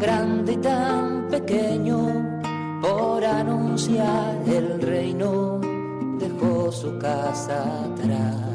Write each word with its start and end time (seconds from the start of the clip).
grande 0.00 0.54
y 0.54 0.56
tan 0.56 1.28
pequeño, 1.28 1.98
por 2.80 3.22
anunciar 3.22 4.36
el 4.46 4.80
reino, 4.80 5.60
dejó 6.18 6.72
su 6.72 6.98
casa 6.98 7.84
atrás. 7.84 8.50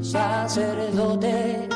Sacerdote, 0.00 1.68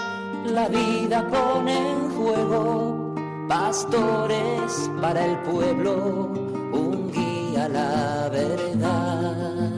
la 0.46 0.68
vida 0.68 1.26
pone 1.28 1.76
en 1.90 2.10
juego, 2.10 3.14
pastores 3.48 4.90
para 5.00 5.26
el 5.26 5.36
pueblo, 5.38 6.30
un 6.72 7.10
guía 7.10 7.64
a 7.64 7.68
la 7.68 8.28
verdad. 8.30 9.70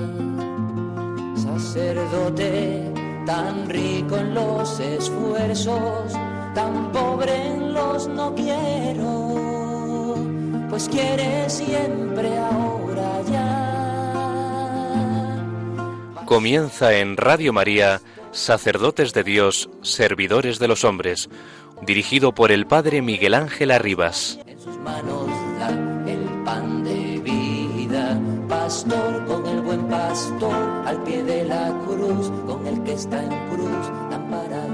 Sacerdote, 1.35 2.93
tan 3.25 3.69
rico 3.71 4.19
en 4.19 4.35
los 4.35 4.79
esfuerzos, 4.81 6.13
tan 6.55 6.93
pobre 6.93 7.57
los 7.59 8.09
no 8.09 8.35
quiero, 8.35 10.17
pues 10.69 10.89
quiere 10.89 11.49
siempre 11.49 12.37
ahora 12.39 13.23
ya. 13.31 13.63
Comienza 16.27 16.95
en 16.95 17.17
Radio 17.17 17.53
María, 17.53 18.01
Sacerdotes 18.33 19.13
de 19.13 19.23
Dios, 19.25 19.69
Servidores 19.83 20.59
de 20.59 20.69
los 20.69 20.85
Hombres, 20.85 21.29
dirigido 21.83 22.33
por 22.33 22.53
el 22.53 22.67
Padre 22.67 23.03
Miguel 23.03 23.35
Ángel 23.35 23.71
Arribas. 23.71 24.39
En 24.47 24.59
sus 24.59 24.77
manos 24.79 25.29
da 25.59 25.69
el 26.11 26.25
pan 26.45 26.85
de 26.85 27.21
vida, 27.21 28.19
pastor 28.49 29.27
con 29.27 29.47
el 29.47 29.61
buen 29.61 29.87
pastor, 29.89 30.55
al 30.87 31.03
pie 31.05 31.23
de 31.23 31.45
la 31.45 31.69
cruz, 31.87 32.31
con 32.47 32.67
el 32.67 32.83
que 32.83 32.95
está 32.95 33.23
en 33.23 33.49
cruz, 33.51 33.91
lámpara 34.11 34.67
de 34.69 34.72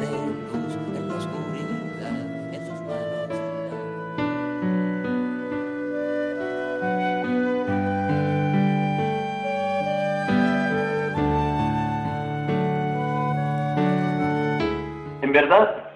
En 15.29 15.35
verdad, 15.35 15.91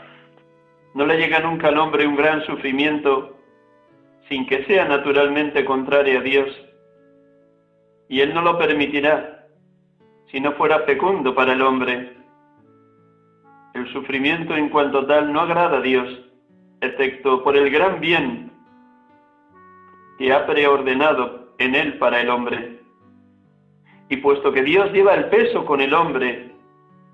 no 0.92 1.06
le 1.06 1.16
llega 1.16 1.40
nunca 1.40 1.68
al 1.68 1.78
hombre 1.78 2.06
un 2.06 2.16
gran 2.16 2.44
sufrimiento 2.44 3.38
sin 4.28 4.44
que 4.44 4.62
sea 4.66 4.84
naturalmente 4.84 5.64
contrario 5.64 6.18
a 6.18 6.22
Dios, 6.22 6.50
y 8.10 8.20
Él 8.20 8.34
no 8.34 8.42
lo 8.42 8.58
permitirá 8.58 9.46
si 10.30 10.38
no 10.38 10.52
fuera 10.52 10.80
fecundo 10.80 11.34
para 11.34 11.54
el 11.54 11.62
hombre. 11.62 12.14
El 13.72 13.90
sufrimiento 13.94 14.54
en 14.54 14.68
cuanto 14.68 15.06
tal 15.06 15.32
no 15.32 15.40
agrada 15.40 15.78
a 15.78 15.80
Dios, 15.80 16.06
excepto 16.82 17.42
por 17.42 17.56
el 17.56 17.70
gran 17.70 18.00
bien 18.00 18.52
que 20.18 20.30
ha 20.30 20.44
preordenado 20.44 21.54
en 21.56 21.74
Él 21.74 21.96
para 21.96 22.20
el 22.20 22.28
hombre. 22.28 22.82
Y 24.10 24.18
puesto 24.18 24.52
que 24.52 24.62
Dios 24.62 24.92
lleva 24.92 25.14
el 25.14 25.30
peso 25.30 25.64
con 25.64 25.80
el 25.80 25.94
hombre, 25.94 26.51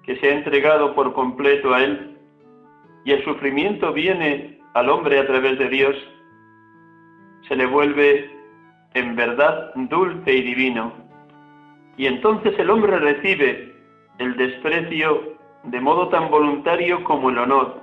que 0.08 0.16
se 0.16 0.30
ha 0.30 0.36
entregado 0.36 0.94
por 0.94 1.12
completo 1.12 1.74
a 1.74 1.84
Él, 1.84 2.16
y 3.04 3.12
el 3.12 3.22
sufrimiento 3.24 3.92
viene 3.92 4.58
al 4.72 4.88
hombre 4.88 5.18
a 5.18 5.26
través 5.26 5.58
de 5.58 5.68
Dios, 5.68 5.94
se 7.46 7.54
le 7.54 7.66
vuelve 7.66 8.30
en 8.94 9.14
verdad 9.16 9.70
dulce 9.74 10.32
y 10.32 10.41
divino. 10.41 10.94
Y 11.98 12.06
entonces 12.06 12.58
el 12.58 12.70
hombre 12.70 12.98
recibe 12.98 13.70
el 14.16 14.34
desprecio 14.38 15.34
de 15.64 15.78
modo 15.78 16.08
tan 16.08 16.30
voluntario 16.30 17.04
como 17.04 17.28
el 17.28 17.36
honor, 17.36 17.78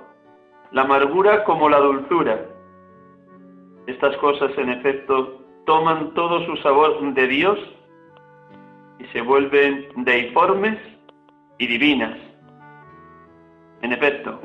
la 0.72 0.82
amargura 0.82 1.44
como 1.44 1.68
la 1.68 1.78
dulzura. 1.78 2.44
Estas 3.86 4.16
cosas, 4.16 4.50
en 4.58 4.70
efecto, 4.70 5.44
toman 5.64 6.12
todo 6.14 6.44
su 6.44 6.56
sabor 6.56 7.00
de 7.14 7.28
Dios 7.28 7.56
y 8.98 9.04
se 9.12 9.20
vuelven 9.20 9.86
deiformes 9.98 10.95
y 11.58 11.66
divinas. 11.66 12.18
En 13.82 13.92
efecto, 13.92 14.40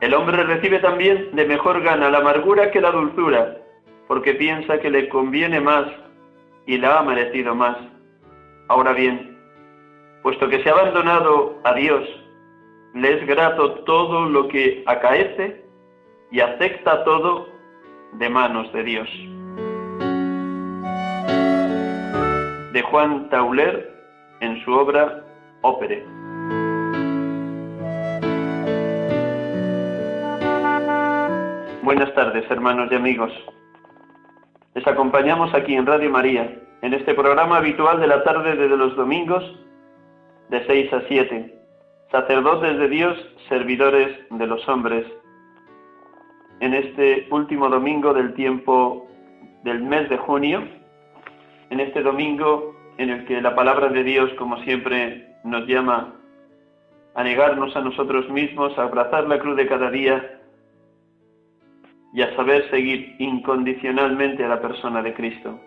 el 0.00 0.14
hombre 0.14 0.42
recibe 0.42 0.78
también 0.80 1.30
de 1.32 1.46
mejor 1.46 1.82
gana 1.82 2.10
la 2.10 2.18
amargura 2.18 2.70
que 2.70 2.80
la 2.80 2.90
dulzura, 2.90 3.56
porque 4.08 4.34
piensa 4.34 4.80
que 4.80 4.90
le 4.90 5.08
conviene 5.08 5.60
más 5.60 5.86
y 6.66 6.78
la 6.78 6.98
ha 6.98 7.02
merecido 7.02 7.54
más. 7.54 7.76
Ahora 8.68 8.92
bien, 8.92 9.38
puesto 10.22 10.48
que 10.48 10.62
se 10.62 10.68
ha 10.68 10.72
abandonado 10.72 11.60
a 11.64 11.74
Dios, 11.74 12.08
le 12.94 13.14
es 13.14 13.26
grato 13.26 13.84
todo 13.84 14.28
lo 14.28 14.48
que 14.48 14.82
acaece 14.86 15.64
y 16.30 16.40
acepta 16.40 17.04
todo 17.04 17.48
de 18.14 18.28
manos 18.28 18.72
de 18.72 18.82
Dios. 18.82 19.08
De 22.72 22.82
Juan 22.82 23.28
Tauler 23.28 23.90
en 24.40 24.62
su 24.64 24.72
obra 24.72 25.24
Ópere. 25.62 26.21
Buenas 31.82 32.14
tardes, 32.14 32.48
hermanos 32.48 32.92
y 32.92 32.94
amigos. 32.94 33.32
Les 34.72 34.86
acompañamos 34.86 35.52
aquí 35.52 35.74
en 35.74 35.84
Radio 35.84 36.10
María, 36.10 36.62
en 36.80 36.94
este 36.94 37.12
programa 37.12 37.56
habitual 37.56 38.00
de 38.00 38.06
la 38.06 38.22
tarde 38.22 38.54
de 38.54 38.68
los 38.68 38.94
domingos, 38.94 39.42
de 40.48 40.64
6 40.64 40.92
a 40.92 41.02
7. 41.08 41.58
Sacerdotes 42.12 42.78
de 42.78 42.88
Dios, 42.88 43.18
servidores 43.48 44.16
de 44.30 44.46
los 44.46 44.68
hombres. 44.68 45.04
En 46.60 46.72
este 46.72 47.26
último 47.32 47.68
domingo 47.68 48.14
del 48.14 48.32
tiempo 48.34 49.08
del 49.64 49.82
mes 49.82 50.08
de 50.08 50.18
junio, 50.18 50.62
en 51.70 51.80
este 51.80 52.00
domingo 52.00 52.76
en 52.98 53.10
el 53.10 53.24
que 53.24 53.42
la 53.42 53.56
palabra 53.56 53.88
de 53.88 54.04
Dios, 54.04 54.30
como 54.38 54.56
siempre, 54.58 55.34
nos 55.42 55.66
llama 55.66 56.14
a 57.16 57.24
negarnos 57.24 57.74
a 57.74 57.80
nosotros 57.80 58.30
mismos, 58.30 58.78
a 58.78 58.84
abrazar 58.84 59.26
la 59.26 59.40
cruz 59.40 59.56
de 59.56 59.66
cada 59.66 59.90
día 59.90 60.38
y 62.12 62.22
a 62.22 62.34
saber 62.36 62.68
seguir 62.70 63.16
incondicionalmente 63.18 64.44
a 64.44 64.48
la 64.48 64.60
persona 64.60 65.02
de 65.02 65.14
Cristo. 65.14 65.58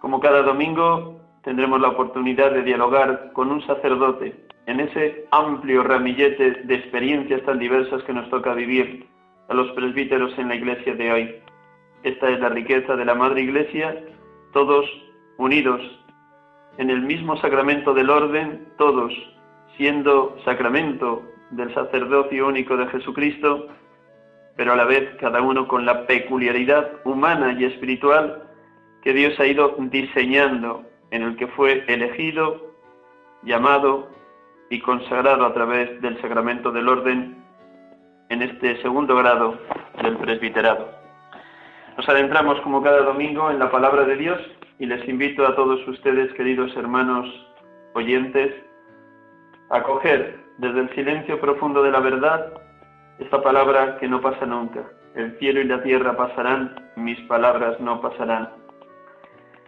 Como 0.00 0.20
cada 0.20 0.42
domingo 0.42 1.20
tendremos 1.42 1.80
la 1.80 1.88
oportunidad 1.88 2.52
de 2.52 2.62
dialogar 2.62 3.32
con 3.32 3.50
un 3.50 3.64
sacerdote 3.66 4.34
en 4.66 4.80
ese 4.80 5.26
amplio 5.30 5.82
ramillete 5.82 6.62
de 6.64 6.74
experiencias 6.74 7.42
tan 7.42 7.58
diversas 7.58 8.02
que 8.04 8.14
nos 8.14 8.28
toca 8.30 8.54
vivir 8.54 9.06
a 9.48 9.54
los 9.54 9.70
presbíteros 9.72 10.36
en 10.38 10.48
la 10.48 10.54
iglesia 10.54 10.94
de 10.94 11.12
hoy. 11.12 11.34
Esta 12.02 12.30
es 12.30 12.40
la 12.40 12.48
riqueza 12.48 12.96
de 12.96 13.04
la 13.04 13.14
Madre 13.14 13.42
Iglesia, 13.42 14.02
todos 14.52 14.86
unidos 15.36 15.80
en 16.78 16.90
el 16.90 17.02
mismo 17.02 17.36
sacramento 17.38 17.94
del 17.94 18.10
orden, 18.10 18.68
todos 18.78 19.12
siendo 19.76 20.36
sacramento 20.44 21.22
del 21.50 21.72
sacerdocio 21.74 22.46
único 22.46 22.76
de 22.76 22.86
Jesucristo, 22.88 23.68
pero 24.56 24.72
a 24.72 24.76
la 24.76 24.84
vez 24.84 25.16
cada 25.20 25.40
uno 25.42 25.66
con 25.66 25.84
la 25.84 26.06
peculiaridad 26.06 26.92
humana 27.04 27.56
y 27.58 27.64
espiritual 27.64 28.42
que 29.02 29.12
Dios 29.12 29.38
ha 29.38 29.46
ido 29.46 29.76
diseñando, 29.78 30.84
en 31.10 31.22
el 31.22 31.36
que 31.36 31.46
fue 31.48 31.84
elegido, 31.88 32.72
llamado 33.42 34.10
y 34.70 34.80
consagrado 34.80 35.44
a 35.44 35.52
través 35.52 36.00
del 36.00 36.20
sacramento 36.20 36.72
del 36.72 36.88
orden 36.88 37.44
en 38.30 38.42
este 38.42 38.80
segundo 38.80 39.16
grado 39.16 39.58
del 40.02 40.16
presbiterado. 40.16 40.88
Nos 41.96 42.08
adentramos 42.08 42.60
como 42.62 42.82
cada 42.82 43.02
domingo 43.02 43.50
en 43.50 43.58
la 43.58 43.70
palabra 43.70 44.04
de 44.04 44.16
Dios 44.16 44.40
y 44.78 44.86
les 44.86 45.06
invito 45.08 45.46
a 45.46 45.54
todos 45.54 45.86
ustedes, 45.86 46.32
queridos 46.32 46.74
hermanos 46.76 47.28
oyentes, 47.94 48.52
a 49.70 49.82
coger 49.82 50.40
desde 50.58 50.80
el 50.80 50.94
silencio 50.94 51.40
profundo 51.40 51.82
de 51.82 51.90
la 51.90 52.00
verdad 52.00 52.63
esta 53.18 53.42
palabra 53.42 53.98
que 53.98 54.08
no 54.08 54.20
pasa 54.20 54.46
nunca. 54.46 54.84
El 55.14 55.38
cielo 55.38 55.60
y 55.60 55.64
la 55.64 55.82
tierra 55.82 56.16
pasarán, 56.16 56.74
mis 56.96 57.20
palabras 57.22 57.78
no 57.80 58.00
pasarán. 58.00 58.50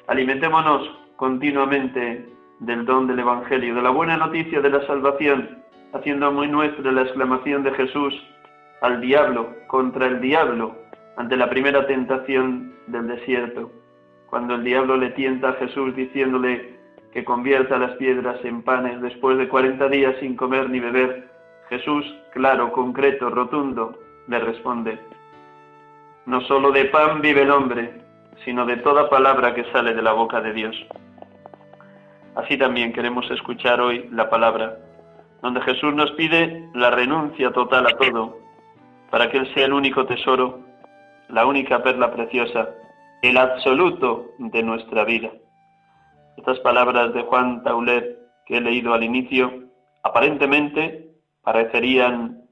Alimentémonos 0.08 0.88
continuamente 1.16 2.28
del 2.60 2.84
don 2.84 3.06
del 3.06 3.20
Evangelio, 3.20 3.74
de 3.74 3.82
la 3.82 3.90
buena 3.90 4.16
noticia 4.16 4.60
de 4.60 4.70
la 4.70 4.86
salvación, 4.86 5.62
haciendo 5.92 6.32
muy 6.32 6.48
nuestra 6.48 6.90
la 6.90 7.02
exclamación 7.02 7.62
de 7.62 7.72
Jesús 7.72 8.14
al 8.82 9.00
diablo, 9.00 9.54
contra 9.68 10.06
el 10.06 10.20
diablo, 10.20 10.76
ante 11.16 11.36
la 11.36 11.48
primera 11.48 11.86
tentación 11.86 12.74
del 12.88 13.08
desierto, 13.08 13.70
cuando 14.28 14.54
el 14.56 14.64
diablo 14.64 14.96
le 14.96 15.10
tienta 15.10 15.50
a 15.50 15.54
Jesús 15.54 15.94
diciéndole 15.96 16.76
que 17.12 17.24
convierta 17.24 17.78
las 17.78 17.92
piedras 17.92 18.44
en 18.44 18.62
panes 18.62 19.00
después 19.00 19.38
de 19.38 19.48
cuarenta 19.48 19.88
días 19.88 20.14
sin 20.20 20.36
comer 20.36 20.68
ni 20.68 20.80
beber, 20.80 21.35
Jesús, 21.68 22.04
claro, 22.32 22.72
concreto, 22.72 23.28
rotundo, 23.28 23.98
le 24.28 24.38
responde, 24.38 24.98
no 26.26 26.40
solo 26.42 26.72
de 26.72 26.86
pan 26.86 27.20
vive 27.20 27.42
el 27.42 27.50
hombre, 27.50 28.02
sino 28.44 28.66
de 28.66 28.76
toda 28.78 29.08
palabra 29.08 29.54
que 29.54 29.64
sale 29.72 29.94
de 29.94 30.02
la 30.02 30.12
boca 30.12 30.40
de 30.40 30.52
Dios. 30.52 30.76
Así 32.34 32.58
también 32.58 32.92
queremos 32.92 33.30
escuchar 33.30 33.80
hoy 33.80 34.08
la 34.12 34.28
palabra. 34.28 34.78
donde 35.42 35.60
Jesús 35.60 35.94
nos 35.94 36.10
pide 36.12 36.68
la 36.74 36.90
renuncia 36.90 37.52
total 37.52 37.86
a 37.86 37.96
todo, 37.96 38.38
para 39.10 39.30
que 39.30 39.36
Él 39.36 39.54
sea 39.54 39.66
el 39.66 39.74
único 39.74 40.04
tesoro, 40.06 40.60
la 41.28 41.46
única 41.46 41.82
perla 41.82 42.10
preciosa, 42.12 42.70
el 43.22 43.36
absoluto 43.36 44.26
de 44.38 44.62
nuestra 44.62 45.04
vida. 45.04 45.30
Estas 46.36 46.58
palabras 46.60 47.12
de 47.14 47.22
Juan 47.22 47.62
Tauler 47.62 48.18
que 48.46 48.56
he 48.56 48.60
leído 48.60 48.94
al 48.94 49.04
inicio, 49.04 49.52
aparentemente 50.02 51.05
parecerían 51.46 52.42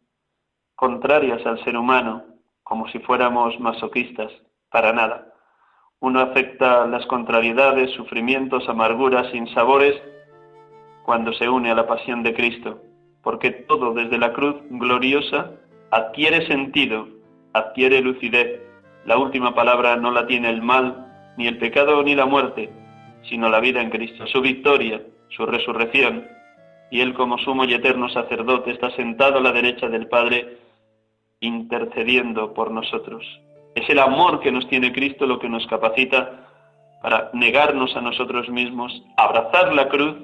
contrarias 0.77 1.45
al 1.45 1.63
ser 1.65 1.77
humano, 1.77 2.23
como 2.63 2.87
si 2.91 3.01
fuéramos 3.01 3.59
masoquistas, 3.59 4.31
para 4.71 4.93
nada. 4.93 5.33
Uno 5.99 6.21
acepta 6.21 6.87
las 6.87 7.05
contrariedades, 7.07 7.91
sufrimientos, 7.91 8.69
amarguras, 8.69 9.33
sinsabores, 9.33 10.01
cuando 11.03 11.33
se 11.33 11.49
une 11.49 11.73
a 11.73 11.75
la 11.75 11.89
pasión 11.89 12.23
de 12.23 12.35
Cristo, 12.35 12.83
porque 13.25 13.51
todo 13.51 13.95
desde 13.95 14.17
la 14.17 14.33
cruz 14.33 14.55
gloriosa 14.71 15.51
adquiere 15.91 16.47
sentido, 16.47 17.09
adquiere 17.53 18.01
lucidez. 18.01 18.61
La 19.07 19.19
última 19.19 19.57
palabra 19.57 19.97
no 19.97 20.13
la 20.13 20.29
tiene 20.29 20.51
el 20.51 20.63
mal, 20.63 21.35
ni 21.37 21.49
el 21.49 21.59
pecado, 21.59 22.01
ni 22.05 22.15
la 22.15 22.27
muerte, 22.27 22.73
sino 23.29 23.49
la 23.49 23.59
vida 23.59 23.83
en 23.83 23.91
Cristo, 23.91 24.25
su 24.29 24.41
victoria, 24.41 25.03
su 25.31 25.47
resurrección. 25.47 26.34
Y 26.95 27.01
Él 27.01 27.13
como 27.13 27.39
sumo 27.39 27.65
y 27.65 27.75
eterno 27.75 28.09
sacerdote 28.09 28.71
está 28.71 28.89
sentado 28.93 29.39
a 29.39 29.43
la 29.43 29.51
derecha 29.51 29.89
del 29.89 30.07
Padre, 30.07 30.59
intercediendo 31.41 32.55
por 32.55 32.71
nosotros. 32.71 33.27
Es 33.75 33.91
el 33.91 33.99
amor 33.99 34.39
que 34.39 34.53
nos 34.53 34.69
tiene 34.69 34.93
Cristo 34.93 35.27
lo 35.27 35.41
que 35.41 35.49
nos 35.49 35.67
capacita 35.67 36.47
para 37.03 37.31
negarnos 37.33 37.97
a 37.97 38.01
nosotros 38.01 38.49
mismos, 38.49 38.93
abrazar 39.17 39.75
la 39.75 39.89
cruz 39.89 40.15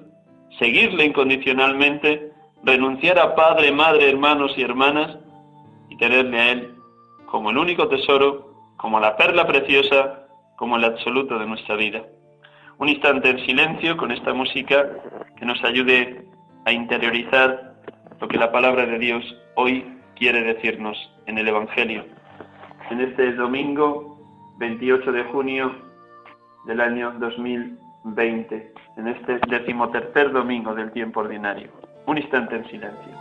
seguirle 0.60 1.06
incondicionalmente, 1.06 2.30
renunciar 2.62 3.18
a 3.18 3.34
padre, 3.34 3.72
madre, 3.72 4.08
hermanos 4.08 4.52
y 4.56 4.62
hermanas 4.62 5.18
y 5.88 5.96
tenerle 5.96 6.38
a 6.38 6.52
Él 6.52 6.74
como 7.26 7.50
el 7.50 7.58
único 7.58 7.88
tesoro, 7.88 8.54
como 8.76 9.00
la 9.00 9.16
perla 9.16 9.44
preciosa, 9.44 10.24
como 10.56 10.76
el 10.76 10.84
absoluto 10.84 11.36
de 11.36 11.46
nuestra 11.46 11.74
vida. 11.74 12.04
Un 12.78 12.88
instante 12.88 13.28
en 13.28 13.44
silencio 13.44 13.96
con 13.96 14.12
esta 14.12 14.32
música 14.32 14.88
que 15.36 15.44
nos 15.44 15.60
ayude 15.64 16.29
a 16.64 16.72
interiorizar 16.72 17.74
lo 18.20 18.28
que 18.28 18.38
la 18.38 18.52
palabra 18.52 18.86
de 18.86 18.98
Dios 18.98 19.24
hoy 19.56 19.84
quiere 20.16 20.42
decirnos 20.42 20.96
en 21.26 21.38
el 21.38 21.48
Evangelio. 21.48 22.04
En 22.90 23.00
este 23.00 23.32
domingo 23.32 24.18
28 24.58 25.12
de 25.12 25.24
junio 25.24 25.74
del 26.66 26.80
año 26.80 27.12
2020 27.18 28.72
en 28.96 29.08
este 29.08 29.38
decimotercer 29.48 30.32
domingo 30.32 30.74
del 30.74 30.92
tiempo 30.92 31.20
ordinario. 31.20 31.70
Un 32.06 32.18
instante 32.18 32.56
en 32.56 32.68
silencio. 32.68 33.12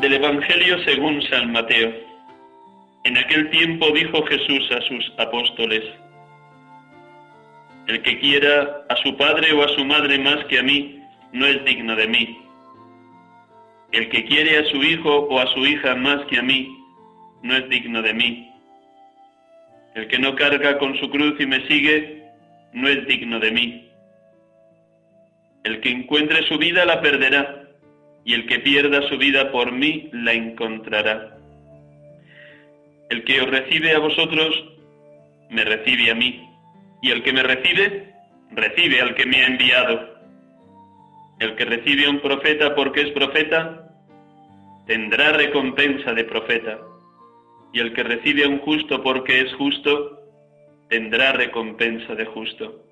Del 0.00 0.14
Evangelio 0.14 0.78
según 0.84 1.22
San 1.22 1.52
Mateo. 1.52 2.09
En 3.04 3.16
aquel 3.16 3.50
tiempo 3.50 3.90
dijo 3.92 4.24
Jesús 4.26 4.70
a 4.72 4.80
sus 4.82 5.12
apóstoles, 5.18 5.84
El 7.86 8.02
que 8.02 8.18
quiera 8.20 8.84
a 8.88 8.96
su 8.96 9.16
padre 9.16 9.52
o 9.52 9.64
a 9.64 9.68
su 9.68 9.84
madre 9.84 10.18
más 10.18 10.44
que 10.46 10.58
a 10.58 10.62
mí, 10.62 11.02
no 11.32 11.46
es 11.46 11.64
digno 11.64 11.96
de 11.96 12.06
mí 12.08 12.40
el 13.92 14.08
que 14.08 14.24
quiere 14.24 14.58
a 14.58 14.64
su 14.70 14.82
hijo 14.82 15.10
o 15.10 15.38
a 15.38 15.46
su 15.48 15.66
hija 15.66 15.94
más 15.96 16.24
que 16.26 16.38
a 16.38 16.42
mí, 16.42 16.68
no 17.42 17.56
es 17.56 17.68
digno 17.68 18.02
de 18.02 18.14
mí. 18.14 18.50
El 19.94 20.06
que 20.06 20.18
no 20.18 20.36
carga 20.36 20.78
con 20.78 20.96
su 20.98 21.10
cruz 21.10 21.34
y 21.40 21.46
me 21.46 21.66
sigue, 21.66 22.22
no 22.72 22.88
es 22.88 23.06
digno 23.06 23.40
de 23.40 23.50
mí. 23.50 23.90
El 25.64 25.80
que 25.80 25.90
encuentre 25.90 26.46
su 26.46 26.56
vida 26.58 26.84
la 26.84 27.00
perderá, 27.00 27.64
y 28.24 28.34
el 28.34 28.46
que 28.46 28.60
pierda 28.60 29.08
su 29.08 29.18
vida 29.18 29.50
por 29.50 29.72
mí 29.72 30.08
la 30.12 30.34
encontrará. 30.34 31.39
El 33.10 33.24
que 33.24 33.40
os 33.40 33.50
recibe 33.50 33.92
a 33.92 33.98
vosotros, 33.98 34.64
me 35.50 35.64
recibe 35.64 36.12
a 36.12 36.14
mí, 36.14 36.48
y 37.02 37.10
el 37.10 37.24
que 37.24 37.32
me 37.32 37.42
recibe, 37.42 38.14
recibe 38.52 39.00
al 39.00 39.16
que 39.16 39.26
me 39.26 39.42
ha 39.42 39.46
enviado. 39.48 40.14
El 41.40 41.56
que 41.56 41.64
recibe 41.64 42.06
a 42.06 42.10
un 42.10 42.20
profeta 42.20 42.76
porque 42.76 43.00
es 43.00 43.10
profeta, 43.10 43.90
tendrá 44.86 45.32
recompensa 45.32 46.14
de 46.14 46.22
profeta. 46.22 46.78
Y 47.72 47.80
el 47.80 47.92
que 47.94 48.04
recibe 48.04 48.44
a 48.44 48.48
un 48.48 48.58
justo 48.60 49.02
porque 49.02 49.40
es 49.40 49.52
justo, 49.54 50.20
tendrá 50.88 51.32
recompensa 51.32 52.14
de 52.14 52.26
justo. 52.26 52.84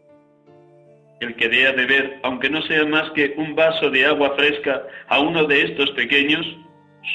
El 1.21 1.37
que 1.37 1.49
dé 1.49 1.69
a 1.69 1.73
beber, 1.73 2.19
aunque 2.25 2.51
no 2.51 2.61
sea 2.63 2.85
más 2.87 3.09
que 3.13 3.35
un 3.37 3.55
vaso 3.55 3.89
de 3.91 4.05
agua 4.05 4.35
fresca, 4.37 4.83
a 5.07 5.21
uno 5.21 5.45
de 5.45 5.63
estos 5.63 5.93
pequeños, 5.93 6.45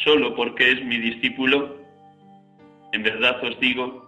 solo 0.06 0.34
porque 0.36 0.72
es 0.72 0.86
mi 0.86 0.98
discípulo, 1.00 1.83
en 2.94 3.02
verdad 3.02 3.44
os 3.44 3.60
digo 3.60 4.06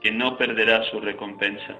que 0.00 0.10
no 0.10 0.36
perderá 0.38 0.82
su 0.84 1.00
recompensa. 1.00 1.76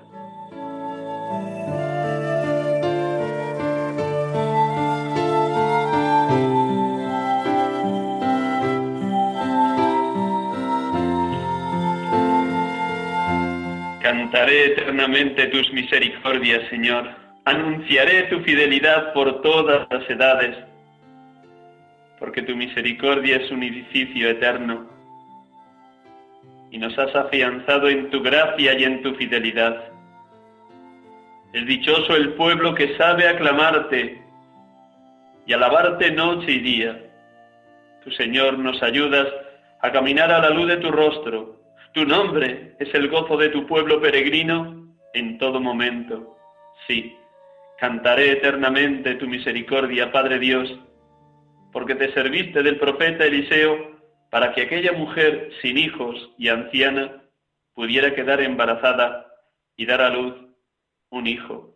Cantaré 14.02 14.66
eternamente 14.66 15.46
tus 15.46 15.72
misericordias, 15.72 16.68
Señor. 16.68 17.08
Anunciaré 17.46 18.24
tu 18.24 18.40
fidelidad 18.40 19.14
por 19.14 19.40
todas 19.40 19.88
las 19.90 20.08
edades, 20.10 20.54
porque 22.18 22.42
tu 22.42 22.54
misericordia 22.54 23.36
es 23.36 23.50
un 23.50 23.62
edificio 23.62 24.28
eterno 24.28 24.99
y 26.70 26.78
nos 26.78 26.96
has 26.98 27.14
afianzado 27.14 27.88
en 27.88 28.10
tu 28.10 28.22
gracia 28.22 28.78
y 28.78 28.84
en 28.84 29.02
tu 29.02 29.14
fidelidad. 29.14 29.92
Es 31.52 31.66
dichoso 31.66 32.14
el 32.14 32.34
pueblo 32.34 32.74
que 32.74 32.96
sabe 32.96 33.28
aclamarte 33.28 34.22
y 35.46 35.52
alabarte 35.52 36.10
noche 36.12 36.52
y 36.52 36.60
día. 36.60 37.00
Tu 38.04 38.10
Señor 38.12 38.58
nos 38.58 38.82
ayudas 38.82 39.26
a 39.80 39.90
caminar 39.90 40.30
a 40.30 40.40
la 40.40 40.50
luz 40.50 40.68
de 40.68 40.76
tu 40.76 40.90
rostro 40.90 41.60
tu 41.92 42.04
nombre 42.04 42.76
es 42.78 42.94
el 42.94 43.08
gozo 43.08 43.36
de 43.36 43.48
tu 43.48 43.66
pueblo 43.66 44.00
peregrino 44.00 44.94
en 45.12 45.38
todo 45.38 45.60
momento. 45.60 46.36
Sí, 46.86 47.16
cantaré 47.78 48.30
eternamente 48.30 49.16
tu 49.16 49.26
misericordia, 49.26 50.12
Padre 50.12 50.38
Dios, 50.38 50.72
porque 51.72 51.96
te 51.96 52.12
serviste 52.12 52.62
del 52.62 52.78
profeta 52.78 53.24
Eliseo 53.24 53.89
para 54.30 54.52
que 54.52 54.62
aquella 54.62 54.92
mujer 54.92 55.50
sin 55.60 55.76
hijos 55.76 56.30
y 56.38 56.48
anciana 56.48 57.22
pudiera 57.74 58.14
quedar 58.14 58.40
embarazada 58.40 59.26
y 59.76 59.86
dar 59.86 60.00
a 60.00 60.10
luz 60.10 60.34
un 61.10 61.26
hijo. 61.26 61.74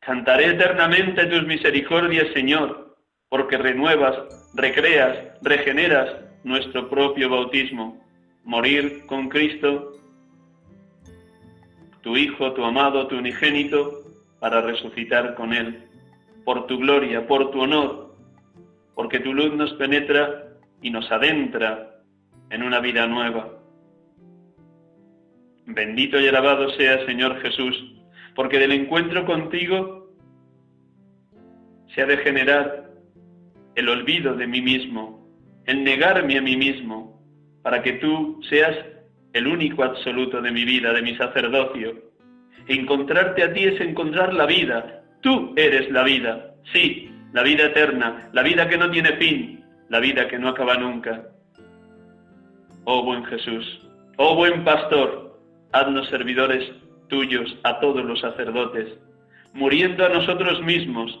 Cantaré 0.00 0.46
eternamente 0.46 1.26
tus 1.26 1.46
misericordias, 1.46 2.28
Señor, 2.34 2.96
porque 3.28 3.56
renuevas, 3.56 4.50
recreas, 4.54 5.18
regeneras 5.42 6.16
nuestro 6.42 6.90
propio 6.90 7.30
bautismo 7.30 8.04
morir 8.44 9.06
con 9.06 9.28
Cristo, 9.28 9.92
tu 12.02 12.16
Hijo, 12.16 12.52
tu 12.52 12.64
amado, 12.64 13.06
tu 13.08 13.16
unigénito, 13.16 14.02
para 14.38 14.60
resucitar 14.60 15.34
con 15.34 15.54
Él, 15.54 15.88
por 16.44 16.66
tu 16.66 16.78
gloria, 16.78 17.26
por 17.26 17.50
tu 17.50 17.62
honor, 17.62 18.14
porque 18.94 19.20
tu 19.20 19.32
luz 19.32 19.54
nos 19.54 19.72
penetra 19.74 20.53
y 20.84 20.90
nos 20.90 21.10
adentra 21.10 22.02
en 22.50 22.62
una 22.62 22.78
vida 22.78 23.06
nueva. 23.06 23.58
Bendito 25.66 26.20
y 26.20 26.28
alabado 26.28 26.68
sea 26.72 27.06
Señor 27.06 27.40
Jesús, 27.40 27.74
porque 28.34 28.58
del 28.58 28.72
encuentro 28.72 29.24
contigo 29.24 30.14
se 31.94 32.02
ha 32.02 32.06
de 32.06 32.18
generar 32.18 32.90
el 33.74 33.88
olvido 33.88 34.34
de 34.34 34.46
mí 34.46 34.60
mismo, 34.60 35.26
el 35.64 35.82
negarme 35.82 36.36
a 36.36 36.42
mí 36.42 36.54
mismo, 36.54 37.18
para 37.62 37.82
que 37.82 37.94
tú 37.94 38.38
seas 38.50 38.76
el 39.32 39.46
único 39.46 39.84
absoluto 39.84 40.42
de 40.42 40.50
mi 40.50 40.66
vida, 40.66 40.92
de 40.92 41.00
mi 41.00 41.16
sacerdocio. 41.16 41.94
Encontrarte 42.68 43.42
a 43.42 43.54
ti 43.54 43.64
es 43.64 43.80
encontrar 43.80 44.34
la 44.34 44.44
vida. 44.44 45.02
Tú 45.22 45.54
eres 45.56 45.90
la 45.90 46.02
vida, 46.02 46.56
sí, 46.74 47.10
la 47.32 47.42
vida 47.42 47.64
eterna, 47.64 48.28
la 48.34 48.42
vida 48.42 48.68
que 48.68 48.76
no 48.76 48.90
tiene 48.90 49.16
fin, 49.16 49.53
la 49.88 50.00
vida 50.00 50.28
que 50.28 50.38
no 50.38 50.48
acaba 50.48 50.76
nunca. 50.76 51.28
Oh 52.84 53.02
buen 53.02 53.24
Jesús, 53.24 53.88
oh 54.18 54.36
buen 54.36 54.64
pastor, 54.64 55.38
haznos 55.72 56.08
servidores 56.08 56.70
tuyos 57.08 57.56
a 57.64 57.80
todos 57.80 58.04
los 58.04 58.20
sacerdotes, 58.20 58.98
muriendo 59.52 60.04
a 60.04 60.08
nosotros 60.08 60.62
mismos, 60.62 61.18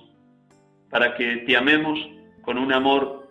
para 0.90 1.14
que 1.14 1.38
te 1.38 1.56
amemos 1.56 1.98
con 2.42 2.58
un 2.58 2.72
amor 2.72 3.28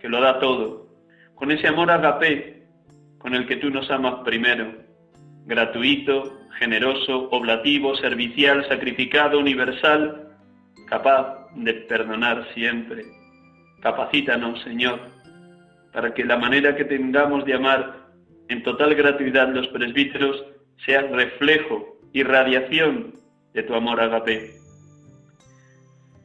que 0.00 0.08
lo 0.08 0.20
da 0.20 0.38
todo, 0.38 0.88
con 1.34 1.50
ese 1.50 1.68
amor 1.68 1.90
agape 1.90 2.58
con 3.18 3.34
el 3.34 3.46
que 3.46 3.56
tú 3.56 3.70
nos 3.70 3.90
amas 3.90 4.22
primero, 4.24 4.72
gratuito, 5.46 6.38
generoso, 6.58 7.28
oblativo, 7.30 7.96
servicial, 7.96 8.66
sacrificado, 8.68 9.38
universal, 9.38 10.30
capaz 10.86 11.46
de 11.54 11.74
perdonar 11.74 12.46
siempre. 12.54 13.04
Capacítanos, 13.80 14.60
Señor, 14.62 15.00
para 15.92 16.12
que 16.12 16.24
la 16.24 16.36
manera 16.36 16.74
que 16.76 16.84
tengamos 16.84 17.44
de 17.44 17.54
amar 17.54 18.08
en 18.48 18.62
total 18.62 18.94
gratuidad 18.94 19.48
los 19.54 19.68
presbíteros 19.68 20.44
sea 20.84 21.02
reflejo 21.02 21.96
y 22.12 22.22
radiación 22.22 23.14
de 23.54 23.62
tu 23.62 23.74
amor 23.74 24.00
agape. 24.00 24.52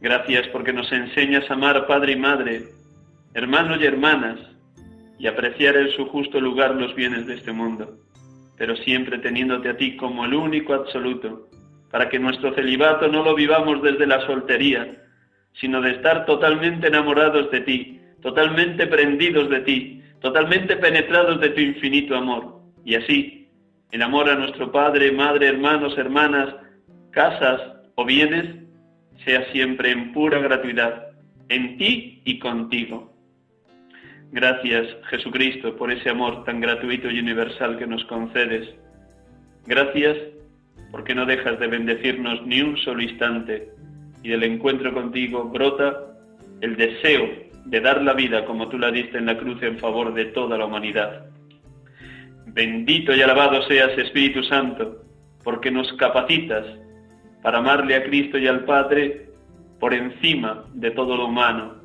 Gracias 0.02 0.48
porque 0.48 0.74
nos 0.74 0.92
enseñas 0.92 1.50
a 1.50 1.54
amar 1.54 1.88
Padre 1.88 2.14
y 2.14 2.16
Madre, 2.16 2.64
hermanos 3.34 3.80
y 3.82 3.86
hermanas, 3.86 4.40
y 5.18 5.28
apreciar 5.28 5.78
en 5.78 5.90
su 5.92 6.06
justo 6.08 6.42
lugar 6.42 6.76
los 6.76 6.94
bienes 6.96 7.26
de 7.26 7.36
este 7.36 7.52
mundo, 7.52 7.98
pero 8.58 8.76
siempre 8.78 9.20
teniéndote 9.20 9.70
a 9.70 9.78
ti 9.78 9.96
como 9.96 10.26
el 10.26 10.34
único 10.34 10.74
absoluto, 10.74 11.48
para 11.90 12.10
que 12.10 12.20
nuestro 12.20 12.54
celibato 12.56 13.08
no 13.08 13.24
lo 13.24 13.36
vivamos 13.36 13.82
desde 13.82 14.08
la 14.08 14.26
soltería, 14.26 15.03
sino 15.60 15.82
de 15.82 15.92
estar 15.92 16.26
totalmente 16.26 16.88
enamorados 16.88 17.52
de 17.52 17.62
ti, 17.62 18.02
totalmente 18.22 18.88
prendidos 18.88 19.50
de 19.50 19.60
ti, 19.62 20.02
totalmente 20.20 20.78
penetrados 20.78 21.40
de 21.40 21.50
tu 21.50 21.62
infinito 21.62 22.16
amor. 22.16 22.62
Y 22.86 22.96
así, 22.96 23.48
el 23.92 24.02
amor 24.02 24.30
a 24.30 24.36
nuestro 24.36 24.72
Padre, 24.72 25.12
Madre, 25.12 25.48
hermanos, 25.48 25.98
hermanas, 25.98 26.56
casas 27.12 27.62
o 27.96 28.06
bienes, 28.06 28.56
sea 29.24 29.46
siempre 29.52 29.92
en 29.92 30.12
pura 30.14 30.40
gratuidad, 30.40 31.12
en 31.50 31.78
ti 31.78 32.22
y 32.26 32.40
contigo. 32.40 33.14
Gracias, 34.32 34.88
Jesucristo, 35.10 35.76
por 35.76 35.92
ese 35.92 36.10
amor 36.10 36.44
tan 36.44 36.60
gratuito 36.60 37.12
y 37.12 37.20
universal 37.20 37.78
que 37.78 37.86
nos 37.86 38.04
concedes. 38.06 38.68
Gracias 39.68 40.18
porque 40.92 41.14
no 41.14 41.26
dejas 41.26 41.60
de 41.60 41.68
bendecirnos 41.68 42.46
ni 42.46 42.62
un 42.62 42.76
solo 42.78 43.04
instante 43.04 43.70
y 44.24 44.30
del 44.30 44.44
encuentro 44.44 44.94
contigo 44.94 45.44
brota 45.44 46.16
el 46.62 46.76
deseo 46.78 47.30
de 47.66 47.82
dar 47.82 48.02
la 48.02 48.14
vida 48.14 48.46
como 48.46 48.70
tú 48.70 48.78
la 48.80 48.92
diste 48.92 49.18
en 49.18 49.26
la 49.26 49.38
cruz 49.38 49.62
en 49.62 49.78
favor 49.80 50.14
de 50.14 50.26
toda 50.26 50.58
la 50.58 50.66
humanidad. 50.66 51.26
Bendito 52.48 53.14
y 53.14 53.22
alabado 53.22 53.62
seas 53.64 53.98
Espíritu 53.98 54.44
Santo, 54.44 55.02
porque 55.44 55.72
nos 55.72 55.92
capacitas 55.94 56.66
para 57.42 57.60
amarle 57.60 57.96
a 57.96 58.04
Cristo 58.04 58.38
y 58.38 58.48
al 58.48 58.64
Padre 58.64 59.30
por 59.80 59.94
encima 59.94 60.66
de 60.74 60.92
todo 60.92 61.18
lo 61.18 61.28
humano, 61.28 61.76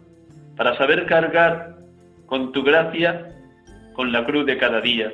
para 0.56 0.76
saber 0.76 1.06
cargar 1.06 1.76
con 2.26 2.52
tu 2.52 2.62
gracia 2.62 3.34
con 3.94 4.12
la 4.12 4.24
cruz 4.24 4.46
de 4.46 4.58
cada 4.58 4.80
día, 4.80 5.12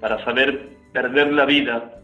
para 0.00 0.24
saber 0.24 0.68
perder 0.92 1.32
la 1.32 1.44
vida 1.44 1.94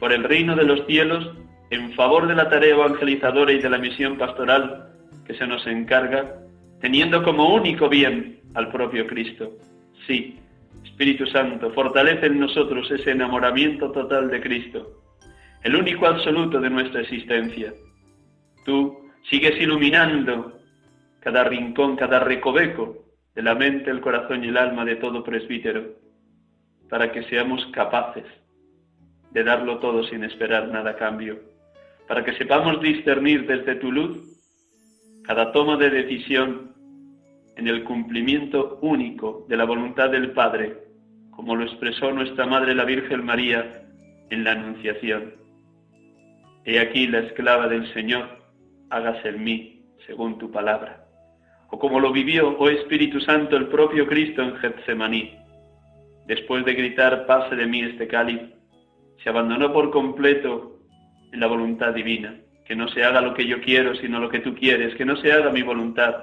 por 0.00 0.12
el 0.12 0.24
reino 0.24 0.56
de 0.56 0.64
los 0.64 0.84
cielos 0.86 1.36
en 1.70 1.92
favor 1.94 2.26
de 2.26 2.34
la 2.34 2.48
tarea 2.48 2.74
evangelizadora 2.74 3.52
y 3.52 3.60
de 3.60 3.70
la 3.70 3.78
misión 3.78 4.18
pastoral 4.18 4.88
que 5.24 5.34
se 5.34 5.46
nos 5.46 5.64
encarga, 5.66 6.36
teniendo 6.80 7.22
como 7.22 7.54
único 7.54 7.88
bien 7.88 8.40
al 8.54 8.70
propio 8.72 9.06
Cristo. 9.06 9.52
Sí, 10.06 10.36
Espíritu 10.84 11.26
Santo, 11.26 11.70
fortalece 11.72 12.26
en 12.26 12.40
nosotros 12.40 12.90
ese 12.90 13.12
enamoramiento 13.12 13.92
total 13.92 14.28
de 14.30 14.40
Cristo, 14.40 15.00
el 15.62 15.76
único 15.76 16.06
absoluto 16.06 16.60
de 16.60 16.70
nuestra 16.70 17.02
existencia. 17.02 17.72
Tú 18.64 19.10
sigues 19.28 19.60
iluminando 19.60 20.58
cada 21.20 21.44
rincón, 21.44 21.96
cada 21.96 22.20
recoveco 22.20 23.04
de 23.34 23.42
la 23.42 23.54
mente, 23.54 23.90
el 23.90 24.00
corazón 24.00 24.42
y 24.44 24.48
el 24.48 24.56
alma 24.56 24.84
de 24.84 24.96
todo 24.96 25.22
presbítero, 25.22 25.94
para 26.88 27.12
que 27.12 27.22
seamos 27.24 27.64
capaces 27.66 28.24
de 29.30 29.44
darlo 29.44 29.78
todo 29.78 30.02
sin 30.04 30.24
esperar 30.24 30.68
nada 30.68 30.90
a 30.90 30.96
cambio, 30.96 31.49
para 32.10 32.24
que 32.24 32.32
sepamos 32.32 32.80
discernir 32.80 33.46
desde 33.46 33.76
tu 33.76 33.92
luz 33.92 34.18
cada 35.22 35.52
toma 35.52 35.76
de 35.76 35.90
decisión 35.90 36.74
en 37.56 37.68
el 37.68 37.84
cumplimiento 37.84 38.80
único 38.82 39.46
de 39.48 39.56
la 39.56 39.64
voluntad 39.64 40.10
del 40.10 40.32
Padre, 40.32 40.76
como 41.30 41.54
lo 41.54 41.62
expresó 41.62 42.10
nuestra 42.10 42.46
Madre 42.46 42.74
la 42.74 42.84
Virgen 42.84 43.24
María 43.24 43.84
en 44.28 44.42
la 44.42 44.50
Anunciación. 44.50 45.34
He 46.64 46.80
aquí 46.80 47.06
la 47.06 47.20
esclava 47.20 47.68
del 47.68 47.86
Señor, 47.94 48.40
hágase 48.90 49.28
en 49.28 49.44
mí 49.44 49.84
según 50.04 50.36
tu 50.36 50.50
palabra. 50.50 51.06
O 51.70 51.78
como 51.78 52.00
lo 52.00 52.10
vivió, 52.10 52.56
oh 52.58 52.68
Espíritu 52.70 53.20
Santo, 53.20 53.56
el 53.56 53.68
propio 53.68 54.08
Cristo 54.08 54.42
en 54.42 54.56
Getsemaní. 54.56 55.36
Después 56.26 56.64
de 56.64 56.74
gritar, 56.74 57.24
pase 57.26 57.54
de 57.54 57.66
mí 57.68 57.82
este 57.82 58.08
cáliz, 58.08 58.40
se 59.22 59.28
abandonó 59.28 59.72
por 59.72 59.92
completo 59.92 60.79
en 61.32 61.40
la 61.40 61.46
voluntad 61.46 61.94
divina. 61.94 62.36
Que 62.64 62.76
no 62.76 62.88
se 62.88 63.02
haga 63.02 63.20
lo 63.20 63.34
que 63.34 63.46
yo 63.46 63.60
quiero, 63.60 63.94
sino 63.96 64.20
lo 64.20 64.28
que 64.28 64.40
tú 64.40 64.54
quieres. 64.54 64.94
Que 64.94 65.04
no 65.04 65.16
se 65.16 65.32
haga 65.32 65.50
mi 65.50 65.62
voluntad, 65.62 66.14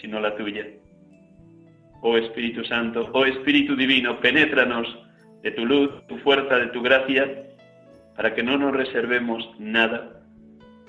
sino 0.00 0.20
la 0.20 0.36
tuya. 0.36 0.66
Oh 2.00 2.16
Espíritu 2.16 2.64
Santo, 2.64 3.08
oh 3.12 3.24
Espíritu 3.24 3.76
Divino, 3.76 4.18
penétranos 4.20 4.86
de 5.42 5.50
tu 5.52 5.64
luz, 5.64 5.90
tu 6.08 6.18
fuerza, 6.18 6.56
de 6.56 6.66
tu 6.68 6.82
gracia, 6.82 7.44
para 8.16 8.34
que 8.34 8.42
no 8.42 8.58
nos 8.58 8.72
reservemos 8.72 9.48
nada 9.58 10.20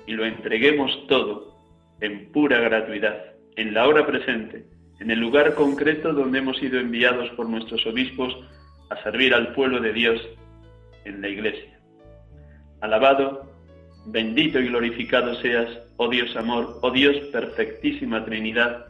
y 0.06 0.12
lo 0.12 0.24
entreguemos 0.24 1.06
todo 1.08 1.56
en 2.00 2.30
pura 2.32 2.58
gratuidad, 2.60 3.32
en 3.56 3.74
la 3.74 3.86
hora 3.86 4.06
presente, 4.06 4.66
en 5.00 5.10
el 5.10 5.20
lugar 5.20 5.54
concreto 5.54 6.12
donde 6.12 6.38
hemos 6.38 6.58
sido 6.58 6.78
enviados 6.78 7.30
por 7.30 7.48
nuestros 7.48 7.86
obispos 7.86 8.36
a 8.90 9.02
servir 9.02 9.34
al 9.34 9.52
pueblo 9.54 9.80
de 9.80 9.92
Dios 9.92 10.20
en 11.04 11.20
la 11.20 11.28
iglesia. 11.28 11.73
Alabado, 12.84 13.50
bendito 14.04 14.60
y 14.60 14.68
glorificado 14.68 15.34
seas, 15.36 15.70
oh 15.96 16.10
Dios 16.10 16.36
amor, 16.36 16.80
oh 16.82 16.90
Dios 16.90 17.16
perfectísima 17.32 18.22
Trinidad, 18.26 18.88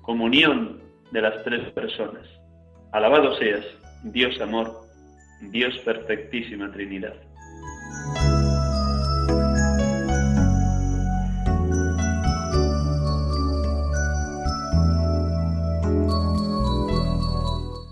comunión 0.00 0.80
de 1.10 1.20
las 1.20 1.44
tres 1.44 1.70
personas. 1.72 2.26
Alabado 2.92 3.36
seas, 3.36 3.66
Dios 4.02 4.40
amor, 4.40 4.72
Dios 5.50 5.76
perfectísima 5.80 6.72
Trinidad. 6.72 7.12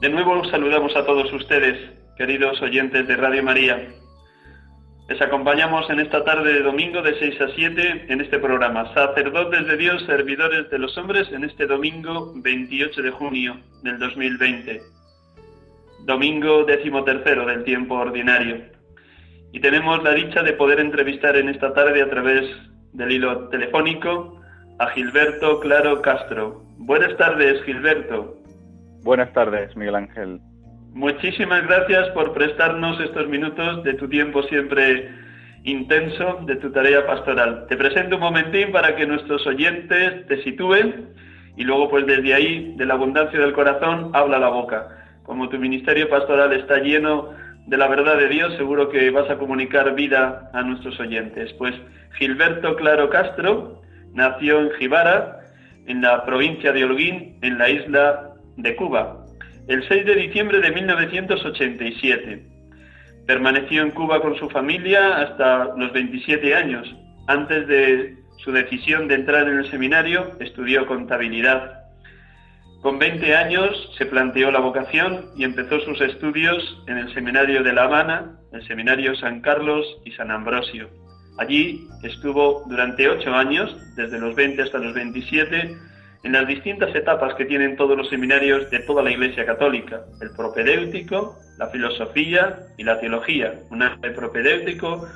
De 0.01 0.09
nuevo 0.09 0.45
saludamos 0.47 0.97
a 0.97 1.05
todos 1.05 1.31
ustedes, 1.31 1.91
queridos 2.17 2.63
oyentes 2.63 3.07
de 3.07 3.17
Radio 3.17 3.43
María. 3.43 3.87
Les 5.09 5.21
acompañamos 5.21 5.91
en 5.91 6.01
esta 6.01 6.25
tarde 6.25 6.53
de 6.55 6.63
domingo 6.63 7.03
de 7.03 7.19
6 7.19 7.41
a 7.41 7.49
7 7.49 8.07
en 8.09 8.21
este 8.21 8.39
programa, 8.39 8.95
Sacerdotes 8.95 9.67
de 9.67 9.77
Dios, 9.77 10.05
Servidores 10.07 10.71
de 10.71 10.79
los 10.79 10.97
Hombres, 10.97 11.31
en 11.33 11.45
este 11.45 11.67
domingo 11.67 12.33
28 12.37 13.03
de 13.03 13.11
junio 13.11 13.57
del 13.83 13.99
2020, 13.99 14.81
domingo 16.05 16.65
decimotercero 16.65 17.45
del 17.47 17.65
tiempo 17.65 17.97
ordinario. 17.97 18.63
Y 19.53 19.61
tenemos 19.61 20.03
la 20.03 20.15
dicha 20.15 20.43
de 20.43 20.53
poder 20.53 20.79
entrevistar 20.81 21.37
en 21.37 21.49
esta 21.49 21.75
tarde 21.75 22.01
a 22.01 22.09
través 22.09 22.49
del 22.93 23.11
hilo 23.11 23.49
telefónico 23.49 24.41
a 24.79 24.87
Gilberto 24.91 25.61
Claro 25.61 26.01
Castro. 26.01 26.63
Buenas 26.79 27.17
tardes, 27.17 27.63
Gilberto. 27.65 28.39
Buenas 29.03 29.33
tardes, 29.33 29.77
Miguel 29.77 29.97
Ángel. 29.97 30.41
Muchísimas 30.95 31.67
gracias 31.67 32.11
por 32.11 32.35
prestarnos 32.35 33.01
estos 33.01 33.27
minutos 33.27 33.83
de 33.83 33.95
tu 33.95 34.09
tiempo 34.11 34.43
siempre 34.43 35.09
intenso, 35.65 36.41
de 36.43 36.57
tu 36.57 36.71
tarea 36.71 37.07
pastoral. 37.07 37.67
Te 37.67 37.79
presento 37.79 38.17
un 38.17 38.21
momentín 38.21 38.73
para 38.73 38.95
que 38.95 39.07
nuestros 39.07 39.47
oyentes 39.47 40.27
te 40.27 40.43
sitúen 40.43 41.09
y 41.57 41.65
luego 41.65 41.89
pues 41.89 42.05
desde 42.05 42.35
ahí, 42.35 42.75
de 42.77 42.85
la 42.85 42.95
abundancia 42.95 43.41
del 43.41 43.55
corazón, 43.55 44.11
habla 44.13 44.39
la 44.39 44.51
boca. 44.51 44.89
Como 45.23 45.49
tu 45.49 45.59
ministerio 45.59 46.11
pastoral 46.11 46.53
está 46.53 46.77
lleno 46.79 47.31
de 47.67 47.77
la 47.79 47.89
verdad 47.89 48.19
de 48.19 48.29
Dios, 48.29 48.55
seguro 48.59 48.91
que 48.91 49.11
vas 49.11 49.31
a 49.31 49.39
comunicar 49.39 49.95
vida 49.95 50.51
a 50.53 50.61
nuestros 50.61 51.01
oyentes. 51.01 51.55
Pues 51.55 51.75
Gilberto 52.19 52.77
Claro 52.77 53.09
Castro 53.09 53.81
nació 54.13 54.61
en 54.61 54.71
Jibara, 54.73 55.41
en 55.87 56.03
la 56.03 56.23
provincia 56.27 56.71
de 56.71 56.85
Holguín, 56.85 57.39
en 57.41 57.57
la 57.57 57.71
isla 57.71 58.35
de 58.59 58.77
Cuba, 58.77 59.22
el 59.69 59.87
6 59.87 60.07
de 60.07 60.15
diciembre 60.15 60.61
de 60.61 60.71
1987. 60.71 62.47
Permaneció 63.27 63.83
en 63.83 63.93
Cuba 63.93 64.21
con 64.21 64.37
su 64.37 64.51
familia 64.51 65.19
hasta 65.19 65.77
los 65.77 65.93
27 65.93 66.55
años. 66.55 66.93
Antes 67.29 67.67
de 67.69 68.17
su 68.39 68.51
decisión 68.51 69.07
de 69.07 69.15
entrar 69.15 69.49
en 69.49 69.59
el 69.59 69.71
seminario, 69.71 70.37
estudió 70.41 70.87
contabilidad. 70.87 71.83
Con 72.83 72.99
20 72.99 73.37
años 73.37 73.91
se 73.97 74.07
planteó 74.07 74.51
la 74.51 74.59
vocación 74.59 75.27
y 75.37 75.45
empezó 75.45 75.79
sus 75.81 76.01
estudios 76.01 76.83
en 76.89 76.99
el 76.99 77.15
seminario 77.15 77.63
de 77.63 77.73
La 77.73 77.85
Habana, 77.85 78.41
el 78.53 78.67
seminario 78.67 79.15
San 79.15 79.41
Carlos 79.41 79.87
y 80.05 80.11
San 80.13 80.33
Ambrosio. 80.33 80.91
Allí 81.39 81.87
estuvo 82.03 82.65
durante 82.69 83.09
ocho 83.09 83.33
años, 83.33 83.75
desde 83.95 84.19
los 84.19 84.35
20 84.35 84.63
hasta 84.63 84.79
los 84.79 84.95
27, 84.95 85.77
en 86.23 86.33
las 86.33 86.47
distintas 86.47 86.95
etapas 86.95 87.35
que 87.35 87.45
tienen 87.45 87.77
todos 87.77 87.97
los 87.97 88.09
seminarios 88.09 88.71
de 88.71 88.81
toda 88.81 89.03
la 89.03 89.11
Iglesia 89.11 89.45
Católica, 89.45 90.03
el 90.21 90.31
propedéutico, 90.31 91.39
la 91.59 91.69
filosofía 91.69 92.61
y 92.79 92.85
la 92.85 93.01
teología, 93.01 93.55
un 93.71 93.83
año 93.83 93.97
de 94.01 94.11
propedéutico 94.11 95.09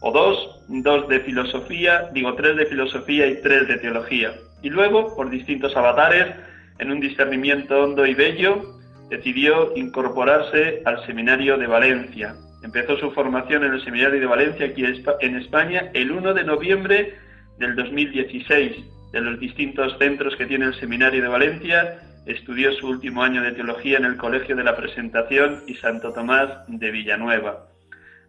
o 0.00 0.12
dos, 0.12 0.60
dos 0.68 1.08
de 1.08 1.20
filosofía, 1.20 2.10
digo 2.12 2.34
tres 2.34 2.56
de 2.56 2.66
filosofía 2.66 3.26
y 3.26 3.40
tres 3.40 3.68
de 3.68 3.78
teología. 3.78 4.34
Y 4.62 4.70
luego, 4.70 5.14
por 5.14 5.30
distintos 5.30 5.76
avatares, 5.76 6.34
en 6.78 6.90
un 6.90 7.00
discernimiento 7.00 7.82
hondo 7.82 8.04
y 8.04 8.14
bello, 8.14 8.74
decidió 9.08 9.72
incorporarse 9.76 10.82
al 10.84 11.04
Seminario 11.06 11.56
de 11.56 11.66
Valencia. 11.66 12.34
Empezó 12.62 12.96
su 12.96 13.12
formación 13.12 13.64
en 13.64 13.74
el 13.74 13.84
Seminario 13.84 14.18
de 14.18 14.26
Valencia, 14.26 14.66
aquí 14.66 14.84
en 14.84 15.36
España, 15.36 15.90
el 15.94 16.10
1 16.10 16.34
de 16.34 16.44
noviembre 16.44 17.14
del 17.58 17.76
2016. 17.76 18.93
De 19.14 19.20
los 19.20 19.38
distintos 19.38 19.96
centros 19.96 20.34
que 20.34 20.44
tiene 20.44 20.64
el 20.64 20.74
Seminario 20.74 21.22
de 21.22 21.28
Valencia, 21.28 22.00
estudió 22.26 22.72
su 22.72 22.88
último 22.88 23.22
año 23.22 23.42
de 23.42 23.52
teología 23.52 23.96
en 23.96 24.06
el 24.06 24.16
Colegio 24.16 24.56
de 24.56 24.64
la 24.64 24.74
Presentación 24.74 25.62
y 25.68 25.74
Santo 25.74 26.12
Tomás 26.12 26.48
de 26.66 26.90
Villanueva. 26.90 27.68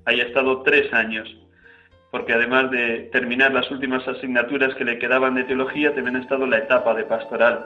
Ahí 0.06 0.22
ha 0.22 0.26
estado 0.26 0.62
tres 0.62 0.94
años, 0.94 1.28
porque 2.12 2.34
además 2.34 2.70
de 2.70 3.10
terminar 3.12 3.52
las 3.52 3.72
últimas 3.72 4.08
asignaturas 4.08 4.76
que 4.76 4.86
le 4.86 5.00
quedaban 5.00 5.34
de 5.34 5.46
teología, 5.46 5.96
también 5.96 6.18
ha 6.18 6.22
estado 6.22 6.46
la 6.46 6.60
etapa 6.60 6.94
de 6.94 7.06
pastoral. 7.06 7.66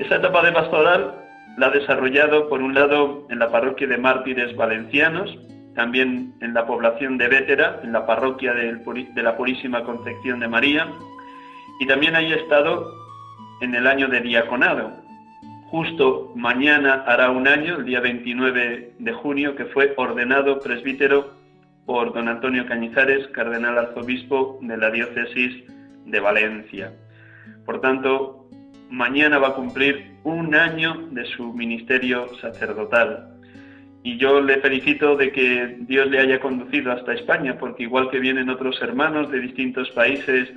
Esa 0.00 0.16
etapa 0.16 0.42
de 0.42 0.50
pastoral 0.50 1.14
la 1.58 1.68
ha 1.68 1.70
desarrollado, 1.70 2.48
por 2.48 2.60
un 2.60 2.74
lado, 2.74 3.28
en 3.30 3.38
la 3.38 3.52
parroquia 3.52 3.86
de 3.86 3.98
mártires 3.98 4.56
valencianos, 4.56 5.38
también 5.76 6.34
en 6.40 6.54
la 6.54 6.66
población 6.66 7.18
de 7.18 7.28
Vétera, 7.28 7.78
en 7.84 7.92
la 7.92 8.04
parroquia 8.04 8.52
de 8.52 9.22
la 9.22 9.36
Purísima 9.36 9.84
Concepción 9.84 10.40
de 10.40 10.48
María, 10.48 10.88
y 11.80 11.86
también 11.86 12.14
ha 12.14 12.20
estado 12.20 12.94
en 13.62 13.74
el 13.74 13.86
año 13.86 14.06
de 14.06 14.20
diaconado. 14.20 14.92
Justo 15.70 16.30
mañana 16.36 17.04
hará 17.06 17.30
un 17.30 17.48
año, 17.48 17.78
el 17.78 17.86
día 17.86 18.00
29 18.00 18.92
de 18.98 19.12
junio, 19.14 19.56
que 19.56 19.64
fue 19.64 19.94
ordenado 19.96 20.60
presbítero 20.60 21.32
por 21.86 22.12
don 22.12 22.28
Antonio 22.28 22.66
Cañizares, 22.66 23.26
cardenal 23.28 23.78
arzobispo 23.78 24.58
de 24.60 24.76
la 24.76 24.90
diócesis 24.90 25.64
de 26.04 26.20
Valencia. 26.20 26.92
Por 27.64 27.80
tanto, 27.80 28.46
mañana 28.90 29.38
va 29.38 29.48
a 29.48 29.54
cumplir 29.54 30.16
un 30.22 30.54
año 30.54 31.08
de 31.12 31.24
su 31.24 31.54
ministerio 31.54 32.28
sacerdotal. 32.42 33.36
Y 34.02 34.18
yo 34.18 34.42
le 34.42 34.60
felicito 34.60 35.16
de 35.16 35.32
que 35.32 35.78
Dios 35.80 36.10
le 36.10 36.18
haya 36.18 36.40
conducido 36.40 36.92
hasta 36.92 37.14
España, 37.14 37.56
porque 37.58 37.84
igual 37.84 38.10
que 38.10 38.18
vienen 38.18 38.50
otros 38.50 38.80
hermanos 38.82 39.30
de 39.30 39.40
distintos 39.40 39.90
países 39.90 40.50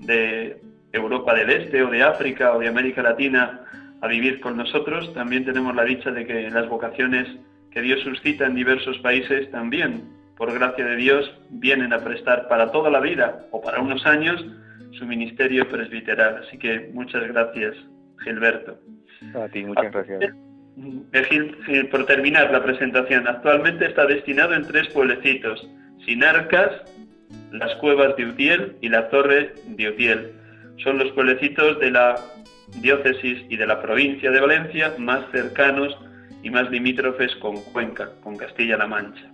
de 0.00 0.60
Europa 0.92 1.34
del 1.34 1.50
Este 1.50 1.82
o 1.82 1.90
de 1.90 2.02
África 2.02 2.54
o 2.54 2.58
de 2.58 2.68
América 2.68 3.02
Latina 3.02 3.60
a 4.00 4.08
vivir 4.08 4.40
con 4.40 4.56
nosotros, 4.56 5.12
también 5.14 5.44
tenemos 5.44 5.74
la 5.74 5.84
dicha 5.84 6.10
de 6.10 6.26
que 6.26 6.50
las 6.50 6.68
vocaciones 6.68 7.28
que 7.70 7.82
Dios 7.82 8.00
suscita 8.00 8.46
en 8.46 8.54
diversos 8.54 8.98
países 8.98 9.50
también, 9.50 10.04
por 10.36 10.52
gracia 10.52 10.84
de 10.84 10.96
Dios, 10.96 11.30
vienen 11.50 11.92
a 11.92 11.98
prestar 11.98 12.48
para 12.48 12.72
toda 12.72 12.90
la 12.90 13.00
vida 13.00 13.46
o 13.50 13.60
para 13.60 13.80
unos 13.80 14.04
años 14.06 14.44
su 14.92 15.06
ministerio 15.06 15.68
presbiteral. 15.68 16.42
Así 16.46 16.58
que 16.58 16.90
muchas 16.92 17.28
gracias, 17.28 17.76
Gilberto. 18.24 18.78
A 19.34 19.48
ti, 19.48 19.64
muchas 19.64 19.92
gracias. 19.92 20.34
Eh, 21.12 21.84
por 21.90 22.06
terminar 22.06 22.50
la 22.50 22.62
presentación, 22.62 23.28
actualmente 23.28 23.86
está 23.86 24.06
destinado 24.06 24.54
en 24.54 24.66
tres 24.66 24.88
pueblecitos, 24.88 25.68
Sinarcas, 26.06 26.72
las 27.52 27.74
cuevas 27.76 28.16
de 28.16 28.26
Utiel 28.26 28.76
y 28.80 28.88
la 28.88 29.08
torre 29.08 29.54
de 29.66 29.88
Utiel. 29.88 30.32
Son 30.82 30.98
los 30.98 31.10
pueblecitos 31.12 31.78
de 31.80 31.90
la 31.90 32.16
diócesis 32.80 33.44
y 33.48 33.56
de 33.56 33.66
la 33.66 33.82
provincia 33.82 34.30
de 34.30 34.40
Valencia 34.40 34.94
más 34.98 35.24
cercanos 35.32 35.96
y 36.42 36.50
más 36.50 36.70
limítrofes 36.70 37.34
con 37.36 37.60
Cuenca, 37.72 38.10
con 38.22 38.36
Castilla-La 38.36 38.86
Mancha. 38.86 39.30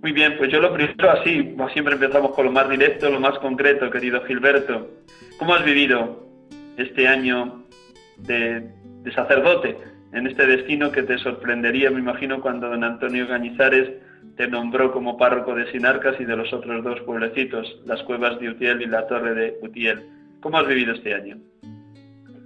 Muy 0.00 0.12
bien, 0.12 0.36
pues 0.38 0.52
yo 0.52 0.60
lo 0.60 0.72
primero 0.72 1.10
así, 1.10 1.56
siempre 1.72 1.94
empezamos 1.94 2.32
con 2.32 2.44
lo 2.44 2.52
más 2.52 2.68
directo, 2.68 3.10
lo 3.10 3.18
más 3.18 3.36
concreto, 3.40 3.90
querido 3.90 4.24
Gilberto. 4.24 4.90
¿Cómo 5.38 5.54
has 5.54 5.64
vivido 5.64 6.24
este 6.76 7.08
año 7.08 7.64
de, 8.18 8.70
sacerdote 9.14 9.76
en 10.12 10.26
este 10.26 10.46
destino 10.46 10.92
que 10.92 11.02
te 11.02 11.18
sorprendería, 11.18 11.90
me 11.90 11.98
imagino, 11.98 12.40
cuando 12.40 12.68
don 12.68 12.84
Antonio 12.84 13.26
Gañizares 13.26 13.90
te 14.38 14.46
nombró 14.46 14.92
como 14.92 15.18
párroco 15.18 15.52
de 15.54 15.70
Sinarcas 15.72 16.18
y 16.20 16.24
de 16.24 16.36
los 16.36 16.52
otros 16.52 16.82
dos 16.84 17.00
pueblecitos, 17.00 17.82
las 17.84 18.00
cuevas 18.04 18.38
de 18.38 18.50
Utiel 18.50 18.80
y 18.80 18.86
la 18.86 19.06
torre 19.08 19.34
de 19.34 19.58
Utiel? 19.60 20.08
¿Cómo 20.40 20.58
has 20.58 20.66
vivido 20.68 20.94
este 20.94 21.12
año? 21.12 21.36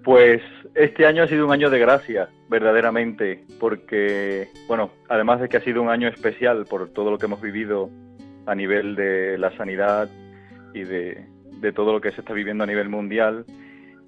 Pues 0.02 0.40
este 0.74 1.06
año 1.06 1.22
ha 1.22 1.28
sido 1.28 1.46
un 1.46 1.52
año 1.52 1.68
de 1.68 1.78
gracia, 1.78 2.30
verdaderamente, 2.48 3.44
porque, 3.60 4.48
bueno, 4.66 4.90
además 5.10 5.42
de 5.42 5.50
que 5.50 5.58
ha 5.58 5.60
sido 5.60 5.82
un 5.82 5.90
año 5.90 6.08
especial 6.08 6.64
por 6.64 6.88
todo 6.88 7.10
lo 7.10 7.18
que 7.18 7.26
hemos 7.26 7.42
vivido 7.42 7.90
a 8.46 8.54
nivel 8.54 8.96
de 8.96 9.36
la 9.36 9.54
sanidad 9.58 10.08
y 10.72 10.84
de, 10.84 11.26
todo 11.74 11.92
lo 11.92 12.00
que 12.00 12.10
se 12.10 12.22
está 12.22 12.32
viviendo 12.32 12.64
a 12.64 12.66
nivel 12.66 12.88
mundial, 12.88 13.44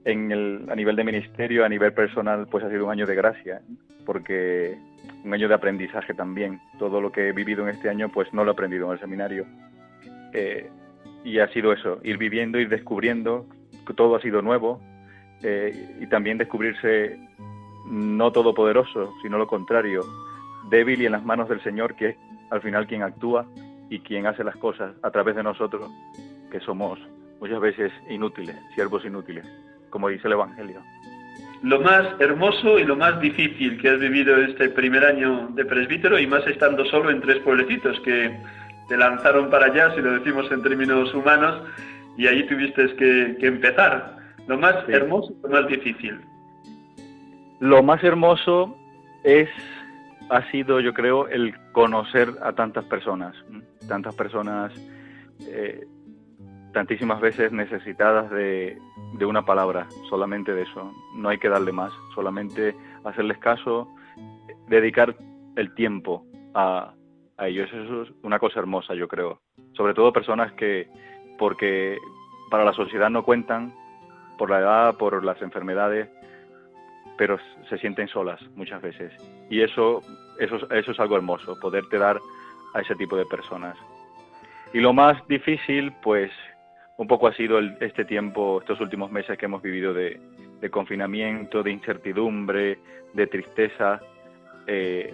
en 0.04 0.30
el, 0.32 0.66
a 0.68 0.74
nivel 0.74 0.96
de 0.96 1.04
ministerio, 1.04 1.64
a 1.64 1.68
nivel 1.68 1.92
personal, 1.92 2.46
pues 2.50 2.64
ha 2.64 2.70
sido 2.70 2.86
un 2.86 2.90
año 2.90 3.06
de 3.06 3.14
gracia, 3.14 3.62
porque 4.04 4.76
un 5.24 5.32
año 5.32 5.48
de 5.48 5.54
aprendizaje 5.54 6.14
también. 6.14 6.60
Todo 6.78 7.00
lo 7.00 7.10
que 7.10 7.28
he 7.28 7.32
vivido 7.32 7.62
en 7.62 7.74
este 7.74 7.88
año, 7.88 8.08
pues 8.10 8.32
no 8.32 8.44
lo 8.44 8.50
he 8.50 8.52
aprendido 8.52 8.86
en 8.86 8.92
el 8.92 9.00
seminario. 9.00 9.46
Eh, 10.32 10.68
y 11.24 11.38
ha 11.38 11.48
sido 11.48 11.72
eso, 11.72 12.00
ir 12.02 12.18
viviendo, 12.18 12.58
ir 12.58 12.68
descubriendo, 12.68 13.46
todo 13.96 14.16
ha 14.16 14.20
sido 14.20 14.42
nuevo, 14.42 14.80
eh, 15.42 15.96
y 16.00 16.06
también 16.06 16.38
descubrirse 16.38 17.18
no 17.86 18.32
todopoderoso, 18.32 19.14
sino 19.22 19.38
lo 19.38 19.46
contrario, 19.46 20.02
débil 20.70 21.02
y 21.02 21.06
en 21.06 21.12
las 21.12 21.24
manos 21.24 21.48
del 21.48 21.62
Señor, 21.62 21.94
que 21.94 22.10
es 22.10 22.16
al 22.50 22.60
final 22.60 22.86
quien 22.86 23.02
actúa 23.02 23.46
y 23.90 24.00
quien 24.00 24.26
hace 24.26 24.44
las 24.44 24.56
cosas 24.56 24.94
a 25.02 25.10
través 25.10 25.36
de 25.36 25.42
nosotros, 25.42 25.90
que 26.50 26.60
somos 26.60 26.98
muchas 27.40 27.60
veces 27.60 27.92
inútiles, 28.08 28.56
siervos 28.74 29.04
inútiles, 29.04 29.46
como 29.94 30.08
dice 30.08 30.26
el 30.26 30.32
Evangelio. 30.32 30.82
Lo 31.62 31.80
más 31.80 32.04
hermoso 32.18 32.80
y 32.80 32.84
lo 32.84 32.96
más 32.96 33.20
difícil 33.20 33.80
que 33.80 33.90
has 33.90 34.00
vivido 34.00 34.36
este 34.38 34.68
primer 34.70 35.04
año 35.04 35.50
de 35.52 35.64
presbítero 35.64 36.18
y 36.18 36.26
más 36.26 36.44
estando 36.48 36.84
solo 36.86 37.10
en 37.10 37.20
tres 37.20 37.38
pueblecitos 37.44 38.00
que 38.00 38.36
te 38.88 38.96
lanzaron 38.96 39.50
para 39.50 39.66
allá, 39.66 39.94
si 39.94 40.00
lo 40.00 40.14
decimos 40.14 40.50
en 40.50 40.62
términos 40.64 41.14
humanos, 41.14 41.62
y 42.16 42.26
ahí 42.26 42.44
tuviste 42.48 42.96
que, 42.96 43.36
que 43.38 43.46
empezar. 43.46 44.16
Lo 44.48 44.58
más 44.58 44.74
hermoso 44.88 45.32
y 45.32 45.42
lo 45.44 45.48
más 45.48 45.68
difícil. 45.68 46.20
Lo 47.60 47.84
más 47.84 48.02
hermoso 48.02 48.76
es, 49.22 49.48
ha 50.28 50.50
sido, 50.50 50.80
yo 50.80 50.92
creo, 50.92 51.28
el 51.28 51.54
conocer 51.70 52.30
a 52.42 52.52
tantas 52.52 52.84
personas, 52.86 53.36
tantas 53.86 54.16
personas, 54.16 54.72
eh, 55.46 55.86
tantísimas 56.74 57.20
veces 57.20 57.52
necesitadas 57.52 58.30
de, 58.30 58.78
de 59.14 59.24
una 59.24 59.46
palabra, 59.46 59.86
solamente 60.10 60.52
de 60.52 60.62
eso. 60.62 60.92
No 61.14 61.30
hay 61.30 61.38
que 61.38 61.48
darle 61.48 61.72
más, 61.72 61.92
solamente 62.14 62.76
hacerles 63.04 63.38
caso, 63.38 63.88
dedicar 64.68 65.16
el 65.56 65.74
tiempo 65.74 66.26
a, 66.52 66.92
a 67.38 67.48
ellos. 67.48 67.70
Eso 67.72 68.02
es 68.02 68.10
una 68.22 68.38
cosa 68.38 68.60
hermosa, 68.60 68.94
yo 68.94 69.08
creo. 69.08 69.40
Sobre 69.72 69.94
todo 69.94 70.12
personas 70.12 70.52
que, 70.52 70.88
porque 71.38 71.96
para 72.50 72.64
la 72.64 72.74
sociedad 72.74 73.08
no 73.08 73.24
cuentan, 73.24 73.72
por 74.36 74.50
la 74.50 74.58
edad, 74.58 74.96
por 74.96 75.24
las 75.24 75.40
enfermedades, 75.40 76.08
pero 77.16 77.38
se 77.68 77.78
sienten 77.78 78.08
solas 78.08 78.40
muchas 78.56 78.82
veces. 78.82 79.12
Y 79.48 79.62
eso, 79.62 80.02
eso, 80.38 80.68
eso 80.70 80.90
es 80.90 81.00
algo 81.00 81.16
hermoso, 81.16 81.58
poderte 81.60 81.98
dar 81.98 82.20
a 82.74 82.80
ese 82.80 82.94
tipo 82.96 83.16
de 83.16 83.26
personas. 83.26 83.76
Y 84.72 84.80
lo 84.80 84.92
más 84.92 85.26
difícil, 85.28 85.92
pues, 86.02 86.32
un 86.96 87.08
poco 87.08 87.26
ha 87.26 87.34
sido 87.34 87.58
este 87.58 88.04
tiempo, 88.04 88.60
estos 88.60 88.80
últimos 88.80 89.10
meses 89.10 89.36
que 89.36 89.46
hemos 89.46 89.62
vivido 89.62 89.92
de, 89.92 90.20
confinamiento, 90.70 91.62
de 91.62 91.72
incertidumbre, 91.72 92.78
de 93.12 93.26
tristeza, 93.26 94.00
eh, 94.66 95.12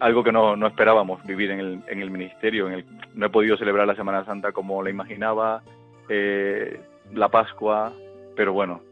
algo 0.00 0.22
que 0.22 0.32
no, 0.32 0.56
no, 0.56 0.66
esperábamos 0.66 1.24
vivir 1.24 1.50
en 1.52 1.60
el, 1.60 1.80
en 1.86 2.02
el 2.02 2.10
ministerio. 2.10 2.66
En 2.66 2.74
el, 2.74 2.84
no 3.14 3.26
he 3.26 3.30
podido 3.30 3.56
celebrar 3.56 3.86
la 3.86 3.94
Semana 3.94 4.24
Santa 4.24 4.52
como 4.52 4.82
la 4.82 4.90
imaginaba, 4.90 5.62
eh, 6.08 6.78
la 7.14 7.28
Pascua, 7.28 7.92
pero 8.36 8.52
bueno, 8.52 8.82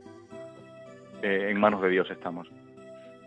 eh, 1.22 1.48
en 1.50 1.60
manos 1.60 1.82
de 1.82 1.90
Dios 1.90 2.10
estamos. 2.10 2.48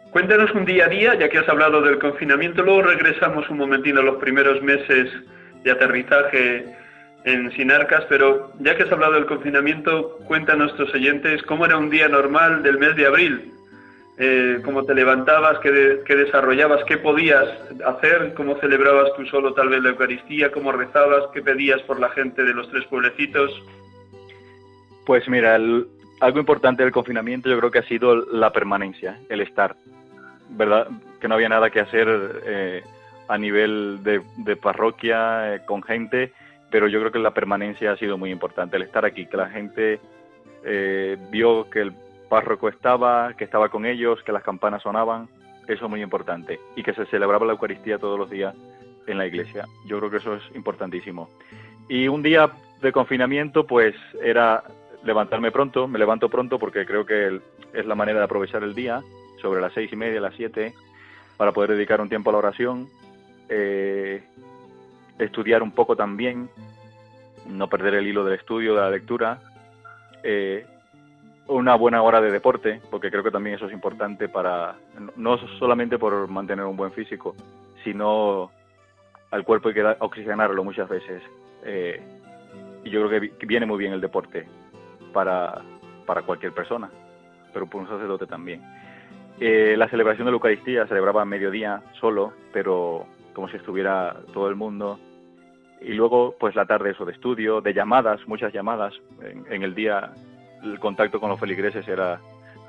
Cuéntanos 0.10 0.52
un 0.52 0.66
día 0.66 0.86
a 0.86 0.90
día, 0.90 1.16
ya 1.16 1.30
que 1.30 1.40
has 1.40 1.50
hablado 1.50 1.82
del 1.82 2.00
confinamiento, 2.00 2.64
luego 2.64 2.84
regresamos 2.84 3.50
un 3.50 3.58
momentito 3.58 4.00
a 4.00 4.04
los 4.04 4.16
primeros 4.16 4.62
meses 4.64 5.12
de 5.64 5.72
aterrizaje 5.72 6.66
en 7.26 7.52
Sinarcas, 7.54 8.06
pero 8.08 8.52
ya 8.60 8.76
que 8.76 8.84
has 8.84 8.92
hablado 8.92 9.14
del 9.14 9.26
confinamiento, 9.26 10.20
cuéntanos 10.28 10.72
a 10.72 10.76
nuestros 10.76 10.94
oyentes 10.94 11.42
cómo 11.44 11.66
era 11.66 11.78
un 11.78 11.90
día 11.90 12.08
normal 12.08 12.62
del 12.62 12.78
mes 12.78 12.96
de 12.96 13.08
abril, 13.08 13.52
eh, 14.18 14.62
cómo 14.64 14.84
te 14.84 14.94
levantabas, 14.94 15.60
qué, 15.60 16.02
qué, 16.06 16.16
desarrollabas, 16.16 16.84
qué 16.86 16.98
podías 16.98 17.48
hacer, 17.86 18.34
cómo 18.36 18.58
celebrabas 18.60 19.10
tú 19.18 19.26
solo 19.26 19.54
tal 19.54 19.70
vez 19.70 19.82
la 19.82 19.90
Eucaristía, 19.90 20.52
cómo 20.52 20.72
rezabas, 20.72 21.24
qué 21.34 21.42
pedías 21.42 21.82
por 21.82 22.00
la 22.00 22.10
gente 22.10 22.44
de 22.44 22.54
los 22.54 22.70
tres 22.70 22.86
pueblecitos. 22.86 23.52
Pues 25.06 25.28
mira, 25.28 25.56
algo 25.56 26.40
importante 26.40 26.84
del 26.84 26.92
confinamiento 26.92 27.50
yo 27.50 27.58
creo 27.58 27.72
que 27.72 27.80
ha 27.80 27.88
sido 27.88 28.16
la 28.16 28.52
permanencia, 28.52 29.20
el 29.30 29.42
estar, 29.42 29.76
¿verdad? 30.52 30.88
Que 31.20 31.28
no 31.28 31.36
había 31.36 31.50
nada 31.50 31.72
que 31.72 31.80
hacer 31.80 32.08
eh, 32.46 32.84
a 33.28 33.38
nivel 33.38 34.00
de, 34.04 34.56
parroquia, 34.56 35.64
con 35.66 35.84
gente, 35.84 36.32
pero 36.70 36.88
yo 36.88 37.00
creo 37.00 37.12
que 37.12 37.20
la 37.20 37.34
permanencia 37.34 37.92
ha 37.92 37.98
sido 37.98 38.18
muy 38.18 38.32
importante, 38.32 38.78
el 38.78 38.84
estar 38.84 39.06
aquí, 39.06 39.26
que 39.26 39.38
la 39.38 39.50
gente 39.50 40.00
vio 41.30 41.70
que 41.70 41.82
el 41.82 41.94
párroco 42.28 42.70
estaba, 42.70 43.34
que 43.38 43.44
estaba 43.44 43.70
con 43.70 43.86
ellos, 43.86 44.22
que 44.24 44.32
las 44.32 44.44
campanas 44.44 44.82
sonaban, 44.82 45.28
eso 45.68 45.86
es 45.86 45.90
muy 45.90 46.02
importante, 46.02 46.60
y 46.76 46.84
que 46.84 46.94
se 46.94 47.06
celebraba 47.06 47.46
la 47.46 47.54
Eucaristía 47.54 48.00
todos 48.00 48.18
los 48.18 48.30
días 48.30 48.56
en 49.08 49.18
la 49.18 49.28
iglesia. 49.28 49.66
Yo 49.86 50.00
creo 50.00 50.10
que 50.10 50.18
eso 50.18 50.36
es 50.36 50.44
importantísimo. 50.56 51.30
Y 51.88 52.08
un 52.08 52.24
día 52.24 52.50
de 52.82 52.92
confinamiento, 52.92 53.66
pues 53.66 53.96
era 54.24 54.64
levantarme 55.04 55.52
pronto, 55.52 55.88
me 55.88 56.00
levanto 56.00 56.30
pronto 56.30 56.58
porque 56.58 56.86
creo 56.86 57.06
que 57.06 57.40
es 57.74 57.86
la 57.86 57.96
manera 57.96 58.20
de 58.20 58.26
aprovechar 58.26 58.64
el 58.64 58.74
día, 58.74 59.02
sobre 59.42 59.62
las 59.62 59.74
seis 59.74 59.92
y 59.94 59.96
media, 59.96 60.20
las 60.20 60.36
siete, 60.36 60.74
para 61.38 61.52
poder 61.52 61.72
dedicar 61.72 62.02
un 62.02 62.10
tiempo 62.10 62.32
a 62.32 62.34
la 62.34 62.40
oración, 62.40 62.88
eh, 63.50 64.24
estudiar 65.20 65.64
un 65.64 65.72
poco 65.72 65.96
también, 65.96 66.50
no 67.48 67.68
perder 67.70 67.96
el 67.96 68.08
hilo 68.08 68.24
del 68.24 68.40
estudio, 68.40 68.76
de 68.76 68.82
la 68.82 68.90
lectura, 68.90 69.40
eh, 70.24 70.66
una 71.48 71.76
buena 71.76 72.02
hora 72.02 72.22
de 72.22 72.32
deporte, 72.32 72.82
porque 72.90 73.12
creo 73.12 73.24
que 73.24 73.32
también 73.32 73.56
eso 73.56 73.68
es 73.68 73.74
importante 73.74 74.28
para, 74.28 74.76
no 75.16 75.38
solamente 75.60 75.98
por 75.98 76.28
mantener 76.28 76.66
un 76.66 76.76
buen 76.76 76.92
físico, 76.92 77.36
sino 77.84 78.52
al 79.32 79.44
cuerpo 79.44 79.70
hay 79.70 79.76
que 79.76 79.96
oxigenarlo 80.00 80.64
muchas 80.64 80.90
veces. 80.90 81.22
Eh, 81.64 82.02
y 82.84 82.90
yo 82.90 83.08
creo 83.08 83.32
que 83.38 83.46
viene 83.46 83.66
muy 83.66 83.78
bien 83.78 83.94
el 83.94 84.02
deporte 84.02 84.48
para, 85.14 85.62
para 86.06 86.24
cualquier 86.24 86.52
persona, 86.52 86.90
pero 87.54 87.68
por 87.68 87.82
un 87.82 87.88
sacerdote 87.88 88.26
también. 88.26 88.62
Eh, 89.40 89.76
la 89.78 89.90
celebración 89.90 90.26
de 90.26 90.32
la 90.32 90.36
Eucaristía 90.36 90.88
celebraba 90.88 91.22
a 91.22 91.26
mediodía 91.26 91.82
solo, 92.00 92.34
pero 92.54 93.06
como 93.36 93.50
si 93.50 93.58
estuviera 93.58 94.16
todo 94.34 94.50
el 94.50 94.56
mundo. 94.56 95.00
Y 95.82 95.94
luego, 95.94 96.36
pues 96.40 96.56
la 96.56 96.66
tarde 96.66 96.92
eso 96.92 97.06
de 97.06 97.12
estudio, 97.12 97.62
de 97.62 97.74
llamadas, 97.74 98.26
muchas 98.28 98.52
llamadas. 98.54 98.94
en 99.22 99.62
el 99.62 99.76
día 99.76 100.14
el 100.64 100.80
contacto 100.80 101.20
con 101.20 101.30
los 101.30 101.40
feligreses 101.40 101.88
era 101.88 102.20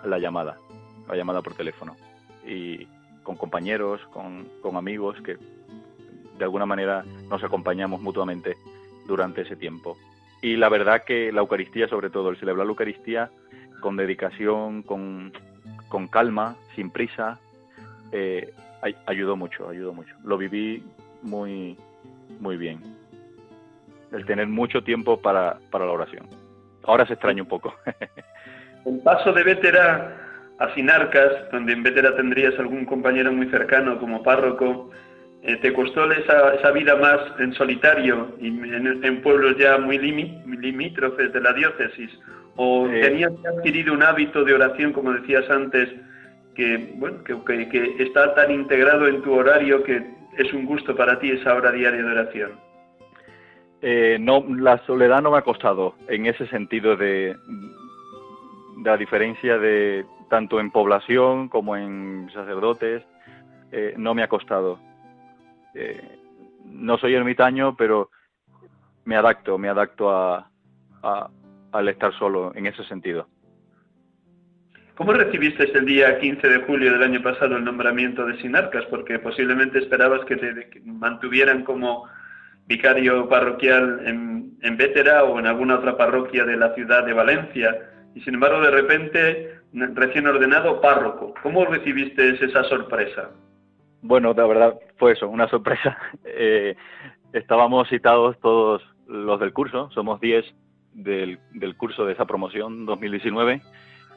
la 0.04 0.18
llamada, 0.18 0.58
la 1.08 1.16
llamada 1.16 1.40
por 1.40 1.54
teléfono. 1.54 1.96
Y 2.46 2.86
con 3.22 3.36
compañeros, 3.36 4.00
con, 4.12 4.46
amigos 4.76 5.16
que 5.22 5.36
de 6.38 6.44
alguna 6.44 6.66
manera 6.66 7.04
nos 7.30 7.42
acompañamos 7.42 8.00
mutuamente 8.02 8.56
durante 9.06 9.42
ese 9.42 9.56
tiempo. 9.56 9.96
Y 10.42 10.56
la 10.56 10.68
verdad 10.68 11.04
que 11.04 11.32
la 11.32 11.40
Eucaristía, 11.40 11.88
sobre 11.88 12.10
todo, 12.10 12.28
el 12.28 12.36
celebrar 12.36 12.66
la 12.66 12.70
Eucaristía 12.70 13.30
con 13.80 13.96
dedicación, 13.96 14.82
con, 14.82 15.32
calma, 16.10 16.56
sin 16.74 16.90
prisa, 16.90 17.38
eh, 18.12 18.52
ayudó 19.06 19.36
mucho, 19.36 19.68
ayudó 19.68 19.92
mucho. 19.92 20.14
Lo 20.24 20.38
viví 20.38 20.82
muy, 21.22 21.76
muy 22.40 22.56
bien. 22.56 22.80
El 24.12 24.24
tener 24.24 24.46
mucho 24.46 24.82
tiempo 24.82 25.20
para 25.20 25.58
la 25.72 25.90
oración. 25.90 26.28
Ahora 26.84 27.06
se 27.06 27.14
extraña 27.14 27.42
un 27.42 27.48
poco. 27.48 27.74
El 28.86 29.00
paso 29.00 29.32
de 29.32 29.42
Vétera 29.42 30.16
a 30.58 30.74
Sinarcas, 30.74 31.50
donde 31.50 31.72
en 31.72 31.82
Vétera 31.82 32.14
tendrías 32.16 32.58
algún 32.58 32.86
compañero 32.86 33.32
muy 33.32 33.48
cercano 33.50 33.98
como 33.98 34.22
párroco, 34.22 34.90
eh, 35.42 35.56
¿te 35.56 35.72
costó 35.72 36.10
esa, 36.10 36.54
esa, 36.54 36.70
vida 36.70 36.96
más 36.96 37.18
en 37.38 37.52
solitario 37.54 38.34
y 38.40 38.48
en, 38.48 39.22
pueblos 39.22 39.56
ya 39.58 39.76
muy 39.78 39.98
limítrofes 39.98 41.32
de 41.32 41.40
la 41.40 41.52
diócesis? 41.52 42.10
¿O 42.56 42.88
eh, 42.88 43.00
tenías 43.00 43.32
adquirido 43.44 43.92
un 43.92 44.02
hábito 44.02 44.44
de 44.44 44.54
oración, 44.54 44.92
como 44.92 45.12
decías 45.12 45.48
antes, 45.50 45.88
que, 46.56 46.94
bueno, 46.96 47.22
que, 47.22 47.68
que 47.68 48.02
está 48.02 48.34
tan 48.34 48.50
integrado 48.50 49.06
en 49.06 49.22
tu 49.22 49.32
horario 49.34 49.82
que 49.82 50.02
es 50.36 50.52
un 50.52 50.64
gusto 50.64 50.96
para 50.96 51.18
ti 51.18 51.30
esa 51.30 51.54
hora 51.54 51.70
diaria 51.70 52.02
de 52.02 52.10
oración? 52.10 52.66
Eh, 53.82 54.16
no, 54.18 54.44
la 54.48 54.78
soledad 54.86 55.22
no 55.22 55.30
me 55.30 55.38
ha 55.38 55.42
costado 55.42 55.94
en 56.08 56.26
ese 56.26 56.46
sentido 56.48 56.96
de, 56.96 57.36
la 58.82 58.96
diferencia 58.96 59.58
de 59.58 60.06
tanto 60.30 60.58
en 60.58 60.70
población 60.70 61.48
como 61.48 61.76
en 61.76 62.28
sacerdotes, 62.32 63.02
eh, 63.72 63.94
no 63.96 64.14
me 64.14 64.22
ha 64.22 64.28
costado. 64.28 64.78
Eh, 65.74 66.18
no 66.64 66.96
soy 66.98 67.14
ermitaño, 67.14 67.76
pero 67.76 68.10
me 69.04 69.16
adapto, 69.16 69.58
me 69.58 69.68
adapto 69.68 70.10
a, 70.10 70.50
al 71.72 71.88
estar 71.88 72.12
solo 72.14 72.52
en 72.54 72.66
ese 72.66 72.82
sentido. 72.84 73.28
¿Cómo 74.96 75.12
recibiste 75.12 75.70
el 75.74 75.84
día 75.84 76.18
15 76.18 76.48
de 76.48 76.62
julio 76.62 76.90
del 76.90 77.02
año 77.02 77.22
pasado 77.22 77.58
el 77.58 77.64
nombramiento 77.64 78.24
de 78.24 78.40
Sinarcas? 78.40 78.86
Porque 78.86 79.18
posiblemente 79.18 79.78
esperabas 79.78 80.24
que 80.24 80.36
te 80.36 80.80
mantuvieran 80.86 81.64
como 81.64 82.04
vicario 82.66 83.28
parroquial 83.28 84.00
en, 84.06 84.56
en 84.62 84.76
Vétera 84.78 85.24
o 85.24 85.38
en 85.38 85.46
alguna 85.46 85.76
otra 85.76 85.98
parroquia 85.98 86.46
de 86.46 86.56
la 86.56 86.74
ciudad 86.74 87.04
de 87.04 87.12
Valencia 87.12 87.76
y 88.14 88.22
sin 88.22 88.34
embargo 88.34 88.62
de 88.62 88.70
repente 88.70 89.60
recién 89.74 90.26
ordenado 90.28 90.80
párroco. 90.80 91.34
¿Cómo 91.42 91.66
recibiste 91.66 92.30
esa 92.42 92.64
sorpresa? 92.64 93.32
Bueno, 94.00 94.32
de 94.32 94.48
verdad 94.48 94.78
fue 94.96 95.12
eso, 95.12 95.28
una 95.28 95.46
sorpresa. 95.48 95.98
Eh, 96.38 96.74
estábamos 97.32 97.88
citados 97.88 98.38
todos 98.40 98.82
los 99.06 99.40
del 99.40 99.52
curso, 99.52 99.90
somos 99.90 100.20
10 100.20 100.44
del, 100.94 101.38
del 101.52 101.76
curso 101.76 102.06
de 102.06 102.14
esa 102.14 102.24
promoción 102.24 102.86
2019 102.86 103.60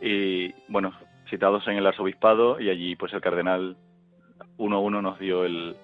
y 0.02 0.54
bueno, 0.68 0.94
citados 1.30 1.68
en 1.68 1.78
el 1.78 1.88
arzobispado 1.88 2.60
y 2.60 2.70
allí 2.70 2.96
pues 2.96 3.14
el 3.14 3.22
cardenal 3.22 3.78
uno 4.58 4.78
a 4.78 4.80
uno 4.80 5.02
nos 5.02 5.20
dio 5.20 5.46
el, 5.46 5.76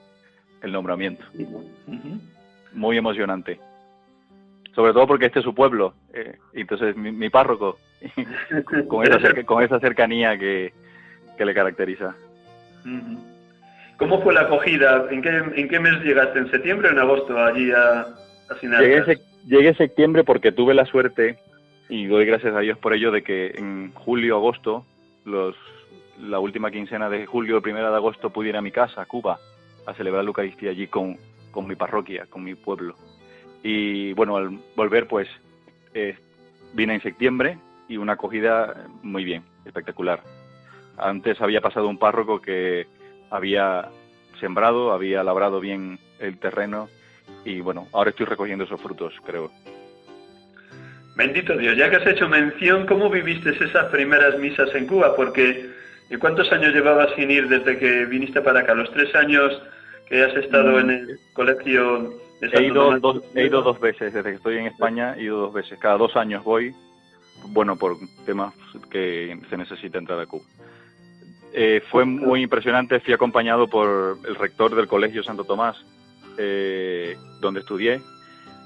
el 0.61 0.71
nombramiento 0.71 1.23
muy 2.75 2.97
emocionante. 2.97 3.59
Sobre 4.75 4.91
todo 4.91 5.07
porque 5.07 5.27
este 5.27 5.39
es 5.39 5.45
su 5.45 5.55
pueblo, 5.55 5.93
eh, 6.13 6.37
entonces 6.53 6.95
mi, 6.97 7.29
párroco, 7.29 7.77
con, 8.87 9.07
esa 9.07 9.43
con 9.45 9.63
esa 9.63 9.79
cercanía 9.79 10.37
que, 10.37 10.73
le 11.39 11.53
caracteriza. 11.53 12.13
¿Cómo 13.97 14.21
fue 14.21 14.33
la 14.33 14.41
acogida? 14.41 15.07
¿En 15.09 15.21
qué, 15.21 15.29
¿En 15.29 15.69
qué 15.69 15.79
mes 15.79 16.03
llegaste? 16.03 16.39
¿En 16.39 16.51
septiembre 16.51 16.89
o 16.89 16.91
en 16.91 16.99
agosto 16.99 17.37
allí 17.37 17.71
a, 17.71 18.01
a 18.01 18.81
llegué, 18.81 19.17
llegué 19.47 19.69
en 19.69 19.77
septiembre 19.77 20.25
porque 20.25 20.51
tuve 20.51 20.73
la 20.73 20.85
suerte, 20.85 21.37
y 21.89 22.05
doy 22.05 22.25
gracias 22.25 22.55
a 22.55 22.59
Dios 22.59 22.77
por 22.77 22.93
ello, 22.93 23.11
de 23.11 23.23
que 23.23 23.53
en 23.55 23.91
julio, 23.93 24.37
agosto, 24.37 24.85
los, 25.23 25.55
la 26.19 26.39
última 26.39 26.71
quincena 26.71 27.09
de 27.09 27.25
julio, 27.25 27.61
primera 27.61 27.89
de 27.89 27.95
agosto, 27.95 28.29
pude 28.31 28.49
ir 28.49 28.57
a 28.57 28.61
mi 28.61 28.71
casa, 28.71 29.01
a 29.01 29.05
Cuba, 29.05 29.39
a 29.85 29.93
celebrar 29.93 30.23
la 30.23 30.29
Eucaristía 30.29 30.71
allí 30.71 30.87
con, 30.87 31.17
con 31.51 31.67
mi 31.67 31.75
parroquia, 31.75 32.25
con 32.27 32.43
mi 32.43 32.55
pueblo. 32.55 32.95
Y 33.63 34.13
bueno, 34.13 34.37
al 34.37 34.59
volver 34.75 35.07
pues 35.07 35.27
eh, 35.93 36.17
vine 36.73 36.95
en 36.95 37.01
septiembre 37.01 37.57
y 37.87 37.97
una 37.97 38.13
acogida 38.13 38.87
muy 39.03 39.23
bien, 39.23 39.43
espectacular. 39.65 40.21
Antes 40.97 41.41
había 41.41 41.61
pasado 41.61 41.87
un 41.87 41.97
párroco 41.97 42.41
que 42.41 42.87
había 43.29 43.89
sembrado, 44.39 44.91
había 44.91 45.23
labrado 45.23 45.59
bien 45.59 45.99
el 46.19 46.37
terreno 46.37 46.89
y 47.43 47.61
bueno, 47.61 47.87
ahora 47.91 48.11
estoy 48.11 48.25
recogiendo 48.25 48.65
esos 48.65 48.81
frutos, 48.81 49.13
creo. 49.25 49.51
Bendito 51.15 51.55
Dios, 51.57 51.77
ya 51.77 51.89
que 51.89 51.95
has 51.95 52.07
hecho 52.07 52.27
mención, 52.27 52.85
¿cómo 52.85 53.09
viviste 53.09 53.51
esas 53.51 53.85
primeras 53.85 54.37
misas 54.37 54.73
en 54.75 54.85
Cuba? 54.85 55.15
Porque 55.15 55.69
¿cuántos 56.19 56.51
años 56.51 56.73
llevabas 56.73 57.09
sin 57.15 57.31
ir 57.31 57.47
desde 57.47 57.77
que 57.77 58.05
viniste 58.05 58.41
para 58.41 58.59
acá? 58.61 58.73
¿Los 58.73 58.91
tres 58.91 59.15
años 59.15 59.61
que 60.07 60.23
has 60.23 60.35
estado 60.35 60.73
mm. 60.73 60.79
en 60.79 60.89
el 60.89 61.19
colegio 61.33 62.13
de 62.41 62.47
he 62.47 62.67
ido, 62.67 62.99
dos, 62.99 63.21
he 63.33 63.45
ido 63.45 63.61
dos 63.61 63.79
veces, 63.79 64.13
desde 64.13 64.29
que 64.29 64.35
estoy 64.35 64.57
en 64.57 64.67
España 64.67 65.15
he 65.17 65.23
ido 65.23 65.39
dos 65.39 65.53
veces. 65.53 65.79
Cada 65.79 65.97
dos 65.97 66.15
años 66.15 66.43
voy, 66.43 66.75
bueno, 67.47 67.77
por 67.77 67.97
temas 68.25 68.53
que 68.89 69.37
se 69.49 69.57
necesita 69.57 69.97
entrar 69.97 70.19
a 70.19 70.25
Cuba. 70.25 70.43
Eh, 71.53 71.81
fue 71.89 72.03
muy 72.03 72.41
impresionante, 72.41 72.99
fui 72.99 73.13
acompañado 73.13 73.67
por 73.67 74.17
el 74.27 74.35
rector 74.35 74.75
del 74.75 74.87
Colegio 74.87 75.23
Santo 75.23 75.45
Tomás, 75.45 75.77
eh, 76.37 77.15
donde 77.39 77.61
estudié, 77.61 78.01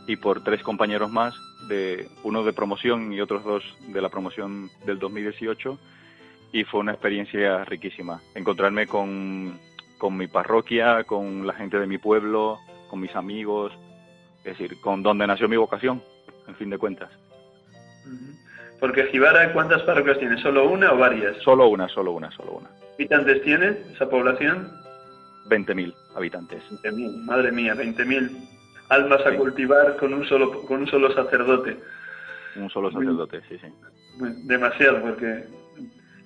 y 0.07 0.15
por 0.15 0.43
tres 0.43 0.63
compañeros 0.63 1.11
más, 1.11 1.35
de 1.69 2.09
uno 2.23 2.43
de 2.43 2.51
promoción 2.51 3.13
y 3.13 3.21
otros 3.21 3.45
dos 3.45 3.63
de 3.87 4.01
la 4.01 4.09
promoción 4.09 4.69
del 4.85 4.99
2018, 4.99 5.79
y 6.51 6.63
fue 6.65 6.81
una 6.81 6.91
experiencia 6.91 7.63
riquísima. 7.63 8.21
Encontrarme 8.35 8.87
con 8.87 9.57
con 9.99 10.17
mi 10.17 10.25
parroquia, 10.25 11.03
con 11.03 11.45
la 11.45 11.53
gente 11.53 11.77
de 11.77 11.85
mi 11.85 11.99
pueblo, 11.99 12.57
con 12.89 12.99
mis 12.99 13.15
amigos, 13.15 13.71
es 14.39 14.57
decir, 14.57 14.81
con 14.81 15.03
donde 15.03 15.27
nació 15.27 15.47
mi 15.47 15.57
vocación, 15.57 16.01
en 16.47 16.55
fin 16.55 16.71
de 16.71 16.79
cuentas. 16.79 17.11
Porque 18.79 19.03
Jibara, 19.07 19.53
¿cuántas 19.53 19.83
parroquias 19.83 20.17
tiene? 20.17 20.41
¿Solo 20.41 20.67
una 20.69 20.93
o 20.93 20.97
varias? 20.97 21.37
Solo 21.43 21.67
una, 21.67 21.87
solo 21.89 22.13
una, 22.13 22.31
solo 22.31 22.53
una. 22.53 22.69
¿Habitantes 22.95 23.43
tiene 23.43 23.77
esa 23.93 24.09
población? 24.09 24.71
20.000 25.49 25.93
habitantes. 26.15 26.63
20.000, 26.83 27.25
madre 27.25 27.51
mía, 27.51 27.75
20.000 27.75 28.58
almas 28.89 29.25
a 29.25 29.35
cultivar 29.35 29.95
con 29.97 30.13
un 30.13 30.25
solo 30.27 30.63
con 30.63 30.81
un 30.81 30.87
solo 30.87 31.13
sacerdote. 31.13 31.77
un 32.55 32.69
solo 32.69 32.91
sacerdote, 32.91 33.41
sí, 33.47 33.57
sí. 33.59 33.67
Demasiado, 34.45 35.01
porque 35.01 35.45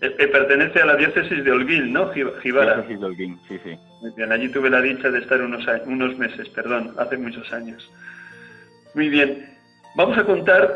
eh, 0.01 0.15
eh, 0.17 0.27
pertenece 0.27 0.81
a 0.81 0.85
la 0.85 0.95
diócesis 0.95 1.43
de 1.43 1.51
Holguín, 1.51 1.93
¿no? 1.93 2.11
Gibara. 2.41 2.75
Diócesis 2.75 2.99
de 2.99 3.05
Holguín, 3.05 3.39
sí, 3.47 3.59
sí. 3.63 3.77
Muy 4.01 4.11
bien, 4.15 4.31
allí 4.31 4.49
tuve 4.49 4.69
la 4.69 4.81
dicha 4.81 5.09
de 5.09 5.19
estar 5.19 5.41
unos, 5.41 5.65
unos 5.85 6.17
meses, 6.17 6.49
perdón, 6.49 6.93
hace 6.97 7.17
muchos 7.17 7.51
años. 7.53 7.89
Muy 8.95 9.09
bien, 9.09 9.45
vamos 9.95 10.17
a 10.17 10.23
contar, 10.23 10.73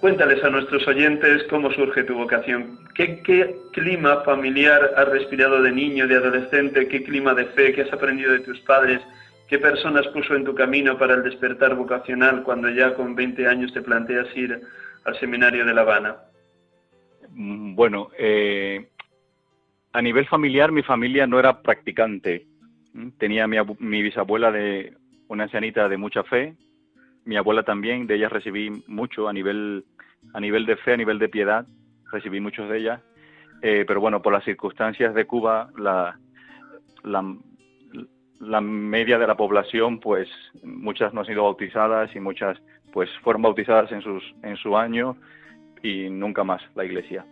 cuéntales 0.00 0.42
a 0.44 0.50
nuestros 0.50 0.86
oyentes 0.86 1.44
cómo 1.50 1.72
surge 1.72 2.04
tu 2.04 2.14
vocación. 2.14 2.78
¿Qué, 2.94 3.22
qué 3.22 3.56
clima 3.72 4.22
familiar 4.22 4.92
has 4.96 5.08
respirado 5.08 5.62
de 5.62 5.72
niño, 5.72 6.06
de 6.06 6.16
adolescente? 6.16 6.88
¿Qué 6.88 7.02
clima 7.02 7.34
de 7.34 7.46
fe 7.46 7.72
que 7.72 7.82
has 7.82 7.92
aprendido 7.92 8.32
de 8.32 8.40
tus 8.40 8.60
padres? 8.60 9.00
¿Qué 9.50 9.58
personas 9.58 10.06
puso 10.08 10.36
en 10.36 10.44
tu 10.44 10.54
camino 10.54 10.96
para 10.96 11.14
el 11.14 11.24
despertar 11.24 11.74
vocacional 11.74 12.44
cuando 12.44 12.70
ya 12.70 12.94
con 12.94 13.16
20 13.16 13.48
años 13.48 13.72
te 13.74 13.82
planteas 13.82 14.28
ir 14.36 14.60
al 15.04 15.18
seminario 15.18 15.66
de 15.66 15.74
La 15.74 15.80
Habana? 15.80 16.18
Mm, 17.30 17.74
bueno, 17.74 18.10
eh, 18.16 18.88
a 19.92 20.00
nivel 20.00 20.28
familiar, 20.28 20.70
mi 20.70 20.84
familia 20.84 21.26
no 21.26 21.40
era 21.40 21.62
practicante. 21.62 22.46
Mm, 22.92 23.08
tenía 23.18 23.48
mi, 23.48 23.56
mi, 23.80 24.02
bisabuela 24.02 24.52
de 24.52 24.94
una 25.26 25.44
ancianita 25.44 25.88
de 25.88 25.96
mucha 25.96 26.22
fe, 26.22 26.54
mi 27.24 27.36
abuela 27.36 27.64
también, 27.64 28.06
de 28.06 28.14
ella 28.14 28.28
recibí 28.28 28.70
mucho 28.86 29.28
a 29.28 29.32
nivel, 29.32 29.84
a 30.32 30.38
nivel 30.38 30.64
de 30.64 30.76
fe, 30.76 30.92
a 30.92 30.96
nivel 30.96 31.18
de 31.18 31.28
piedad, 31.28 31.66
recibí 32.12 32.38
muchos 32.38 32.70
de 32.70 32.78
ellas. 32.78 33.00
Eh, 33.62 33.84
pero 33.84 34.00
bueno, 34.00 34.22
por 34.22 34.32
las 34.32 34.44
circunstancias 34.44 35.12
de 35.12 35.26
Cuba, 35.26 35.70
la, 35.76 36.16
la, 37.02 37.20
la 38.40 38.60
media 38.60 39.18
de 39.18 39.26
la 39.26 39.36
población, 39.36 40.00
pues 40.00 40.28
muchas 40.62 41.12
no 41.12 41.20
han 41.20 41.26
sido 41.26 41.44
bautizadas 41.44 42.14
y 42.16 42.20
muchas 42.20 42.58
pues 42.92 43.08
fueron 43.22 43.42
bautizadas 43.42 43.92
en, 43.92 44.02
sus, 44.02 44.34
en 44.42 44.56
su 44.56 44.76
año 44.76 45.16
y 45.82 46.08
nunca 46.10 46.42
más 46.42 46.62
la 46.74 46.84
iglesia. 46.84 47.24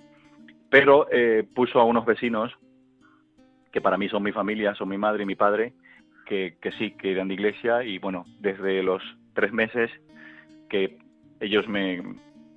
Pero 0.70 1.08
eh, 1.10 1.46
puso 1.54 1.80
a 1.80 1.84
unos 1.84 2.04
vecinos, 2.04 2.52
que 3.72 3.80
para 3.80 3.96
mí 3.98 4.08
son 4.08 4.22
mi 4.22 4.32
familia, 4.32 4.74
son 4.74 4.88
mi 4.88 4.98
madre 4.98 5.22
y 5.22 5.26
mi 5.26 5.34
padre, 5.34 5.72
que, 6.26 6.56
que 6.60 6.72
sí, 6.72 6.92
que 6.92 7.12
eran 7.12 7.28
de 7.28 7.34
iglesia 7.34 7.82
y 7.82 7.98
bueno, 7.98 8.24
desde 8.40 8.82
los 8.82 9.02
tres 9.34 9.52
meses 9.52 9.90
que 10.68 10.98
ellos 11.40 11.66
me, 11.68 12.02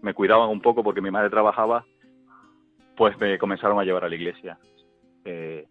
me 0.01 0.13
cuidaban 0.13 0.49
un 0.49 0.61
poco 0.61 0.83
porque 0.83 1.01
mi 1.01 1.11
madre 1.11 1.29
trabajaba, 1.29 1.85
pues 2.97 3.17
me 3.19 3.37
comenzaron 3.37 3.79
a 3.79 3.83
llevar 3.85 4.03
a 4.03 4.09
la 4.09 4.15
iglesia. 4.15 4.57
Eh, 5.23 5.67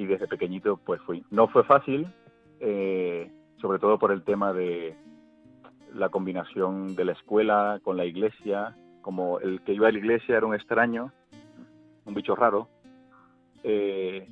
y 0.00 0.06
desde 0.06 0.26
pequeñito 0.26 0.80
pues 0.82 0.98
fui. 1.02 1.22
No 1.30 1.46
fue 1.48 1.62
fácil, 1.62 2.06
eh, 2.58 3.30
sobre 3.60 3.78
todo 3.78 3.98
por 3.98 4.12
el 4.12 4.22
tema 4.22 4.54
de 4.54 4.96
la 5.92 6.08
combinación 6.08 6.96
de 6.96 7.04
la 7.04 7.12
escuela 7.12 7.80
con 7.84 7.98
la 7.98 8.06
iglesia, 8.06 8.74
como 9.02 9.40
el 9.40 9.60
que 9.60 9.74
iba 9.74 9.88
a 9.88 9.92
la 9.92 9.98
iglesia 9.98 10.38
era 10.38 10.46
un 10.46 10.54
extraño, 10.54 11.12
un 12.06 12.14
bicho 12.14 12.34
raro. 12.34 12.68
Eh, 13.62 14.26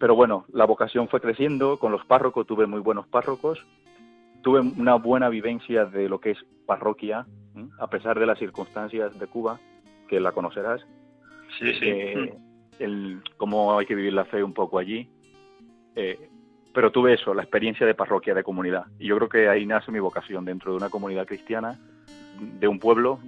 pero 0.00 0.16
bueno, 0.16 0.46
la 0.52 0.64
vocación 0.64 1.06
fue 1.06 1.20
creciendo, 1.20 1.78
con 1.78 1.92
los 1.92 2.04
párrocos 2.04 2.44
tuve 2.44 2.66
muy 2.66 2.80
buenos 2.80 3.06
párrocos, 3.06 3.64
tuve 4.42 4.58
una 4.58 4.96
buena 4.96 5.28
vivencia 5.28 5.84
de 5.84 6.08
lo 6.08 6.18
que 6.18 6.32
es 6.32 6.38
parroquia, 6.66 7.24
a 7.78 7.86
pesar 7.86 8.18
de 8.18 8.26
las 8.26 8.40
circunstancias 8.40 9.16
de 9.16 9.26
Cuba, 9.28 9.60
que 10.08 10.18
la 10.18 10.32
conocerás. 10.32 10.84
Sí, 11.60 11.72
sí. 11.74 11.86
Eh, 11.88 12.38
el, 12.78 13.22
cómo 13.36 13.78
hay 13.78 13.86
que 13.86 13.94
vivir 13.94 14.12
la 14.12 14.24
fe 14.24 14.42
un 14.42 14.52
poco 14.52 14.78
allí. 14.78 15.08
Eh, 15.94 16.28
pero 16.72 16.92
tuve 16.92 17.14
eso, 17.14 17.34
la 17.34 17.42
experiencia 17.42 17.86
de 17.86 17.94
parroquia, 17.94 18.34
de 18.34 18.44
comunidad. 18.44 18.86
Y 18.98 19.08
yo 19.08 19.16
creo 19.16 19.28
que 19.28 19.48
ahí 19.48 19.66
nace 19.66 19.90
mi 19.90 19.98
vocación, 19.98 20.44
dentro 20.44 20.70
de 20.70 20.76
una 20.76 20.90
comunidad 20.90 21.26
cristiana, 21.26 21.78
de 22.38 22.68
un 22.68 22.78
pueblo, 22.78 23.18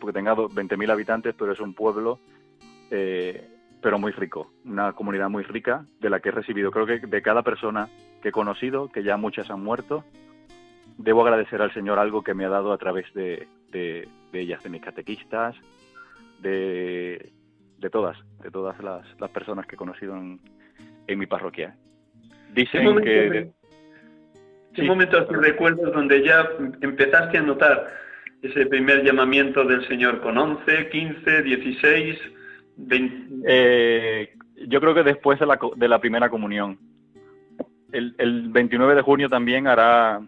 porque 0.00 0.14
tenga 0.14 0.34
20.000 0.34 0.90
habitantes, 0.90 1.34
pero 1.38 1.52
es 1.52 1.60
un 1.60 1.74
pueblo, 1.74 2.18
eh, 2.90 3.48
pero 3.82 3.98
muy 3.98 4.12
rico, 4.12 4.52
una 4.64 4.92
comunidad 4.92 5.28
muy 5.28 5.42
rica 5.42 5.84
de 6.00 6.08
la 6.08 6.20
que 6.20 6.30
he 6.30 6.32
recibido, 6.32 6.70
creo 6.70 6.86
que 6.86 7.06
de 7.06 7.22
cada 7.22 7.42
persona 7.42 7.88
que 8.22 8.30
he 8.30 8.32
conocido, 8.32 8.90
que 8.90 9.02
ya 9.02 9.18
muchas 9.18 9.50
han 9.50 9.62
muerto, 9.62 10.04
debo 10.96 11.22
agradecer 11.22 11.60
al 11.60 11.74
Señor 11.74 11.98
algo 11.98 12.22
que 12.22 12.34
me 12.34 12.44
ha 12.44 12.48
dado 12.48 12.72
a 12.72 12.78
través 12.78 13.12
de, 13.12 13.46
de, 13.70 14.08
ellas, 14.32 14.62
de 14.62 14.70
mis 14.70 14.80
catequistas, 14.80 15.54
de, 16.40 17.32
de 17.78 17.90
todas, 17.90 18.16
de 18.42 18.50
todas 18.50 18.78
las, 18.82 19.04
las, 19.20 19.30
personas 19.30 19.66
que 19.66 19.74
he 19.74 19.78
conocido 19.78 20.16
en, 20.16 20.40
en 21.06 21.18
mi 21.18 21.26
parroquia. 21.26 21.76
Dicen 22.52 22.96
que... 23.02 23.50
¿Qué 24.74 24.82
sí. 24.82 24.88
momento 24.88 25.24
recuerdas 25.26 25.92
donde 25.92 26.24
ya 26.24 26.48
empezaste 26.80 27.38
a 27.38 27.42
notar 27.42 27.94
ese 28.42 28.66
primer 28.66 29.04
llamamiento 29.04 29.64
del 29.64 29.86
Señor 29.86 30.20
con 30.20 30.36
11, 30.36 30.88
15, 30.90 31.42
16, 31.42 32.18
20? 32.76 33.34
Eh, 33.46 34.34
yo 34.66 34.80
creo 34.80 34.94
que 34.94 35.04
después 35.04 35.38
de 35.38 35.46
la, 35.46 35.58
de 35.76 35.88
la 35.88 36.00
primera 36.00 36.28
comunión. 36.28 36.78
El, 37.92 38.16
el, 38.18 38.48
29 38.48 38.96
de 38.96 39.02
junio 39.02 39.28
también 39.28 39.68
hará, 39.68 40.20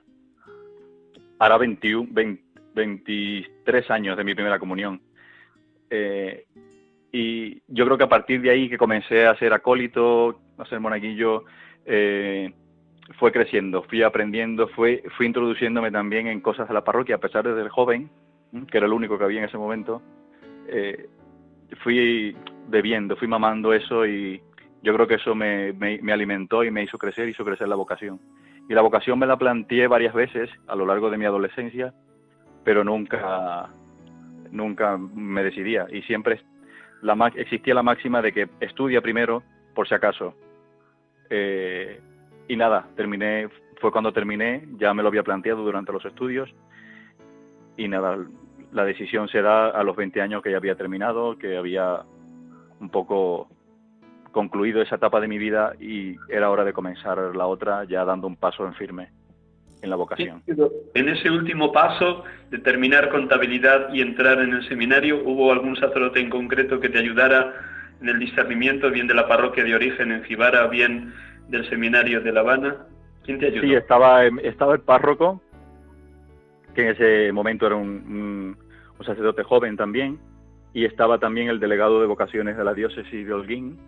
hará 1.40 1.58
21, 1.58 2.08
20, 2.12 2.42
23 2.76 3.90
años 3.90 4.16
de 4.16 4.24
mi 4.24 4.34
primera 4.34 4.58
comunión. 4.58 5.00
Eh, 5.90 6.46
y 7.12 7.62
yo 7.68 7.84
creo 7.84 7.98
que 7.98 8.04
a 8.04 8.08
partir 8.08 8.40
de 8.40 8.50
ahí 8.50 8.68
que 8.68 8.78
comencé 8.78 9.26
a 9.26 9.36
ser 9.36 9.52
acólito, 9.52 10.40
a 10.58 10.64
ser 10.66 10.80
monaguillo, 10.80 11.44
eh, 11.84 12.52
fue 13.18 13.32
creciendo, 13.32 13.82
fui 13.84 14.02
aprendiendo, 14.02 14.68
fui, 14.68 15.00
fui 15.16 15.26
introduciéndome 15.26 15.90
también 15.90 16.26
en 16.26 16.40
cosas 16.40 16.68
de 16.68 16.74
la 16.74 16.84
parroquia, 16.84 17.16
a 17.16 17.20
pesar 17.20 17.46
de 17.46 17.54
ser 17.54 17.68
joven, 17.68 18.10
que 18.70 18.78
era 18.78 18.86
el 18.86 18.92
único 18.92 19.18
que 19.18 19.24
había 19.24 19.38
en 19.40 19.46
ese 19.46 19.58
momento, 19.58 20.02
eh, 20.68 21.08
fui 21.82 22.36
bebiendo, 22.68 23.16
fui 23.16 23.28
mamando 23.28 23.72
eso 23.72 24.06
y 24.06 24.40
yo 24.82 24.94
creo 24.94 25.06
que 25.06 25.14
eso 25.14 25.34
me, 25.34 25.72
me, 25.72 25.98
me, 26.02 26.12
alimentó 26.12 26.64
y 26.64 26.70
me 26.70 26.82
hizo 26.82 26.98
crecer, 26.98 27.28
hizo 27.28 27.44
crecer 27.44 27.68
la 27.68 27.76
vocación. 27.76 28.20
Y 28.68 28.74
la 28.74 28.82
vocación 28.82 29.18
me 29.18 29.26
la 29.26 29.36
planteé 29.36 29.86
varias 29.86 30.14
veces 30.14 30.50
a 30.66 30.74
lo 30.74 30.86
largo 30.86 31.10
de 31.10 31.18
mi 31.18 31.24
adolescencia, 31.24 31.94
pero 32.64 32.82
nunca, 32.82 33.68
nunca 34.50 34.96
me 34.96 35.44
decidía. 35.44 35.86
Y 35.90 36.02
siempre 36.02 36.40
la, 37.02 37.32
existía 37.34 37.74
la 37.74 37.82
máxima 37.82 38.22
de 38.22 38.32
que 38.32 38.48
estudia 38.60 39.00
primero 39.00 39.42
por 39.74 39.86
si 39.86 39.94
acaso, 39.94 40.34
eh, 41.30 42.00
y 42.48 42.56
nada, 42.56 42.86
terminé, 42.96 43.48
fue 43.80 43.92
cuando 43.92 44.12
terminé, 44.12 44.66
ya 44.78 44.94
me 44.94 45.02
lo 45.02 45.08
había 45.08 45.22
planteado 45.22 45.62
durante 45.62 45.92
los 45.92 46.04
estudios. 46.04 46.52
Y 47.76 47.88
nada, 47.88 48.16
la 48.72 48.84
decisión 48.84 49.28
se 49.28 49.42
da 49.42 49.68
a 49.68 49.82
los 49.82 49.96
20 49.96 50.20
años 50.22 50.42
que 50.42 50.50
ya 50.50 50.56
había 50.56 50.76
terminado, 50.76 51.36
que 51.36 51.56
había 51.56 52.02
un 52.80 52.90
poco 52.90 53.48
concluido 54.32 54.82
esa 54.82 54.96
etapa 54.96 55.20
de 55.20 55.28
mi 55.28 55.38
vida 55.38 55.72
y 55.80 56.16
era 56.28 56.50
hora 56.50 56.64
de 56.64 56.74
comenzar 56.74 57.18
la 57.34 57.46
otra 57.46 57.84
ya 57.84 58.04
dando 58.04 58.26
un 58.26 58.36
paso 58.36 58.66
en 58.66 58.74
firme 58.74 59.10
en 59.86 59.90
la 59.90 59.96
vocación. 59.96 60.42
En 60.94 61.08
ese 61.08 61.30
último 61.30 61.72
paso 61.72 62.24
de 62.50 62.58
terminar 62.58 63.08
contabilidad 63.08 63.92
y 63.92 64.02
entrar 64.02 64.40
en 64.40 64.52
el 64.52 64.68
seminario, 64.68 65.22
¿hubo 65.24 65.50
algún 65.50 65.76
sacerdote 65.76 66.20
en 66.20 66.28
concreto 66.28 66.78
que 66.78 66.88
te 66.88 66.98
ayudara 66.98 67.54
en 68.00 68.08
el 68.08 68.18
discernimiento, 68.18 68.90
bien 68.90 69.06
de 69.06 69.14
la 69.14 69.26
parroquia 69.26 69.64
de 69.64 69.74
origen 69.74 70.12
en 70.12 70.24
Cibara, 70.24 70.66
bien 70.66 71.14
del 71.48 71.68
seminario 71.68 72.20
de 72.20 72.32
La 72.32 72.40
Habana. 72.40 72.76
¿Quién 73.24 73.38
te 73.38 73.46
ayudó? 73.46 73.62
Sí, 73.62 73.74
estaba, 73.74 74.26
estaba 74.26 74.74
el 74.74 74.80
párroco, 74.80 75.40
que 76.74 76.82
en 76.82 76.88
ese 76.88 77.32
momento 77.32 77.66
era 77.66 77.76
un, 77.76 77.88
un, 77.88 78.56
un, 78.98 79.06
sacerdote 79.06 79.42
joven 79.42 79.76
también, 79.76 80.18
y 80.74 80.84
estaba 80.84 81.18
también 81.18 81.48
el 81.48 81.58
delegado 81.58 82.00
de 82.00 82.06
vocaciones 82.06 82.56
de 82.56 82.64
la 82.64 82.74
diócesis 82.74 83.26
de 83.26 83.32
Holguín, 83.32 83.78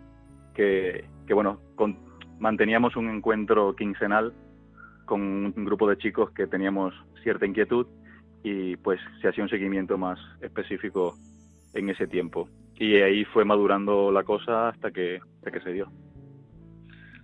que, 0.55 1.05
que 1.27 1.35
bueno, 1.35 1.61
con, 1.75 1.99
manteníamos 2.39 2.97
un 2.97 3.11
encuentro 3.11 3.75
quincenal 3.77 4.33
con 5.09 5.21
un 5.21 5.65
grupo 5.65 5.89
de 5.89 5.97
chicos 5.97 6.31
que 6.31 6.47
teníamos 6.47 6.95
cierta 7.23 7.47
inquietud 7.47 7.87
y 8.45 8.77
pues 8.77 9.01
se 9.21 9.29
hacía 9.29 9.43
un 9.43 9.51
seguimiento 9.51 9.99
más 9.99 10.19
específico 10.41 11.17
en 11.75 11.89
ese 11.91 12.07
tiempo 12.07 12.49
y 12.79 12.97
ahí 12.97 13.25
fue 13.25 13.45
madurando 13.45 14.13
la 14.13 14.23
cosa 14.23 14.69
hasta 14.69 14.91
que, 14.91 15.19
hasta 15.39 15.51
que 15.51 15.61
se 15.61 15.73
dio. 15.73 15.91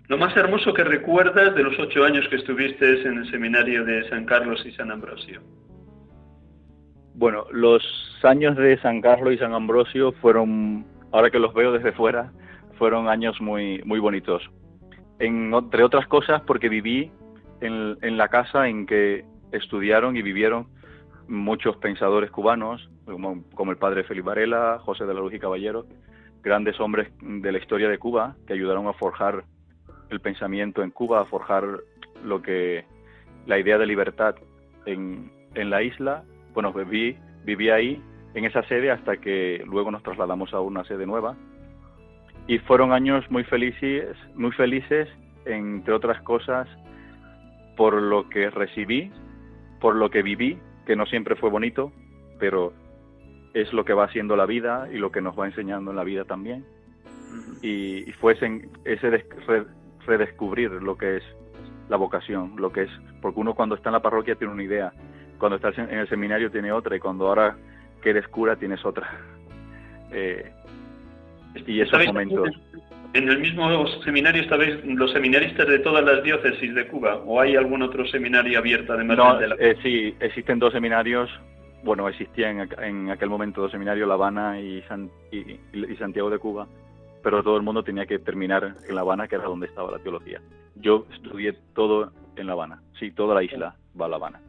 Lo 0.08 0.18
más 0.18 0.36
hermoso 0.36 0.74
que 0.74 0.84
recuerdas 0.84 1.54
de 1.54 1.62
los 1.62 1.78
ocho 1.78 2.04
años 2.04 2.26
que 2.28 2.36
estuviste 2.36 3.02
en 3.02 3.18
el 3.18 3.30
seminario 3.30 3.84
de 3.84 4.06
San 4.08 4.26
Carlos 4.26 4.62
y 4.66 4.72
San 4.72 4.90
Ambrosio. 4.90 5.40
Bueno, 7.14 7.44
los 7.52 7.82
años 8.22 8.56
de 8.56 8.76
San 8.80 9.00
Carlos 9.00 9.34
y 9.34 9.38
San 9.38 9.54
Ambrosio 9.54 10.12
fueron, 10.20 10.84
ahora 11.12 11.30
que 11.30 11.38
los 11.38 11.54
veo 11.54 11.72
desde 11.72 11.92
fuera, 11.92 12.32
fueron 12.76 13.08
años 13.08 13.40
muy, 13.40 13.80
muy 13.84 14.00
bonitos. 14.00 14.42
En, 15.20 15.54
entre 15.54 15.84
otras 15.84 16.06
cosas 16.08 16.42
porque 16.42 16.68
viví 16.68 17.10
en, 17.66 18.16
la 18.16 18.29
casa 18.29 18.68
en 18.68 18.87
que 18.87 19.24
estudiaron 19.53 20.16
y 20.16 20.22
vivieron 20.22 20.66
muchos 21.29 21.77
pensadores 21.77 22.31
cubanos, 22.31 22.88
como, 23.05 23.70
el 23.70 23.79
padre 23.79 24.05
Felipe 24.05 24.29
Varela, 24.29 24.79
José 24.85 25.07
de 25.07 25.14
la 25.14 25.20
Luz 25.20 25.35
y 25.35 25.38
Caballero, 25.38 25.87
grandes 26.42 26.79
hombres 26.81 27.11
de 27.20 27.53
la 27.53 27.59
historia 27.59 27.88
de 27.88 27.98
Cuba 27.98 28.37
que 28.46 28.53
ayudaron 28.53 28.87
a 28.87 28.92
forjar 28.92 29.44
el 30.11 30.20
pensamiento 30.20 30.83
en 30.83 30.90
Cuba, 30.90 31.20
a 31.20 31.24
forjar 31.24 31.64
lo 32.22 32.42
que 32.42 32.85
la 33.46 33.59
idea 33.59 33.79
de 33.79 33.87
libertad 33.87 34.37
en, 34.87 35.31
en 35.55 35.70
la 35.70 35.83
isla 35.83 36.24
bueno, 36.55 36.72
viví, 36.72 37.18
viví 37.44 37.68
ahí 37.68 38.00
en 38.35 38.44
esa 38.44 38.62
sede 38.62 38.90
hasta 38.90 39.16
que 39.16 39.62
luego 39.66 39.90
nos 39.90 40.03
trasladamos 40.03 40.55
a 40.55 40.61
una 40.61 40.85
sede 40.85 41.05
nueva. 41.05 41.37
Y 42.46 42.59
fueron 42.59 42.92
años 42.92 43.29
muy 43.31 43.44
felices, 43.44 44.16
muy 44.35 44.53
felices, 44.53 45.09
entre 45.44 45.92
otras 45.92 46.22
cosas, 46.22 46.68
por 47.76 48.00
lo 48.00 48.28
que 48.28 48.50
recibí, 48.50 49.10
por 49.80 49.96
lo 49.96 50.10
que 50.10 50.22
viví, 50.22 50.58
que 50.87 50.96
no 50.96 51.06
siempre 51.06 51.37
fue 51.37 51.50
bonito, 51.50 51.92
pero 52.38 52.72
es 53.54 53.72
lo 53.72 53.84
que 53.84 53.92
va 53.92 54.04
haciendo 54.04 54.37
la 54.37 54.46
vida 54.46 54.88
y 54.92 54.98
lo 54.98 55.10
que 55.10 55.20
nos 55.20 55.38
va 55.38 55.46
enseñando 55.46 55.90
en 55.90 55.96
la 55.96 56.04
vida 56.04 56.24
también. 56.24 56.64
Y, 57.62 58.12
fue 58.20 58.34
ese, 58.34 58.68
ese 58.84 59.24
redescubrir 60.06 60.70
lo 60.70 60.96
que 60.96 61.16
es 61.16 61.22
la 61.88 61.96
vocación, 61.96 62.54
lo 62.56 62.72
que 62.72 62.82
es, 62.82 62.90
porque 63.20 63.40
uno 63.40 63.54
cuando 63.54 63.74
está 63.74 63.88
en 63.88 63.94
la 63.94 64.02
parroquia 64.02 64.37
tiene 64.37 64.52
una 64.52 64.62
idea, 64.62 64.92
cuando 65.38 65.56
está 65.56 65.70
en 65.80 65.98
el 65.98 66.08
seminario 66.08 66.50
tiene 66.50 66.72
otra 66.72 66.96
y 66.96 67.00
cuando 67.00 67.28
ahora 67.28 67.56
que 68.02 68.10
eres 68.10 68.28
cura 68.28 68.56
tienes 68.56 68.84
otra. 68.84 69.10
Eh, 70.10 70.52
y 71.66 71.80
esos 71.80 72.04
momentos. 72.06 72.48
¿En 73.14 73.29
el 73.29 73.38
mismo 73.38 73.87
seminario 74.03 74.42
estabais 74.42 74.85
los 74.85 75.12
seminaristas 75.12 75.68
de 75.68 75.79
todas 75.79 76.05
las 76.05 76.24
diócesis 76.24 76.74
de 76.74 76.88
Cuba 76.88 77.22
o 77.24 77.40
hay 77.40 77.55
algún 77.55 77.81
otro 77.83 78.05
seminario 78.09 78.59
abierto 78.59 78.92
además 78.92 79.16
no, 79.16 79.38
de 79.38 79.48
la... 79.48 79.55
Eh, 79.55 79.77
sí, 79.85 80.16
existen 80.18 80.59
dos 80.59 80.72
seminarios. 80.72 81.31
Bueno, 81.85 82.09
existían 82.09 82.68
en, 82.79 83.11
aquel 83.11 83.31
momento 83.31 83.61
dos 83.61 83.70
seminarios, 83.70 84.09
La 84.09 84.14
Habana 84.14 84.61
y, 84.61 84.83
y, 85.31 85.96
Santiago 85.96 86.29
de 86.29 86.38
Cuba, 86.40 86.66
pero 87.22 87.40
todo 87.44 87.57
el 87.57 87.62
mundo 87.62 87.85
tenía 87.85 88.05
que 88.05 88.18
terminar 88.18 88.74
en 88.88 88.94
La 88.96 89.03
Habana, 89.03 89.29
que 89.29 89.37
era 89.37 89.44
donde 89.44 89.66
estaba 89.68 89.92
la 89.92 90.00
teología. 90.00 90.40
Yo 90.74 91.07
estudié 91.12 91.55
todo 91.72 92.11
en 92.35 92.48
La 92.48 92.55
Habana, 92.55 92.83
sí, 92.98 93.12
toda 93.12 93.37
la 93.37 93.44
isla 93.44 93.77
va 94.00 94.07
a 94.07 94.09
La 94.09 94.16
Habana. 94.16 94.40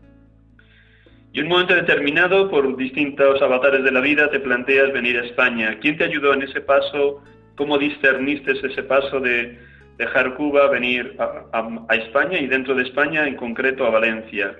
Y 1.33 1.39
en 1.39 1.45
un 1.45 1.51
momento 1.51 1.75
determinado, 1.75 2.49
por 2.49 2.75
distintos 2.77 3.39
avatares 3.43 3.83
de 3.83 3.91
la 3.91 3.99
vida, 3.99 4.31
te 4.31 4.39
planteas 4.39 4.91
venir 4.91 5.19
a 5.19 5.25
España. 5.25 5.77
¿Quién 5.81 5.97
te 5.97 6.05
ayudó 6.05 6.33
en 6.33 6.43
ese 6.43 6.61
paso? 6.61 7.21
¿Cómo 7.55 7.77
discerniste 7.77 8.51
ese 8.51 8.83
paso 8.83 9.19
de 9.19 9.57
dejar 9.97 10.35
Cuba, 10.35 10.69
venir 10.69 11.15
a, 11.19 11.95
España 11.95 12.39
y 12.39 12.47
dentro 12.47 12.75
de 12.75 12.83
España, 12.83 13.27
en 13.27 13.35
concreto 13.35 13.85
a 13.85 13.91
Valencia? 13.91 14.57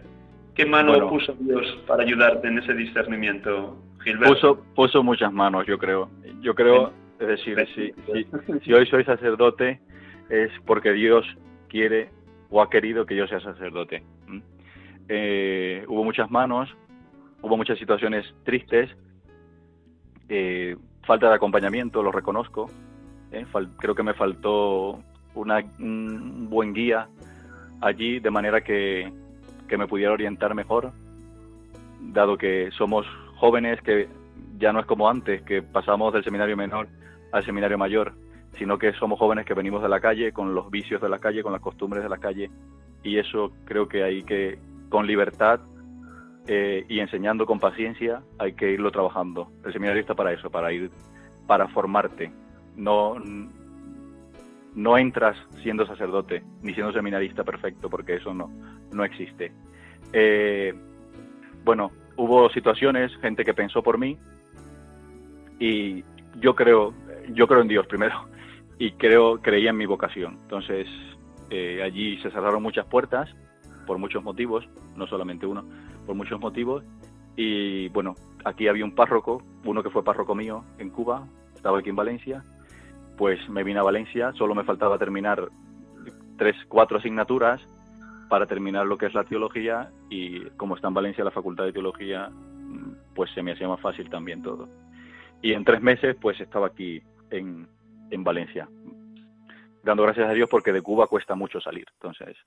¿Qué 0.56 0.66
mano 0.66 1.10
puso 1.10 1.36
Dios 1.40 1.66
para 1.86 2.04
ayudarte 2.04 2.48
en 2.48 2.60
ese 2.60 2.74
discernimiento, 2.74 3.78
Gilberto? 4.04 4.64
Puso, 4.76 5.04
muchas 5.04 5.34
manos, 5.34 5.66
yo 5.68 5.78
creo. 5.78 6.10
Yo 6.40 6.56
creo, 6.56 6.94
es 7.20 7.28
decir, 7.28 7.94
si, 8.64 8.74
hoy 8.74 8.86
soy 8.86 9.04
sacerdote 9.04 9.82
es 10.30 10.52
porque 10.66 10.94
Dios 10.94 11.26
quiere 11.68 12.10
o 12.50 12.62
ha 12.62 12.70
querido 12.70 13.06
que 13.06 13.18
yo 13.18 13.28
sea 13.28 13.42
sacerdote. 13.42 14.04
Eh, 15.10 15.84
hubo 15.88 16.06
muchas 16.06 16.32
manos, 16.32 16.74
hubo 17.42 17.58
muchas 17.58 17.78
situaciones 17.78 18.26
tristes, 18.44 18.90
eh, 20.30 20.78
falta 21.06 21.30
de 21.30 21.36
acompañamiento, 21.36 22.04
lo 22.04 22.12
reconozco. 22.12 22.70
¿eh? 23.32 23.46
creo 23.78 23.96
que 23.96 24.04
me 24.04 24.14
faltó 24.14 25.00
un 25.36 26.48
buen 26.50 26.74
guía 26.74 27.08
allí, 27.82 28.20
de 28.20 28.32
manera 28.32 28.62
que, 28.62 29.12
que 29.68 29.78
me 29.78 29.88
pudiera 29.88 30.14
orientar 30.14 30.56
mejor, 30.56 30.92
dado 32.02 32.38
que 32.38 32.70
somos 32.72 33.06
jóvenes 33.36 33.82
que 33.82 34.08
ya 34.58 34.72
no 34.72 34.80
es 34.80 34.86
como 34.86 35.10
antes, 35.10 35.42
que 35.42 35.62
pasamos 35.62 36.14
del 36.14 36.24
seminario 36.24 36.56
menor 36.56 36.88
al 37.32 37.44
seminario 37.44 37.78
mayor, 37.78 38.14
sino 38.58 38.78
que 38.78 38.94
somos 38.94 39.20
jóvenes 39.20 39.46
que 39.46 39.54
venimos 39.54 39.82
de 39.82 39.90
la 39.90 40.00
calle, 40.00 40.32
con 40.32 40.56
los 40.56 40.72
vicios 40.72 41.02
de 41.02 41.10
la 41.10 41.20
calle, 41.20 41.44
con 41.44 41.52
las 41.52 41.62
costumbres 41.62 42.04
de 42.04 42.10
la 42.10 42.18
calle, 42.18 42.50
y 43.04 43.18
eso 43.18 43.52
creo 43.66 43.88
que 43.88 44.04
hay 44.04 44.24
que, 44.24 44.58
con 44.90 45.06
libertad, 45.06 45.60
eh, 46.48 46.86
y 46.88 47.00
enseñando 47.00 47.46
con 47.46 47.60
paciencia 47.60 48.22
hay 48.38 48.54
que 48.54 48.72
irlo 48.72 48.92
trabajando. 48.92 49.52
El 49.66 49.74
seminario 49.74 50.02
está 50.02 50.14
para 50.14 50.32
eso, 50.32 50.50
para 50.50 50.72
ir, 50.72 50.92
para 51.48 51.68
formarte. 51.70 52.32
No, 52.76 53.16
no 54.76 54.98
entras 54.98 55.38
siendo 55.64 55.88
sacerdote 55.88 56.44
ni 56.62 56.74
siendo 56.74 56.94
seminarista 56.94 57.44
perfecto, 57.44 57.90
porque 57.90 58.16
eso 58.16 58.34
no, 58.34 58.52
no 58.92 59.04
existe. 59.04 59.52
Eh, 60.14 60.74
bueno, 61.64 61.92
hubo 62.16 62.50
situaciones, 62.50 63.16
gente 63.18 63.44
que 63.44 63.56
pensó 63.56 63.82
por 63.82 63.98
mí 63.98 64.18
y 65.60 66.04
yo 66.40 66.54
creo, 66.54 66.94
yo 67.30 67.48
creo 67.48 67.62
en 67.62 67.68
Dios 67.70 67.88
primero 67.88 68.28
y 68.78 68.92
creo, 68.92 69.42
creía 69.42 69.72
en 69.72 69.78
mi 69.78 69.88
vocación. 69.88 70.38
Entonces 70.44 70.88
eh, 71.50 71.82
allí 71.84 72.22
se 72.22 72.30
cerraron 72.30 72.62
muchas 72.62 72.86
puertas 72.86 73.30
por 73.88 73.98
muchos 73.98 74.24
motivos, 74.24 74.68
no 74.96 75.08
solamente 75.08 75.48
uno 75.48 75.64
por 76.06 76.16
muchos 76.16 76.40
motivos. 76.40 76.84
Y 77.36 77.90
bueno, 77.90 78.16
aquí 78.44 78.68
había 78.68 78.86
un 78.86 78.96
párroco, 78.96 79.42
uno 79.66 79.84
que 79.84 79.90
fue 79.90 80.04
párroco 80.04 80.36
mío 80.36 80.64
en 80.78 80.90
Cuba, 80.90 81.28
estaba 81.56 81.80
aquí 81.80 81.90
en 81.90 81.96
Valencia, 81.96 82.44
pues 83.18 83.50
me 83.50 83.64
vine 83.64 83.80
a 83.80 83.84
Valencia, 83.84 84.32
solo 84.34 84.56
me 84.56 84.64
faltaba 84.64 84.98
terminar 84.98 85.50
tres, 86.38 86.56
cuatro 86.68 86.98
asignaturas 86.98 87.62
para 88.30 88.46
terminar 88.46 88.86
lo 88.86 88.98
que 88.98 89.08
es 89.08 89.14
la 89.14 89.24
teología 89.24 89.92
y 90.10 90.42
como 90.52 90.76
está 90.76 90.88
en 90.88 90.94
Valencia 90.94 91.24
la 91.24 91.32
Facultad 91.32 91.66
de 91.66 91.74
Teología, 91.74 92.30
pues 93.14 93.32
se 93.32 93.44
me 93.44 93.52
hacía 93.52 93.68
más 93.68 93.82
fácil 93.82 94.10
también 94.10 94.42
todo. 94.42 94.70
Y 95.42 95.54
en 95.54 95.64
tres 95.64 95.82
meses 95.82 96.16
pues 96.20 96.40
estaba 96.40 96.68
aquí 96.68 97.02
en, 97.30 97.68
en 98.10 98.24
Valencia, 98.24 98.68
dando 99.84 100.04
gracias 100.04 100.30
a 100.30 100.34
Dios 100.34 100.50
porque 100.50 100.72
de 100.72 100.82
Cuba 100.82 101.08
cuesta 101.08 101.36
mucho 101.36 101.60
salir, 101.60 101.86
entonces 101.94 102.38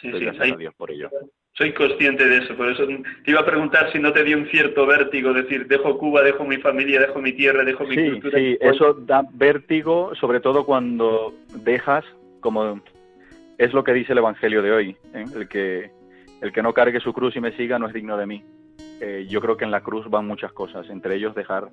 Sí, 0.00 0.10
sí, 0.12 0.66
por 0.76 0.90
ello. 0.90 1.10
Soy 1.58 1.72
consciente 1.72 2.24
de 2.24 2.38
eso, 2.38 2.56
por 2.56 2.68
eso 2.70 2.86
te 2.86 3.30
iba 3.32 3.40
a 3.40 3.44
preguntar 3.44 3.90
si 3.90 3.98
no 3.98 4.12
te 4.12 4.22
dio 4.22 4.38
un 4.38 4.46
cierto 4.46 4.86
vértigo, 4.86 5.32
decir, 5.32 5.66
dejo 5.66 5.98
Cuba, 5.98 6.22
dejo 6.22 6.44
mi 6.44 6.58
familia, 6.58 7.00
dejo 7.00 7.20
mi 7.20 7.32
tierra, 7.32 7.64
dejo 7.64 7.84
mi 7.84 8.10
cultura. 8.10 8.38
Sí, 8.38 8.56
eso 8.60 8.94
da 8.94 9.24
vértigo, 9.32 10.14
sobre 10.14 10.38
todo 10.38 10.64
cuando 10.64 11.34
dejas, 11.64 12.04
como 12.38 12.80
es 13.58 13.72
lo 13.72 13.82
que 13.82 13.92
dice 13.92 14.12
el 14.12 14.18
Evangelio 14.18 14.62
de 14.62 14.70
hoy, 14.70 14.96
¿eh? 15.12 15.24
el, 15.34 15.48
que, 15.48 15.90
el 16.42 16.52
que 16.52 16.62
no 16.62 16.72
cargue 16.72 17.00
su 17.00 17.12
cruz 17.12 17.34
y 17.34 17.40
me 17.40 17.56
siga 17.56 17.76
no 17.80 17.88
es 17.88 17.92
digno 17.92 18.16
de 18.16 18.26
mí. 18.26 18.44
Eh, 19.00 19.26
yo 19.28 19.40
creo 19.40 19.56
que 19.56 19.64
en 19.64 19.72
la 19.72 19.80
cruz 19.80 20.08
van 20.08 20.28
muchas 20.28 20.52
cosas, 20.52 20.88
entre 20.90 21.16
ellos 21.16 21.34
dejar, 21.34 21.70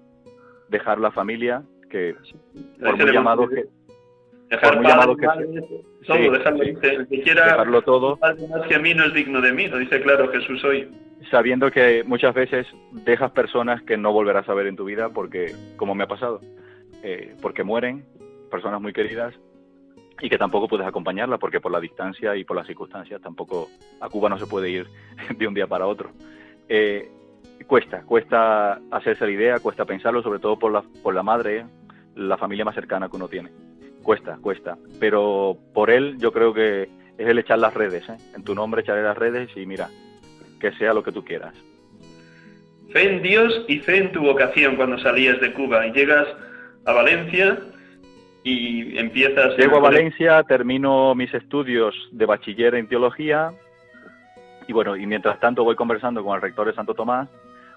dejar 0.67 0.99
la 0.99 1.11
familia, 1.11 1.61
que 1.91 2.15
por 2.79 2.97
muy 2.97 3.11
llamado 3.11 3.47
que 3.47 3.65
Dejar 4.49 4.81
llamado 4.81 5.15
que 5.17 5.25
todo, 6.05 6.31
dejarlo, 6.31 6.63
el 6.63 7.07
que 7.07 7.21
quiera 7.21 7.45
dejarlo 7.45 7.81
todo. 7.81 8.19
Más 8.21 8.67
que 8.67 8.75
a 8.75 8.79
mí 8.79 8.93
no 8.93 9.05
es 9.05 9.13
digno 9.13 9.41
de 9.41 9.51
mí, 9.51 9.67
lo 9.67 9.79
dice 9.79 10.01
claro 10.01 10.31
Jesús 10.31 10.63
hoy. 10.63 10.87
Sabiendo 11.31 11.71
que 11.71 12.03
muchas 12.03 12.35
veces 12.35 12.67
dejas 12.91 13.31
personas 13.31 13.81
que 13.81 13.97
no 13.97 14.13
volverás 14.13 14.47
a 14.47 14.53
ver 14.53 14.67
en 14.67 14.75
tu 14.75 14.85
vida 14.85 15.09
porque, 15.09 15.53
como 15.77 15.95
me 15.95 16.03
ha 16.03 16.07
pasado, 16.07 16.41
eh, 17.01 17.33
porque 17.41 17.63
mueren, 17.63 18.05
personas 18.51 18.79
muy 18.79 18.93
queridas, 18.93 19.33
y 20.21 20.29
que 20.29 20.37
tampoco 20.37 20.67
puedes 20.67 20.85
acompañarla 20.85 21.39
porque 21.39 21.59
por 21.59 21.71
la 21.71 21.79
distancia 21.79 22.35
y 22.35 22.43
por 22.43 22.55
las 22.55 22.67
circunstancias 22.67 23.19
tampoco 23.21 23.67
a 23.99 24.07
Cuba 24.09 24.29
no 24.29 24.37
se 24.37 24.45
puede 24.45 24.69
ir 24.69 24.87
de 25.37 25.47
un 25.47 25.55
día 25.55 25.65
para 25.65 25.87
otro. 25.87 26.11
Eh, 26.69 27.09
cuesta, 27.65 28.03
cuesta 28.03 28.79
hacerse 28.91 29.25
la 29.25 29.31
idea, 29.31 29.59
cuesta 29.59 29.85
pensarlo, 29.85 30.21
sobre 30.21 30.39
todo 30.39 30.59
por 30.59 30.71
la, 30.71 30.83
por 31.01 31.15
la 31.15 31.23
madre, 31.23 31.65
la 32.15 32.37
familia 32.37 32.63
más 32.63 32.75
cercana 32.75 33.09
que 33.09 33.15
uno 33.15 33.27
tiene 33.27 33.64
cuesta, 34.05 34.37
cuesta. 34.41 34.77
Pero 34.99 35.57
por 35.73 35.89
él 35.89 36.15
yo 36.19 36.31
creo 36.31 36.53
que 36.53 36.83
es 37.17 37.27
el 37.27 37.39
echar 37.39 37.59
las 37.59 37.73
redes, 37.73 38.07
¿eh? 38.07 38.17
en 38.35 38.43
tu 38.43 38.55
nombre 38.55 38.81
echaré 38.81 39.01
las 39.03 39.17
redes 39.17 39.49
y 39.57 39.65
mira, 39.65 39.89
que 40.61 40.71
sea 40.73 40.93
lo 40.93 41.03
que 41.03 41.11
tú 41.11 41.25
quieras. 41.25 41.53
Fe 42.91 43.15
en 43.15 43.21
Dios 43.21 43.65
y 43.67 43.79
fe 43.79 43.97
en 43.97 44.11
tu 44.11 44.21
vocación 44.21 44.75
cuando 44.75 44.97
salías 44.99 45.41
de 45.41 45.51
Cuba 45.51 45.85
y 45.87 45.91
llegas 45.91 46.27
a 46.85 46.93
Valencia 46.93 47.59
y 48.43 48.97
empiezas... 48.97 49.57
Llego 49.57 49.77
a 49.77 49.81
Valencia, 49.81 50.43
termino 50.43 51.15
mis 51.15 51.33
estudios 51.33 51.95
de 52.11 52.25
bachiller 52.25 52.75
en 52.75 52.87
teología 52.87 53.51
y 54.67 54.73
bueno, 54.73 54.95
y 54.95 55.05
mientras 55.05 55.39
tanto 55.39 55.63
voy 55.63 55.75
conversando 55.75 56.23
con 56.23 56.35
el 56.35 56.41
rector 56.41 56.67
de 56.67 56.73
Santo 56.73 56.93
Tomás, 56.93 57.27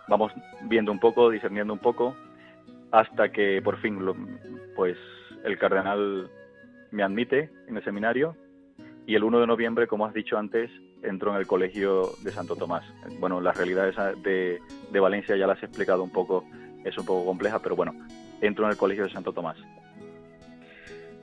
vamos 0.09 0.33
viendo 0.63 0.93
un 0.93 1.01
poco, 1.01 1.31
discerniendo 1.31 1.73
un 1.73 1.79
poco, 1.79 2.15
hasta 2.93 3.31
que 3.31 3.61
por 3.63 3.79
fin, 3.79 3.99
pues 4.77 4.97
el 5.49 5.59
cardenal 5.59 6.31
me 6.91 7.03
admite 7.03 7.51
en 7.67 7.77
el 7.77 7.85
seminario 7.85 8.37
y 9.07 9.15
el 9.15 9.25
1 9.25 9.41
de 9.41 9.47
noviembre, 9.47 9.87
como 9.87 10.05
has 10.07 10.13
dicho 10.13 10.37
antes, 10.37 10.71
entro 11.03 11.33
en 11.33 11.39
el 11.39 11.47
colegio 11.47 12.11
de 12.23 12.31
Santo 12.31 12.57
Tomás. 12.57 12.85
Bueno, 13.19 13.41
las 13.41 13.57
realidades 13.57 13.97
de, 14.23 14.61
de 14.91 15.01
Valencia 15.01 15.37
ya 15.37 15.47
las 15.47 15.63
he 15.63 15.67
explicado 15.67 16.03
un 16.03 16.13
poco, 16.13 16.45
es 16.85 16.97
un 16.99 17.07
poco 17.07 17.25
compleja, 17.25 17.61
pero 17.61 17.75
bueno, 17.75 17.95
entro 18.41 18.67
en 18.67 18.73
el 18.73 18.77
colegio 18.77 19.05
de 19.05 19.11
Santo 19.11 19.33
Tomás. 19.33 19.57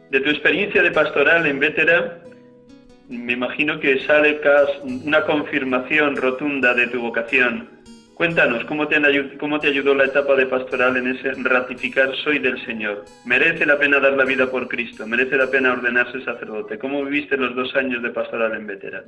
De 0.09 0.19
tu 0.19 0.29
experiencia 0.29 0.81
de 0.81 0.91
pastoral 0.91 1.45
en 1.45 1.59
Vétera, 1.59 2.21
me 3.09 3.33
imagino 3.33 3.79
que 3.79 3.99
sale 4.05 4.41
una 4.83 5.23
confirmación 5.25 6.15
rotunda 6.15 6.73
de 6.73 6.87
tu 6.87 7.01
vocación. 7.01 7.69
Cuéntanos, 8.15 8.63
¿cómo 8.63 8.87
te, 8.87 8.97
¿cómo 9.37 9.59
te 9.59 9.67
ayudó 9.67 9.93
la 9.93 10.05
etapa 10.05 10.35
de 10.35 10.45
pastoral 10.45 10.95
en 10.95 11.07
ese 11.07 11.33
ratificar 11.43 12.15
soy 12.23 12.39
del 12.39 12.63
Señor? 12.65 13.03
¿Merece 13.25 13.65
la 13.65 13.77
pena 13.77 13.99
dar 13.99 14.13
la 14.13 14.23
vida 14.23 14.49
por 14.49 14.69
Cristo? 14.69 15.05
¿Merece 15.05 15.35
la 15.35 15.51
pena 15.51 15.73
ordenarse 15.73 16.23
sacerdote? 16.23 16.79
¿Cómo 16.79 17.03
viviste 17.03 17.35
los 17.35 17.53
dos 17.53 17.75
años 17.75 18.01
de 18.01 18.11
pastoral 18.11 18.55
en 18.55 18.67
Vetera? 18.67 19.03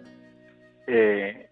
Eh, 0.88 1.48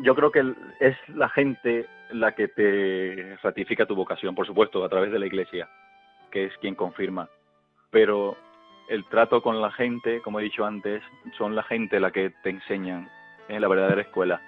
yo 0.00 0.14
creo 0.14 0.30
que 0.30 0.44
es 0.80 0.96
la 1.08 1.30
gente 1.30 1.86
la 2.10 2.32
que 2.32 2.48
te 2.48 3.38
ratifica 3.42 3.86
tu 3.86 3.94
vocación, 3.94 4.34
por 4.34 4.46
supuesto, 4.46 4.84
a 4.84 4.90
través 4.90 5.10
de 5.10 5.18
la 5.18 5.26
iglesia, 5.26 5.70
que 6.30 6.44
es 6.44 6.52
quien 6.58 6.74
confirma. 6.74 7.30
Pero 7.90 8.36
el 8.90 9.06
trato 9.06 9.40
con 9.40 9.62
la 9.62 9.70
gente, 9.72 10.20
como 10.20 10.38
he 10.38 10.42
dicho 10.42 10.66
antes, 10.66 11.02
son 11.38 11.54
la 11.54 11.62
gente 11.62 11.98
la 11.98 12.10
que 12.10 12.30
te 12.42 12.50
enseñan 12.50 13.08
en 13.48 13.62
la 13.62 13.68
verdadera 13.68 14.02
escuela. 14.02 14.42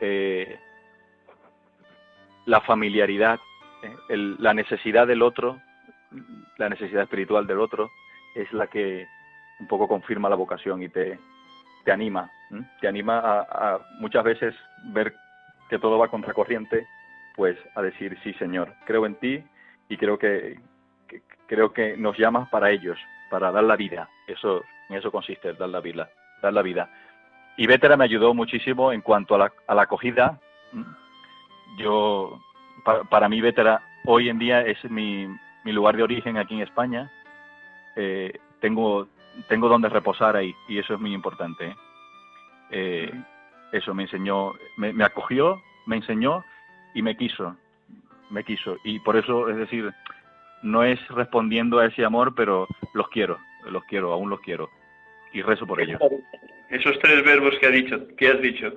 Eh, 0.00 0.58
la 2.48 2.62
familiaridad, 2.62 3.38
eh, 3.82 4.16
la 4.38 4.54
necesidad 4.54 5.06
del 5.06 5.22
otro, 5.22 5.60
la 6.56 6.70
necesidad 6.70 7.02
espiritual 7.02 7.46
del 7.46 7.60
otro, 7.60 7.90
es 8.34 8.50
la 8.54 8.66
que 8.66 9.06
un 9.60 9.68
poco 9.68 9.86
confirma 9.86 10.30
la 10.30 10.36
vocación 10.36 10.82
y 10.82 10.88
te, 10.88 11.18
te 11.84 11.92
anima, 11.92 12.30
te 12.80 12.88
anima 12.88 13.18
a, 13.18 13.80
muchas 14.00 14.24
veces 14.24 14.54
ver 14.94 15.14
que 15.68 15.78
todo 15.78 15.98
va 15.98 16.08
contracorriente, 16.08 16.86
pues 17.36 17.58
a 17.74 17.82
decir 17.82 18.18
sí 18.22 18.32
Señor, 18.34 18.72
creo 18.86 19.04
en 19.04 19.16
ti 19.16 19.44
y 19.90 19.96
creo 19.98 20.18
que, 20.18 20.58
creo 21.46 21.72
que 21.74 21.98
nos 21.98 22.16
llamas 22.16 22.48
para 22.48 22.70
ellos, 22.70 22.98
para 23.30 23.52
dar 23.52 23.64
la 23.64 23.76
vida. 23.76 24.08
Eso 24.26 24.64
en 24.88 24.96
eso 24.96 25.12
consiste 25.12 25.52
dar 25.52 25.68
la 25.68 25.80
vida, 25.80 26.08
dar 26.40 26.54
la 26.54 26.62
vida. 26.62 26.88
Y 27.58 27.66
Vétera 27.66 27.98
me 27.98 28.04
ayudó 28.04 28.32
muchísimo 28.32 28.90
en 28.90 29.02
cuanto 29.02 29.34
a 29.34 29.38
la, 29.38 29.52
a 29.66 29.74
la 29.74 29.82
acogida. 29.82 30.40
Yo 31.76 32.40
para, 33.10 33.28
mí 33.28 33.40
Vétera 33.40 33.82
hoy 34.04 34.28
en 34.28 34.38
día 34.38 34.62
es 34.62 34.82
mi, 34.90 35.28
mi 35.64 35.72
lugar 35.72 35.96
de 35.96 36.02
origen 36.02 36.38
aquí 36.38 36.54
en 36.54 36.62
España. 36.62 37.10
Eh, 37.96 38.38
tengo 38.60 39.08
tengo 39.46 39.68
donde 39.68 39.88
reposar 39.88 40.36
ahí 40.36 40.54
y 40.68 40.78
eso 40.78 40.94
es 40.94 41.00
muy 41.00 41.12
importante. 41.12 41.66
¿eh? 41.66 41.76
Eh, 42.70 43.12
eso 43.72 43.94
me 43.94 44.04
enseñó, 44.04 44.54
me, 44.76 45.04
acogió, 45.04 45.62
me 45.86 45.96
enseñó 45.96 46.44
y 46.94 47.02
me 47.02 47.16
quiso, 47.16 47.56
me 48.30 48.44
quiso. 48.44 48.78
Y 48.84 48.98
por 49.00 49.16
eso, 49.16 49.48
es 49.48 49.56
decir, 49.56 49.92
no 50.62 50.82
es 50.82 51.06
respondiendo 51.08 51.78
a 51.78 51.86
ese 51.86 52.04
amor, 52.04 52.34
pero 52.34 52.66
los 52.94 53.08
quiero, 53.08 53.38
los 53.70 53.84
quiero, 53.84 54.12
aún 54.12 54.30
los 54.30 54.40
quiero. 54.40 54.70
Y 55.32 55.42
rezo 55.42 55.66
por 55.66 55.80
ellos. 55.80 56.00
Esos 56.70 56.98
tres 57.00 57.22
verbos 57.24 57.54
que, 57.58 57.66
ha 57.66 57.70
dicho, 57.70 58.06
que 58.16 58.28
has 58.28 58.40
dicho, 58.40 58.72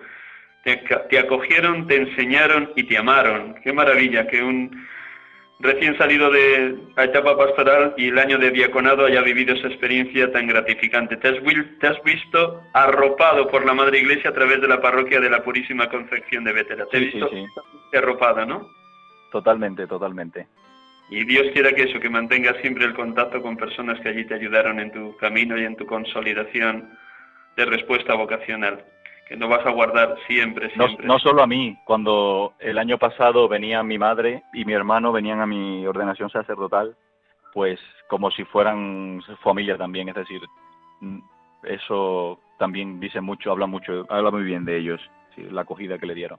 te 0.63 1.19
acogieron, 1.19 1.87
te 1.87 1.95
enseñaron 1.95 2.71
y 2.75 2.83
te 2.83 2.97
amaron. 2.97 3.55
Qué 3.63 3.73
maravilla 3.73 4.27
que 4.27 4.41
un 4.41 4.87
recién 5.61 5.97
salido 5.97 6.31
de 6.31 6.75
la 6.95 7.05
etapa 7.05 7.37
pastoral 7.37 7.93
y 7.97 8.07
el 8.07 8.19
año 8.19 8.37
de 8.37 8.51
diaconado 8.51 9.05
haya 9.05 9.21
vivido 9.21 9.53
esa 9.53 9.67
experiencia 9.67 10.31
tan 10.31 10.47
gratificante. 10.47 11.17
Te 11.17 11.27
has, 11.29 12.03
visto 12.03 12.63
arropado 12.73 13.47
por 13.47 13.65
la 13.65 13.73
Madre 13.73 13.99
Iglesia 13.99 14.31
a 14.31 14.33
través 14.33 14.61
de 14.61 14.67
la 14.67 14.81
parroquia 14.81 15.19
de 15.19 15.29
la 15.29 15.43
Purísima 15.43 15.89
Concepción 15.89 16.43
de 16.43 16.53
Vétera. 16.53 16.85
Te 16.87 16.97
he 16.97 16.99
visto 17.01 17.29
arropada, 17.93 18.45
¿no? 18.45 18.69
Totalmente, 19.31 19.87
totalmente. 19.87 20.47
Y 21.09 21.25
Dios 21.25 21.47
quiera 21.53 21.73
que 21.73 21.83
eso, 21.83 21.99
que 21.99 22.09
mantengas 22.09 22.57
siempre 22.61 22.85
el 22.85 22.93
contacto 22.93 23.41
con 23.41 23.57
personas 23.57 23.99
que 23.99 24.09
allí 24.09 24.25
te 24.25 24.33
ayudaron 24.33 24.79
en 24.79 24.91
tu 24.91 25.15
camino 25.17 25.57
y 25.57 25.65
en 25.65 25.75
tu 25.75 25.85
consolidación 25.85 26.97
de 27.57 27.65
respuesta 27.65 28.13
vocacional 28.13 28.83
que 29.31 29.37
no 29.37 29.47
vas 29.47 29.65
a 29.65 29.69
guardar 29.69 30.17
siempre, 30.27 30.69
siempre. 30.71 31.07
No, 31.07 31.17
solo 31.17 31.41
a 31.41 31.47
mí, 31.47 31.77
cuando 31.85 32.53
el 32.59 32.77
año 32.77 32.97
pasado 32.97 33.47
venía 33.47 33.81
mi 33.81 33.97
madre 33.97 34.43
y 34.53 34.65
mi 34.65 34.73
hermano 34.73 35.13
venían 35.13 35.39
a 35.39 35.45
mi 35.45 35.87
ordenación 35.87 36.29
sacerdotal, 36.29 36.97
pues 37.53 37.79
como 38.09 38.29
si 38.29 38.43
fueran 38.43 39.23
familia 39.41 39.77
también, 39.77 40.09
es 40.09 40.15
decir, 40.15 40.41
mm, 40.99 41.19
eso 41.63 42.41
también 42.59 42.99
dice 42.99 43.21
mucho, 43.21 43.51
habla 43.51 43.67
mucho, 43.67 44.05
habla 44.09 44.31
muy 44.31 44.43
bien 44.43 44.65
de 44.65 44.75
ellos, 44.77 44.99
la 45.37 45.61
acogida 45.61 45.97
que 45.97 46.07
le 46.07 46.15
dieron. 46.15 46.37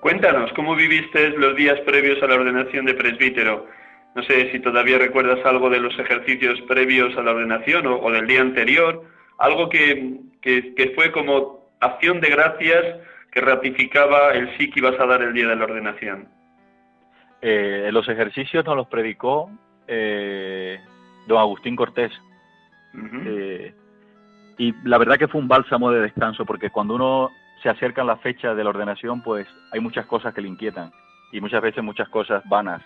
Cuéntanos, 0.00 0.52
¿cómo 0.52 0.76
viviste 0.76 1.30
los 1.30 1.56
días 1.56 1.80
previos 1.86 2.22
a 2.22 2.26
la 2.26 2.34
ordenación 2.34 2.84
de 2.84 2.92
presbítero? 2.92 3.66
No 4.14 4.22
sé 4.24 4.52
si 4.52 4.60
todavía 4.60 4.98
recuerdas 4.98 5.38
algo 5.46 5.70
de 5.70 5.80
los 5.80 5.98
ejercicios 5.98 6.60
previos 6.68 7.16
a 7.16 7.22
la 7.22 7.30
ordenación 7.30 7.86
o, 7.86 8.10
del 8.10 8.26
día 8.26 8.42
anterior, 8.42 9.04
algo 9.38 9.70
que, 9.70 10.16
que 10.42 10.92
fue 10.94 11.12
como 11.12 11.59
acción 11.80 12.20
de 12.20 12.30
gracias 12.30 12.84
que 13.32 13.40
ratificaba 13.40 14.32
el 14.32 14.56
sí 14.56 14.70
que 14.70 14.80
ibas 14.80 14.98
a 15.00 15.06
dar 15.06 15.22
el 15.22 15.32
día 15.32 15.48
de 15.48 15.56
la 15.56 15.64
ordenación. 15.64 16.28
Eh, 17.42 17.88
los 17.92 18.08
ejercicios 18.08 18.64
nos 18.64 18.76
los 18.76 18.86
predicó 18.88 19.50
eh, 19.86 20.78
don 21.26 21.38
Agustín 21.38 21.76
Cortés. 21.76 22.12
Eh, 23.24 23.72
y 24.58 24.74
la 24.84 24.98
verdad 24.98 25.16
que 25.16 25.28
fue 25.28 25.40
un 25.40 25.48
bálsamo 25.48 25.90
de 25.90 26.00
descanso, 26.00 26.44
porque 26.44 26.70
cuando 26.70 26.94
uno 26.94 27.30
se 27.62 27.68
acerca 27.68 28.02
a 28.02 28.04
la 28.04 28.16
fecha 28.16 28.54
de 28.54 28.64
la 28.64 28.70
ordenación, 28.70 29.22
pues 29.22 29.46
hay 29.72 29.80
muchas 29.80 30.06
cosas 30.06 30.34
que 30.34 30.42
le 30.42 30.48
inquietan 30.48 30.92
y 31.32 31.40
muchas 31.40 31.62
veces 31.62 31.84
muchas 31.84 32.08
cosas 32.08 32.42
vanas, 32.48 32.82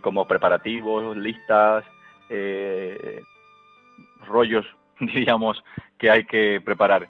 como 0.00 0.26
preparativos, 0.26 1.16
listas, 1.16 1.84
rollos, 4.26 4.66
diríamos, 5.00 5.62
que 5.98 6.10
hay 6.10 6.24
que 6.24 6.60
preparar 6.64 7.08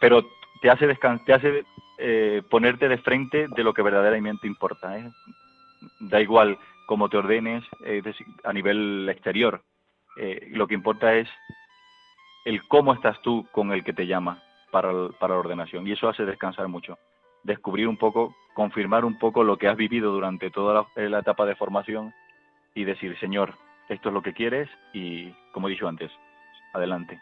pero 0.00 0.24
te 0.60 0.70
hace, 0.70 0.94
te 1.26 1.32
hace 1.32 1.64
eh, 1.98 2.42
ponerte 2.50 2.88
de 2.88 2.98
frente 2.98 3.46
de 3.48 3.64
lo 3.64 3.74
que 3.74 3.82
verdaderamente 3.82 4.46
importa. 4.46 4.98
¿eh? 4.98 5.10
Da 6.00 6.20
igual 6.20 6.58
cómo 6.86 7.08
te 7.08 7.18
ordenes 7.18 7.64
eh, 7.84 8.02
a 8.44 8.52
nivel 8.52 9.08
exterior. 9.08 9.62
lo 10.48 10.66
que 10.66 10.74
importa 10.74 11.14
es 11.14 11.28
el 12.44 12.66
cómo 12.68 12.94
estás 12.94 13.20
tú 13.22 13.46
con 13.52 13.72
el 13.72 13.84
que 13.84 13.92
te 13.92 14.06
llama 14.06 14.42
para, 14.70 14.92
para 15.18 15.34
la 15.34 15.40
ordenación. 15.40 15.86
Y 15.86 15.92
eso 15.92 16.08
hace 16.08 16.24
descansar 16.24 16.68
mucho. 16.68 16.98
Descubrir 17.44 17.86
un 17.86 17.96
poco, 17.96 18.34
confirmar 18.54 19.04
un 19.04 19.18
poco 19.18 19.44
lo 19.44 19.56
que 19.56 19.68
has 19.68 19.76
vivido 19.76 20.12
durante 20.12 20.50
toda 20.50 20.86
la 20.96 21.18
etapa 21.20 21.46
de 21.46 21.56
formación 21.56 22.12
y 22.74 22.84
decir, 22.84 23.18
Señor, 23.18 23.54
esto 23.88 24.08
es 24.08 24.14
lo 24.14 24.22
que 24.22 24.32
quieres 24.32 24.68
y, 24.92 25.32
como 25.52 25.68
he 25.68 25.72
dicho 25.72 25.88
antes, 25.88 26.10
adelante. 26.72 27.18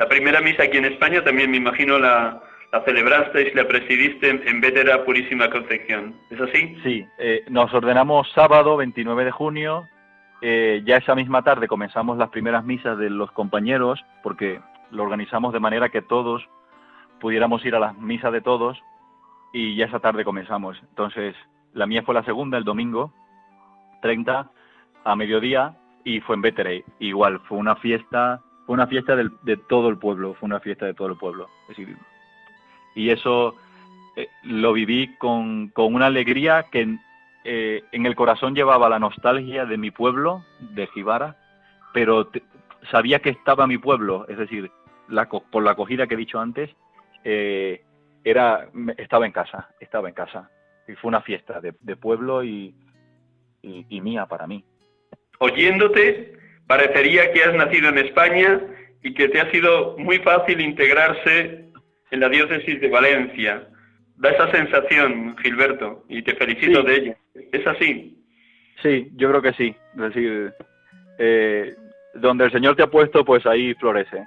La 0.00 0.08
primera 0.08 0.40
misa 0.40 0.62
aquí 0.62 0.78
en 0.78 0.86
España 0.86 1.22
también 1.22 1.50
me 1.50 1.58
imagino 1.58 1.98
la, 1.98 2.42
la 2.72 2.82
celebrasteis, 2.84 3.54
la 3.54 3.68
presidiste 3.68 4.30
en, 4.30 4.48
en 4.48 4.62
Vétera 4.62 5.04
Purísima 5.04 5.50
Concepción. 5.50 6.14
¿Es 6.30 6.40
así? 6.40 6.74
Sí, 6.82 7.06
eh, 7.18 7.44
nos 7.50 7.74
ordenamos 7.74 8.26
sábado 8.32 8.78
29 8.78 9.26
de 9.26 9.30
junio. 9.30 9.86
Eh, 10.40 10.80
ya 10.86 10.96
esa 10.96 11.14
misma 11.14 11.42
tarde 11.42 11.68
comenzamos 11.68 12.16
las 12.16 12.30
primeras 12.30 12.64
misas 12.64 12.96
de 12.96 13.10
los 13.10 13.30
compañeros, 13.32 14.02
porque 14.22 14.58
lo 14.90 15.02
organizamos 15.02 15.52
de 15.52 15.60
manera 15.60 15.90
que 15.90 16.00
todos 16.00 16.48
pudiéramos 17.20 17.62
ir 17.66 17.74
a 17.74 17.78
las 17.80 17.94
misas 17.98 18.32
de 18.32 18.40
todos 18.40 18.82
y 19.52 19.76
ya 19.76 19.84
esa 19.84 20.00
tarde 20.00 20.24
comenzamos. 20.24 20.78
Entonces, 20.88 21.36
la 21.74 21.84
mía 21.84 22.04
fue 22.06 22.14
la 22.14 22.24
segunda, 22.24 22.56
el 22.56 22.64
domingo 22.64 23.12
30 24.00 24.50
a 25.04 25.14
mediodía 25.14 25.76
y 26.04 26.20
fue 26.20 26.36
en 26.36 26.40
Vétera. 26.40 26.70
Igual, 27.00 27.40
fue 27.40 27.58
una 27.58 27.76
fiesta 27.76 28.40
fue 28.70 28.74
una 28.74 28.86
fiesta 28.86 29.16
de 29.16 29.56
todo 29.56 29.88
el 29.88 29.98
pueblo, 29.98 30.34
fue 30.34 30.46
una 30.46 30.60
fiesta 30.60 30.86
de 30.86 30.94
todo 30.94 31.08
el 31.08 31.16
pueblo. 31.16 31.48
y 32.94 33.10
eso 33.10 33.56
eh, 34.14 34.28
lo 34.44 34.72
viví 34.72 35.16
con, 35.16 35.72
una 35.74 36.06
alegría 36.06 36.66
que 36.70 36.96
eh, 37.42 37.82
en 37.90 38.06
el 38.06 38.14
corazón 38.14 38.54
llevaba 38.54 38.88
la 38.88 39.00
nostalgia 39.00 39.64
de 39.66 39.76
mi 39.76 39.90
pueblo, 39.90 40.44
de 40.60 40.86
Jibara, 40.86 41.36
pero 41.92 42.30
sabía 42.92 43.18
que 43.18 43.30
estaba 43.30 43.66
mi 43.66 43.76
pueblo, 43.76 44.24
es 44.28 44.38
decir, 44.38 44.70
por 45.50 45.64
la 45.64 45.72
acogida 45.72 46.06
que 46.06 46.14
he 46.14 46.18
dicho 46.18 46.38
antes, 46.38 46.70
eh, 47.24 47.82
era, 48.22 48.68
estaba 48.98 49.26
en 49.26 49.32
casa, 49.32 49.68
estaba 49.80 50.08
en 50.08 50.14
casa. 50.14 50.48
Y 50.86 50.92
fue 50.92 51.08
una 51.08 51.22
fiesta 51.22 51.60
de, 51.60 51.96
pueblo 51.96 52.44
y 52.44 52.72
mía 53.64 54.26
para 54.26 54.46
mí. 54.46 54.64
Oyéndote, 55.40 56.39
Parecería 56.70 57.32
que 57.32 57.42
has 57.42 57.52
nacido 57.52 57.88
en 57.88 57.98
España 57.98 58.60
y 59.02 59.12
que 59.12 59.28
te 59.28 59.40
ha 59.40 59.50
sido 59.50 59.98
muy 59.98 60.18
fácil 60.18 60.60
integrarse 60.60 61.64
en 62.12 62.20
la 62.20 62.28
diócesis 62.28 62.80
de 62.80 62.88
Valencia. 62.88 63.66
Da 64.14 64.30
esa 64.30 64.48
sensación, 64.52 65.36
Gilberto, 65.38 66.04
y 66.08 66.22
te 66.22 66.36
felicito 66.36 66.84
de 66.84 66.94
ello. 66.94 67.14
¿Es 67.50 67.66
así? 67.66 68.16
Sí, 68.80 69.10
yo 69.16 69.30
creo 69.30 69.42
que 69.42 69.52
sí. 69.54 69.74
Es 69.94 70.00
decir, 70.00 70.52
eh, 71.18 71.74
donde 72.14 72.44
el 72.44 72.52
Señor 72.52 72.76
te 72.76 72.84
ha 72.84 72.86
puesto, 72.86 73.24
pues 73.24 73.44
ahí 73.46 73.74
florece. 73.74 74.24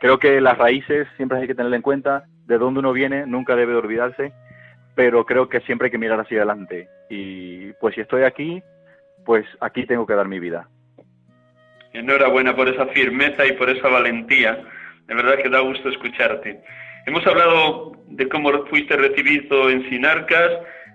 Creo 0.00 0.18
que 0.18 0.40
las 0.40 0.56
raíces 0.56 1.06
siempre 1.18 1.40
hay 1.40 1.46
que 1.46 1.54
tener 1.54 1.74
en 1.74 1.82
cuenta, 1.82 2.24
de 2.46 2.56
dónde 2.56 2.80
uno 2.80 2.94
viene, 2.94 3.26
nunca 3.26 3.54
debe 3.54 3.74
olvidarse, 3.74 4.32
pero 4.94 5.26
creo 5.26 5.50
que 5.50 5.60
siempre 5.60 5.88
hay 5.88 5.92
que 5.92 5.98
mirar 5.98 6.20
hacia 6.20 6.38
adelante. 6.38 6.88
Y 7.10 7.74
pues 7.74 7.94
si 7.94 8.00
estoy 8.00 8.22
aquí, 8.22 8.62
pues 9.26 9.44
aquí 9.60 9.84
tengo 9.84 10.06
que 10.06 10.14
dar 10.14 10.26
mi 10.26 10.40
vida. 10.40 10.70
Enhorabuena 11.96 12.54
por 12.54 12.68
esa 12.68 12.86
firmeza 12.88 13.46
y 13.46 13.52
por 13.52 13.70
esa 13.70 13.88
valentía. 13.88 14.62
De 15.06 15.14
verdad 15.14 15.38
que 15.42 15.48
da 15.48 15.60
gusto 15.60 15.88
escucharte. 15.88 16.60
Hemos 17.06 17.26
hablado 17.26 17.92
de 18.08 18.28
cómo 18.28 18.66
fuiste 18.66 18.96
recibido 18.96 19.70
en 19.70 19.88
Sinarcas, 19.88 20.50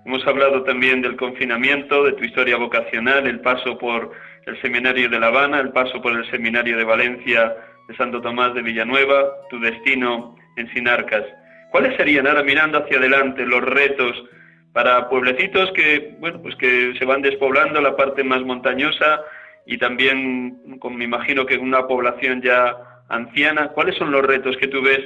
hemos 0.06 0.24
hablado 0.26 0.62
también 0.62 1.02
del 1.02 1.16
confinamiento, 1.16 2.04
de 2.04 2.12
tu 2.12 2.24
historia 2.24 2.56
vocacional, 2.56 3.26
el 3.26 3.40
paso 3.40 3.78
por 3.78 4.12
el 4.46 4.60
Seminario 4.60 5.08
de 5.08 5.18
La 5.18 5.28
Habana, 5.28 5.58
el 5.58 5.72
paso 5.72 6.00
por 6.00 6.12
el 6.12 6.30
Seminario 6.30 6.76
de 6.76 6.84
Valencia 6.84 7.56
de 7.88 7.96
Santo 7.96 8.20
Tomás 8.20 8.54
de 8.54 8.62
Villanueva, 8.62 9.28
tu 9.50 9.58
destino 9.58 10.36
en 10.56 10.72
Sinarcas. 10.72 11.24
¿Cuáles 11.72 11.96
serían 11.96 12.28
ahora 12.28 12.44
mirando 12.44 12.78
hacia 12.78 12.98
adelante 12.98 13.44
los 13.44 13.62
retos 13.62 14.22
para 14.72 15.08
pueblecitos 15.08 15.72
que, 15.72 16.14
bueno, 16.20 16.40
pues 16.42 16.54
que 16.56 16.94
se 16.96 17.04
van 17.04 17.22
despoblando 17.22 17.80
la 17.80 17.96
parte 17.96 18.22
más 18.22 18.42
montañosa 18.42 19.20
y 19.66 19.78
también, 19.78 20.78
como 20.78 20.96
me 20.96 21.04
imagino 21.04 21.46
que 21.46 21.56
una 21.56 21.86
población 21.86 22.42
ya 22.42 22.76
anciana, 23.08 23.68
¿cuáles 23.68 23.96
son 23.96 24.10
los 24.10 24.22
retos 24.22 24.56
que 24.56 24.68
tú 24.68 24.82
ves 24.82 25.00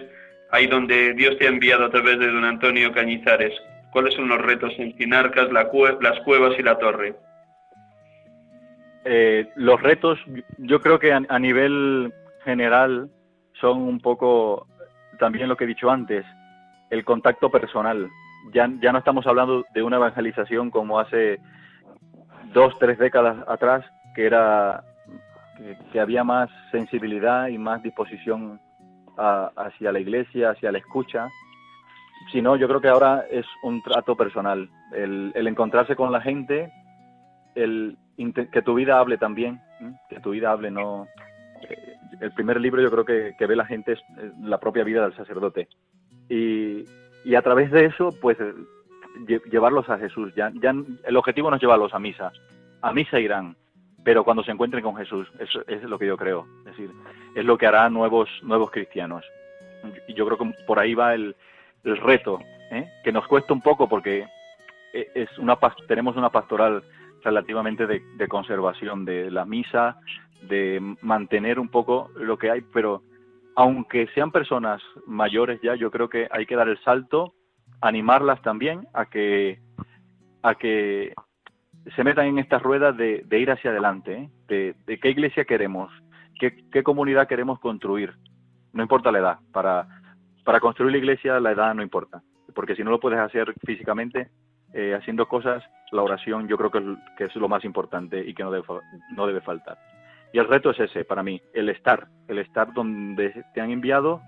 ahí 0.50 0.66
donde 0.66 1.12
Dios 1.14 1.36
te 1.38 1.46
ha 1.46 1.50
enviado 1.50 1.84
a 1.84 1.90
través 1.90 2.18
de 2.18 2.30
don 2.30 2.44
Antonio 2.44 2.92
Cañizares? 2.92 3.52
¿Cuáles 3.92 4.14
son 4.14 4.28
los 4.28 4.40
retos 4.40 4.72
en 4.78 4.96
Cinarcas, 4.96 5.50
las 5.52 5.66
cuevas 6.20 6.59
y 6.59 6.62
la 6.62 6.78
torre? 6.78 7.14
Eh, 9.04 9.48
los 9.54 9.80
retos, 9.80 10.18
yo 10.59 10.80
creo 10.80 10.98
que 10.98 11.12
a, 11.12 11.38
nivel 11.38 12.12
general 12.44 13.09
son 13.61 13.82
un 13.82 14.00
poco 14.00 14.66
también 15.18 15.48
lo 15.48 15.57
que 15.57 15.64
he 15.64 15.68
dicho 15.68 15.90
antes, 15.90 16.24
el 16.90 17.04
contacto 17.04 17.50
personal. 17.50 18.09
Ya, 18.52 18.68
ya 18.80 18.92
no 18.92 18.98
estamos 18.98 19.26
hablando 19.26 19.64
de 19.74 19.82
una 19.82 19.96
evangelización 19.96 20.70
como 20.70 20.98
hace 20.98 21.38
dos, 22.52 22.76
tres 22.80 22.98
décadas 22.98 23.36
atrás, 23.46 23.84
que 24.16 24.26
era 24.26 24.82
que, 25.92 26.00
había 26.00 26.24
más 26.24 26.50
sensibilidad 26.72 27.48
y 27.48 27.58
más 27.58 27.82
disposición 27.82 28.58
hacia 29.16 29.92
la 29.92 30.00
iglesia, 30.00 30.50
hacia 30.50 30.72
la 30.72 30.78
escucha, 30.78 31.28
sino 32.32 32.56
yo 32.56 32.66
creo 32.66 32.80
que 32.80 32.88
ahora 32.88 33.24
es 33.30 33.46
un 33.62 33.82
trato 33.82 34.16
personal, 34.16 34.68
el, 34.92 35.32
encontrarse 35.34 35.94
con 35.94 36.10
la 36.12 36.20
gente, 36.20 36.72
el 37.54 37.96
que 38.52 38.62
tu 38.62 38.74
vida 38.74 38.98
hable 38.98 39.18
también, 39.18 39.60
que 40.08 40.20
tu 40.20 40.30
vida 40.30 40.50
hable, 40.50 40.70
no... 40.70 41.06
Eh, 41.68 41.94
el 42.20 42.32
primer 42.32 42.60
libro 42.60 42.80
yo 42.80 42.90
creo 42.90 43.04
que, 43.04 43.34
que 43.38 43.46
ve 43.46 43.56
la 43.56 43.66
gente 43.66 43.92
es 43.92 44.00
la 44.40 44.58
propia 44.58 44.84
vida 44.84 45.02
del 45.02 45.16
sacerdote. 45.16 45.68
Y, 46.28 46.84
a 47.34 47.42
través 47.42 47.70
de 47.70 47.86
eso, 47.86 48.10
pues 48.22 48.38
llevarlos 49.50 49.88
a 49.90 49.98
Jesús. 49.98 50.32
Ya, 50.34 50.50
ya, 50.62 50.72
el 51.04 51.16
objetivo 51.16 51.50
no 51.50 51.56
es 51.56 51.62
llevarlos 51.62 51.92
a 51.92 51.98
misa. 51.98 52.32
A 52.80 52.92
misa 52.92 53.18
irán, 53.18 53.56
pero 54.07 54.22
cuando 54.22 54.44
se 54.44 54.52
encuentren 54.52 54.84
con 54.84 54.94
Jesús, 54.94 55.26
eso, 55.40 55.66
es 55.66 55.82
lo 55.82 55.98
que 55.98 56.07
yo 56.07 56.16
creo. 56.16 56.46
Es 56.61 56.76
decir, 56.76 56.92
es 57.34 57.44
lo 57.44 57.59
que 57.59 57.66
hará 57.66 57.90
nuevos, 57.90 58.28
nuevos 58.44 58.70
cristianos. 58.70 59.24
Y 60.07 60.14
yo 60.14 60.24
creo 60.24 60.38
que 60.38 60.64
por 60.64 60.78
ahí 60.78 60.94
va 60.94 61.12
el, 61.12 61.34
el 61.82 61.96
reto, 61.96 62.38
¿eh? 62.70 62.88
que 63.02 63.11
nos 63.11 63.26
cuesta 63.26 63.52
un 63.52 63.61
poco 63.61 63.88
porque 63.88 64.24
e, 64.92 65.11
es 65.12 65.36
una, 65.40 65.59
tenemos 65.88 66.16
una 66.16 66.30
pastoral 66.30 66.84
relativamente 67.24 67.88
de, 67.88 68.00
de 68.16 68.28
conservación 68.28 69.04
de 69.04 69.28
la 69.28 69.44
misa, 69.44 69.96
de 70.42 70.78
mantener 71.02 71.59
un 71.59 71.68
poco 71.68 72.12
lo 72.14 72.38
que 72.38 72.52
hay, 72.52 72.61
pero 72.61 73.02
aunque 73.57 74.07
sean 74.14 74.30
personas 74.30 74.80
mayores 75.09 75.61
ya, 75.62 75.74
yo 75.74 75.90
creo 75.90 76.09
que 76.09 76.28
hay 76.30 76.46
que 76.46 76.54
dar 76.54 76.68
el 76.68 76.80
salto, 76.84 77.34
animarlas 77.80 78.40
también 78.42 78.86
a 78.94 79.07
que, 79.07 79.59
a 80.44 80.54
que 80.54 81.12
se 81.95 82.05
metan 82.05 82.26
en 82.26 82.39
esta 82.39 82.59
rueda 82.59 82.93
de, 82.93 83.24
ir 83.30 83.51
hacia 83.51 83.70
adelante, 83.70 84.30
¿eh? 84.49 84.74
de, 84.87 84.99
qué 84.99 85.11
iglesia 85.11 85.45
queremos, 85.45 85.93
qué, 86.39 86.82
comunidad 86.82 87.28
queremos 87.28 87.61
construir. 87.61 88.14
No 88.72 88.82
importa 88.82 89.12
la 89.12 89.18
edad, 89.18 89.39
para, 89.53 89.87
para 90.45 90.61
construir 90.61 90.93
la 90.93 90.99
iglesia 90.99 91.41
la 91.41 91.53
edad 91.53 91.74
no 91.74 91.82
importa, 91.82 92.22
porque 92.55 92.74
si 92.74 92.82
no 92.82 92.91
lo 92.91 93.01
puedes 93.01 93.18
hacer 93.18 93.55
físicamente, 93.64 94.30
eh, 94.72 94.95
haciendo 94.95 95.28
cosas, 95.28 95.62
la 95.93 96.03
oración 96.03 96.49
yo 96.49 96.59
creo 96.59 96.70
que 96.70 96.78
es, 96.78 96.84
que 97.16 97.24
es, 97.24 97.37
lo 97.37 97.49
más 97.49 97.64
importante 97.64 98.18
y 98.18 98.34
que 98.34 98.43
no 98.43 98.51
debe, 98.51 98.66
no 99.14 99.26
debe 99.26 99.41
faltar. 99.41 99.78
Y 100.32 100.39
el 100.39 100.49
reto 100.49 100.70
es 100.70 100.80
ese 100.80 101.05
para 101.05 101.22
mí, 101.22 101.41
el 101.55 101.68
estar, 101.68 102.09
el 102.26 102.39
estar 102.39 102.72
donde 102.74 103.45
te 103.55 103.61
han 103.61 103.70
enviado 103.70 104.20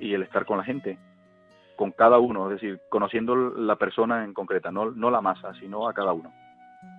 y 0.00 0.14
el 0.14 0.22
estar 0.22 0.46
con 0.46 0.58
la 0.58 0.64
gente, 0.64 0.98
con 1.76 1.92
cada 1.92 2.18
uno, 2.18 2.50
es 2.50 2.60
decir, 2.60 2.80
conociendo 2.88 3.36
la 3.36 3.76
persona 3.76 4.24
en 4.24 4.32
concreta, 4.32 4.72
no, 4.72 4.90
no 4.90 5.10
la 5.10 5.20
masa, 5.20 5.52
sino 5.60 5.88
a 5.88 5.92
cada 5.92 6.12
uno. 6.12 6.32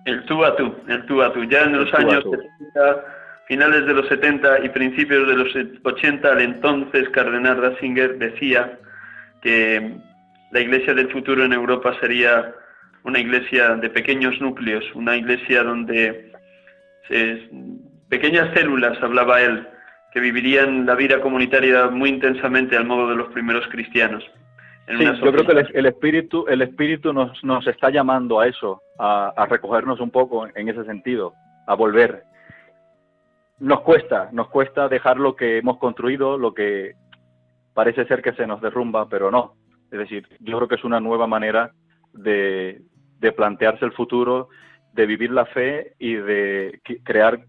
El 0.04 0.24
tú 0.24 0.44
a 0.44 0.54
tú, 0.56 0.74
el 0.88 1.04
tú 1.06 1.22
a 1.22 1.32
tú. 1.32 1.44
Ya 1.44 1.62
en 1.62 1.78
los 1.78 1.92
años 1.94 2.24
70, 2.24 3.04
finales 3.48 3.86
de 3.86 3.94
los 3.94 4.06
70 4.08 4.64
y 4.64 4.68
principios 4.68 5.26
de 5.28 5.34
los 5.34 5.48
80, 5.84 6.32
el 6.32 6.40
entonces 6.40 7.08
cardenal 7.10 7.60
Ratzinger 7.60 8.18
decía 8.18 8.78
que 9.42 9.96
la 10.52 10.60
iglesia 10.60 10.94
del 10.94 11.10
futuro 11.10 11.44
en 11.44 11.52
Europa 11.52 11.96
sería 12.00 12.54
una 13.02 13.18
iglesia 13.18 13.74
de 13.76 13.90
pequeños 13.90 14.40
núcleos, 14.40 14.84
una 14.94 15.16
iglesia 15.16 15.62
donde 15.62 16.32
se, 17.08 17.48
pequeñas 18.08 18.52
células, 18.54 19.00
hablaba 19.02 19.40
él, 19.40 19.66
que 20.12 20.20
vivirían 20.20 20.86
la 20.86 20.94
vida 20.94 21.20
comunitaria 21.20 21.88
muy 21.88 22.10
intensamente 22.10 22.76
al 22.76 22.84
modo 22.84 23.08
de 23.08 23.16
los 23.16 23.28
primeros 23.32 23.66
cristianos. 23.68 24.24
Sí, 24.86 25.04
yo 25.04 25.32
creo 25.32 25.44
que 25.44 25.78
el, 25.78 25.86
espíritu, 25.86 26.46
el 26.46 26.62
espíritu 26.62 27.12
nos, 27.12 27.42
nos 27.42 27.66
está 27.66 27.90
llamando 27.90 28.38
a 28.38 28.46
eso, 28.46 28.82
a, 28.98 29.46
recogernos 29.48 29.98
un 29.98 30.10
poco 30.10 30.46
en 30.54 30.68
ese 30.68 30.84
sentido, 30.84 31.34
a 31.66 31.74
volver. 31.74 32.22
Nos 33.58 33.80
cuesta, 33.80 34.28
nos 34.32 34.48
cuesta 34.48 34.88
dejar 34.88 35.18
lo 35.18 35.34
que 35.34 35.58
hemos 35.58 35.78
construido, 35.78 36.38
lo 36.38 36.54
que 36.54 36.94
parece 37.74 38.06
ser 38.06 38.22
que 38.22 38.34
se 38.34 38.46
nos 38.46 38.60
derrumba, 38.60 39.08
pero 39.08 39.30
no. 39.30 39.54
Es 39.90 39.98
decir, 39.98 40.28
yo 40.38 40.56
creo 40.56 40.68
que 40.68 40.76
es 40.76 40.84
una 40.84 41.00
nueva 41.00 41.26
manera 41.26 41.72
de, 42.12 42.80
de 43.18 43.32
plantearse 43.32 43.84
el 43.84 43.92
futuro, 43.92 44.50
de 44.92 45.06
vivir 45.06 45.32
la 45.32 45.46
fe 45.46 45.94
y 45.98 46.14
de 46.14 46.80
crear 47.02 47.40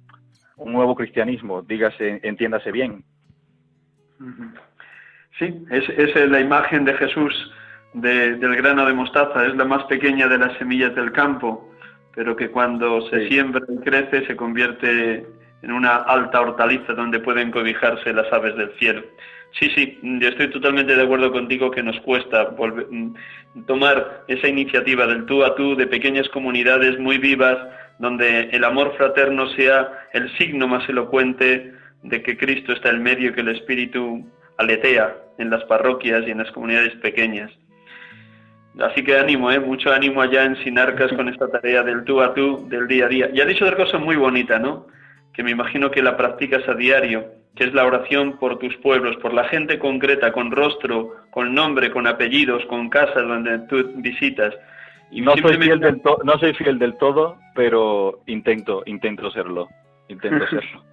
un 0.56 0.74
nuevo 0.74 0.96
cristianismo, 0.96 1.62
dígase, 1.62 2.20
entiéndase 2.24 2.72
bien. 2.72 3.04
Sí, 5.40 5.54
es, 5.70 5.88
es 5.90 6.30
la 6.30 6.40
imagen 6.40 6.86
de 6.86 6.94
Jesús 6.94 7.52
del 7.94 8.56
grano 8.56 8.86
de 8.86 8.94
mostaza, 8.94 9.46
es 9.46 9.56
la 9.56 9.66
más 9.66 9.84
pequeña 9.86 10.28
de 10.28 10.38
las 10.38 10.58
semillas 10.58 10.94
del 10.96 11.12
campo, 11.12 11.72
pero 12.16 12.36
que 12.36 12.50
cuando 12.50 13.02
se 13.10 13.28
siembra 13.28 13.64
y 13.70 13.78
crece 13.78 14.26
se 14.26 14.36
convierte 14.36 15.26
en 15.62 15.72
una 15.72 15.98
alta 15.98 16.42
hortaliza 16.42 16.94
donde 16.94 17.20
pueden 17.20 17.52
cobijarse 17.52 18.14
las 18.14 18.32
aves 18.32 18.56
del 18.56 18.72
cielo. 18.78 19.04
Sí, 19.60 19.70
sí, 19.76 20.00
yo 20.04 20.28
estoy 20.28 20.50
totalmente 20.50 20.96
de 20.96 21.04
acuerdo 21.04 21.32
contigo 21.32 21.72
que 21.72 21.82
nos 21.82 22.00
cuesta 22.02 22.56
tomar 23.66 24.24
esa 24.28 24.48
iniciativa 24.48 25.08
del 25.08 25.26
tú 25.26 25.44
a 25.44 25.56
tú, 25.56 25.76
de 25.76 25.88
pequeñas 25.88 26.28
comunidades 26.30 27.00
muy 27.00 27.18
vivas, 27.18 27.58
donde 27.98 28.50
el 28.52 28.64
amor 28.64 28.96
fraterno 28.98 29.48
sea 29.50 29.90
el 30.14 30.30
signo 30.38 30.68
más 30.68 30.88
elocuente 30.90 31.74
de 32.04 32.22
que 32.22 32.38
Cristo 32.38 32.74
está 32.74 32.90
en 32.90 33.02
medio 33.02 33.30
y 33.30 33.34
que 33.34 33.42
el 33.42 33.50
Espíritu 33.50 34.28
aletea 34.58 35.16
en 35.38 35.50
las 35.50 35.64
parroquias 35.66 36.28
y 36.28 36.32
en 36.32 36.40
las 36.40 36.52
comunidades 36.52 36.96
pequeñas. 36.96 37.52
Así 38.80 39.04
que 39.04 39.18
ánimo, 39.18 39.52
¿eh? 39.52 39.60
mucho 39.60 39.92
ánimo 39.92 40.22
allá 40.22 40.44
en 40.44 40.56
Sinarcas 40.64 41.12
con 41.14 41.30
esta 41.30 41.48
tarea 41.50 41.82
del 41.84 42.04
tú 42.04 42.22
a 42.22 42.34
tú, 42.34 42.68
del 42.70 42.88
día 42.88 43.06
a 43.06 43.10
día. 43.10 43.30
Y 43.34 43.42
ha 43.42 43.46
dicho 43.46 43.66
otra 43.66 43.78
cosa 43.78 43.98
muy 43.98 44.16
bonita, 44.16 44.60
¿no? 44.60 44.86
Que 45.34 45.44
me 45.44 45.52
imagino 45.52 45.90
que 45.90 46.04
la 46.04 46.16
practicas 46.16 46.68
a 46.68 46.76
diario, 46.76 47.26
que 47.56 47.64
es 47.64 47.74
la 47.74 47.86
oración 47.86 48.38
por 48.38 48.60
tus 48.60 48.76
pueblos, 48.78 49.16
por 49.18 49.34
la 49.34 49.46
gente 49.46 49.80
concreta, 49.80 50.32
con 50.32 50.52
rostro, 50.52 51.16
con 51.32 51.56
nombre, 51.56 51.92
con 51.92 52.06
apellidos, 52.06 52.64
con 52.68 52.90
casas 52.90 53.28
donde 53.28 53.60
tú 53.68 53.94
visitas. 53.96 54.54
Y 55.10 55.22
no, 55.22 55.36
soy 55.38 55.58
fiel 55.58 55.80
del 55.80 56.02
no 56.24 56.38
soy 56.38 56.54
fiel 56.54 56.78
del 56.78 56.98
todo, 56.98 57.38
pero 57.56 58.20
intento, 58.28 58.84
intento 58.86 59.32
serlo. 59.32 59.70
Intento 60.08 60.46
serlo. 60.50 60.84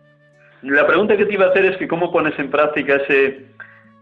La 0.62 0.86
pregunta 0.86 1.16
que 1.18 1.26
te 1.26 1.34
iba 1.34 1.44
a 1.44 1.50
hacer 1.50 1.66
es 1.66 1.76
que 1.76 1.86
cómo 1.86 2.10
pones 2.10 2.38
en 2.38 2.50
práctica 2.50 2.96
ese, 2.96 3.53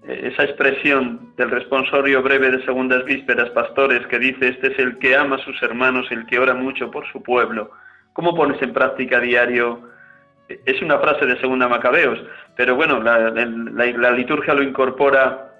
esa 0.06 0.44
expresión 0.44 1.32
del 1.36 1.50
responsorio 1.50 2.22
breve 2.22 2.50
de 2.50 2.64
segundas 2.64 3.04
vísperas, 3.04 3.50
pastores, 3.50 4.06
que 4.08 4.18
dice, 4.18 4.48
este 4.48 4.72
es 4.72 4.78
el 4.78 4.98
que 4.98 5.14
ama 5.14 5.36
a 5.36 5.44
sus 5.44 5.62
hermanos, 5.62 6.06
el 6.10 6.26
que 6.26 6.38
ora 6.38 6.54
mucho 6.54 6.90
por 6.90 7.06
su 7.12 7.22
pueblo. 7.22 7.70
¿Cómo 8.12 8.34
pones 8.34 8.60
en 8.62 8.72
práctica 8.72 9.18
a 9.18 9.20
diario? 9.20 9.88
Es 10.48 10.82
una 10.82 10.98
frase 10.98 11.24
de 11.24 11.38
segunda 11.40 11.68
Macabeos, 11.68 12.18
pero 12.56 12.74
bueno, 12.74 13.00
la, 13.00 13.30
la 13.30 14.10
liturgia 14.10 14.54
lo 14.54 14.62
incorpora 14.62 15.52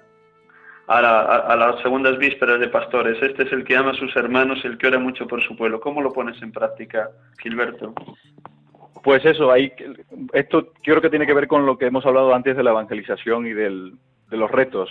a, 0.87 1.55
las 1.55 1.81
segundas 1.81 2.17
vísperas 2.17 2.59
de 2.59 2.67
pastores. 2.67 3.21
Este 3.21 3.43
es 3.43 3.51
el 3.51 3.63
que 3.63 3.77
ama 3.77 3.91
a 3.91 3.95
sus 3.95 4.15
hermanos, 4.15 4.63
el 4.65 4.77
que 4.77 4.87
ora 4.87 4.99
mucho 4.99 5.27
por 5.27 5.41
su 5.41 5.55
pueblo. 5.55 5.79
¿Cómo 5.79 6.01
lo 6.01 6.11
pones 6.11 6.41
en 6.41 6.51
práctica, 6.51 7.09
Gilberto? 7.41 7.93
Pues 9.03 9.25
eso, 9.25 9.51
ahí, 9.51 9.71
esto 10.33 10.73
creo 10.81 11.01
que 11.01 11.09
tiene 11.09 11.25
que 11.25 11.33
ver 11.33 11.47
con 11.47 11.65
lo 11.65 11.77
que 11.77 11.87
hemos 11.87 12.05
hablado 12.05 12.33
antes 12.33 12.55
de 12.55 12.63
la 12.63 12.71
evangelización 12.71 13.47
y 13.47 13.53
del, 13.53 13.93
de 14.33 14.39
los 14.39 14.49
retos. 14.49 14.89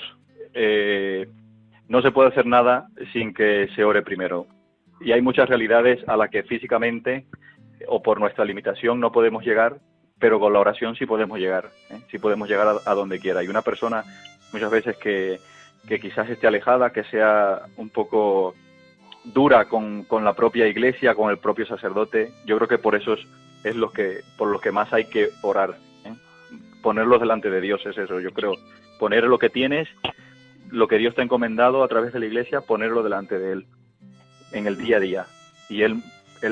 Eh, 0.55 1.29
no 1.89 2.01
se 2.01 2.13
puede 2.13 2.29
hacer 2.29 2.47
nada 2.47 2.87
sin 3.13 3.35
que 3.35 3.69
se 3.75 3.83
ore 3.83 4.03
primero. 4.03 4.47
Y 5.01 5.11
hay 5.11 5.21
muchas 5.21 5.49
realidades 5.49 5.99
a 6.09 6.17
las 6.17 6.31
que 6.31 6.45
físicamente 6.45 7.27
o 7.89 8.01
por 8.01 8.21
nuestra 8.21 8.45
limitación 8.45 9.01
no 9.01 9.11
podemos 9.11 9.45
llegar, 9.45 9.79
pero 10.21 10.39
con 10.39 10.53
la 10.53 10.61
oración 10.61 10.95
sí 10.95 11.07
podemos 11.07 11.41
llegar, 11.41 11.71
¿eh? 11.91 11.99
sí 12.09 12.21
podemos 12.21 12.49
llegar 12.49 12.69
a, 12.87 12.95
donde 12.95 13.19
quiera. 13.19 13.43
Y 13.43 13.49
una 13.49 13.63
persona 13.63 14.05
muchas 14.53 14.71
veces 14.71 14.97
que, 14.99 15.41
que 15.89 15.99
quizás 15.99 16.31
esté 16.31 16.47
alejada, 16.47 16.93
que 16.93 17.03
sea 17.03 17.63
un 17.77 17.91
poco 17.91 18.55
dura 19.25 19.65
con, 19.65 20.05
con, 20.05 20.25
la 20.25 20.35
propia 20.35 20.69
iglesia, 20.69 21.17
con 21.17 21.31
el 21.31 21.39
propio 21.39 21.67
sacerdote. 21.67 22.31
Yo 22.47 22.57
creo 22.59 22.69
que 22.69 22.79
por 22.79 22.95
eso 22.95 23.17
es, 23.65 23.75
lo 23.75 23.91
que, 23.91 24.21
por 24.39 24.47
lo 24.53 24.61
que 24.61 24.71
más 24.71 24.93
hay 24.93 25.07
que 25.07 25.31
orar. 25.43 25.75
¿eh? 26.05 26.15
Ponerlos 26.81 27.19
delante 27.19 27.51
de 27.51 27.61
Dios 27.61 27.85
es 27.87 27.99
eso, 27.99 28.21
yo 28.21 28.31
creo. 28.31 28.55
Poner 28.99 29.25
lo 29.25 29.39
que 29.39 29.51
tienes, 29.51 29.89
lo 30.71 30.89
que 30.89 30.99
Dios 30.99 31.15
te 31.15 31.21
ha 31.21 31.25
encomendado 31.25 31.83
a 31.83 31.89
través 31.89 32.13
de 32.13 32.21
la 32.21 32.27
iglesia, 32.27 32.61
ponerlo 32.61 33.03
delante 33.03 33.39
de 33.39 33.53
Él 33.53 33.67
en 34.53 34.67
el 34.67 34.77
día 34.77 34.97
a 34.97 35.01
día. 35.01 35.27
Y 35.69 35.83
Él, 35.83 36.03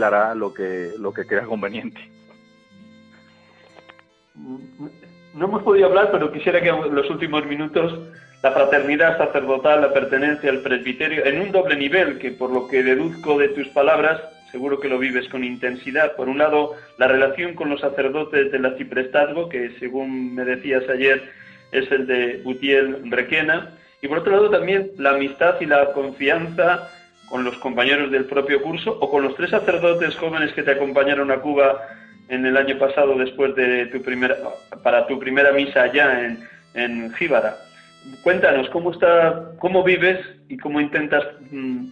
hará 0.02 0.34
lo 0.34 0.54
que, 0.54 0.92
lo 0.98 1.12
que 1.12 1.26
crea 1.26 1.44
conveniente. 1.44 2.00
No 5.34 5.44
hemos 5.44 5.62
podido 5.62 5.86
hablar, 5.86 6.10
pero 6.12 6.32
quisiera 6.32 6.60
que 6.60 6.68
en 6.68 6.94
los 6.94 7.10
últimos 7.10 7.44
minutos 7.46 7.98
la 8.42 8.52
fraternidad 8.52 9.18
sacerdotal, 9.18 9.82
la 9.82 9.92
pertenencia 9.92 10.50
al 10.50 10.60
presbiterio, 10.60 11.24
en 11.26 11.42
un 11.42 11.52
doble 11.52 11.76
nivel, 11.76 12.18
que 12.18 12.30
por 12.30 12.50
lo 12.50 12.66
que 12.68 12.82
deduzco 12.82 13.38
de 13.38 13.48
tus 13.48 13.68
palabras, 13.68 14.20
seguro 14.50 14.80
que 14.80 14.88
lo 14.88 14.98
vives 14.98 15.28
con 15.28 15.44
intensidad. 15.44 16.16
Por 16.16 16.28
un 16.28 16.38
lado, 16.38 16.74
la 16.96 17.06
relación 17.06 17.54
con 17.54 17.68
los 17.68 17.80
sacerdotes 17.80 18.50
del 18.50 18.64
arciprestazgo, 18.64 19.48
que 19.48 19.78
según 19.78 20.34
me 20.34 20.44
decías 20.44 20.88
ayer 20.88 21.22
es 21.72 21.90
el 21.90 22.06
de 22.06 22.42
Utiel 22.44 23.10
Requena, 23.10 23.70
y 24.02 24.08
por 24.08 24.18
otro 24.18 24.32
lado 24.32 24.50
también 24.50 24.92
la 24.98 25.10
amistad 25.10 25.60
y 25.60 25.66
la 25.66 25.92
confianza 25.92 26.88
con 27.28 27.44
los 27.44 27.56
compañeros 27.58 28.10
del 28.10 28.24
propio 28.24 28.60
curso 28.62 28.96
o 29.00 29.10
con 29.10 29.22
los 29.22 29.36
tres 29.36 29.50
sacerdotes 29.50 30.16
jóvenes 30.16 30.52
que 30.52 30.62
te 30.62 30.72
acompañaron 30.72 31.30
a 31.30 31.36
Cuba 31.36 31.80
en 32.28 32.46
el 32.46 32.56
año 32.56 32.78
pasado 32.78 33.16
después 33.16 33.54
de 33.54 33.86
tu 33.86 34.02
primera 34.02 34.36
para 34.82 35.06
tu 35.06 35.18
primera 35.18 35.52
misa 35.52 35.82
allá 35.82 36.24
en, 36.24 36.48
en 36.74 37.12
Jíbara. 37.14 37.56
Cuéntanos 38.22 38.68
cómo 38.70 38.92
está, 38.92 39.52
cómo 39.58 39.84
vives 39.84 40.18
y 40.48 40.56
cómo 40.56 40.80
intentas 40.80 41.24
mm, 41.50 41.90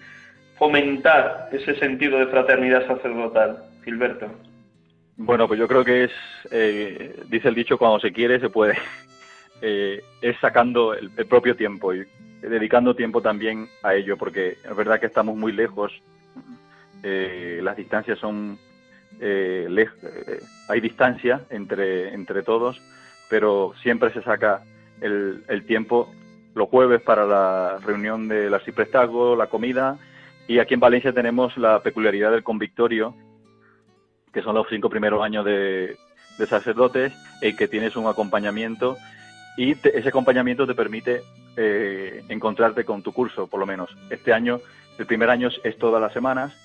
fomentar 0.56 1.48
ese 1.52 1.74
sentido 1.76 2.18
de 2.18 2.26
fraternidad 2.26 2.86
sacerdotal, 2.86 3.64
Gilberto. 3.84 4.28
Bueno, 5.16 5.46
pues 5.46 5.58
yo 5.58 5.68
creo 5.68 5.84
que 5.84 6.04
es, 6.04 6.12
eh, 6.50 7.16
dice 7.28 7.48
el 7.48 7.54
dicho, 7.54 7.76
cuando 7.76 8.00
se 8.00 8.12
quiere 8.12 8.40
se 8.40 8.48
puede. 8.48 8.78
Eh, 9.60 10.02
es 10.20 10.36
sacando 10.40 10.94
el, 10.94 11.10
propio 11.26 11.56
tiempo 11.56 11.92
y 11.92 12.04
dedicando 12.40 12.94
tiempo 12.94 13.20
también 13.20 13.68
a 13.82 13.94
ello, 13.94 14.16
porque 14.16 14.56
es 14.64 14.76
verdad 14.76 15.00
que 15.00 15.06
estamos 15.06 15.36
muy 15.36 15.52
lejos, 15.52 15.92
eh, 17.02 17.60
las 17.62 17.76
distancias 17.76 18.18
son, 18.18 18.58
hay 19.20 20.80
distancia 20.80 21.40
entre, 21.50 22.14
entre 22.14 22.42
todos, 22.42 22.80
pero 23.28 23.74
siempre 23.82 24.12
se 24.12 24.22
saca 24.22 24.62
el, 25.00 25.42
el 25.48 25.64
tiempo 25.66 26.12
los 26.54 26.68
jueves 26.68 27.00
para 27.00 27.24
la 27.24 27.78
reunión 27.78 28.28
del 28.28 28.52
arciprestazgo, 28.52 29.36
la 29.36 29.46
comida, 29.46 29.98
y 30.48 30.58
aquí 30.58 30.74
en 30.74 30.80
Valencia 30.80 31.12
tenemos 31.12 31.56
la 31.58 31.82
peculiaridad 31.82 32.32
del 32.32 32.42
convictorio, 32.42 33.14
que 34.32 34.42
son 34.42 34.54
los 34.54 34.66
cinco 34.68 34.88
primeros 34.88 35.22
años 35.22 35.44
de, 35.44 35.96
sacerdotes, 36.48 37.12
y 37.42 37.54
que 37.54 37.68
tienes 37.68 37.96
un 37.96 38.06
acompañamiento 38.06 38.96
y 39.58 39.72
ese 39.72 40.08
acompañamiento 40.08 40.68
te 40.68 40.74
permite 40.76 41.22
eh, 41.56 42.22
encontrarte 42.28 42.84
con 42.84 43.02
tu 43.02 43.12
curso, 43.12 43.48
por 43.48 43.58
lo 43.58 43.66
menos. 43.66 43.90
Este 44.08 44.32
año, 44.32 44.60
el 44.98 45.04
primer 45.04 45.28
año 45.30 45.48
es 45.64 45.76
todas 45.78 46.00
las 46.00 46.12
semanas, 46.12 46.56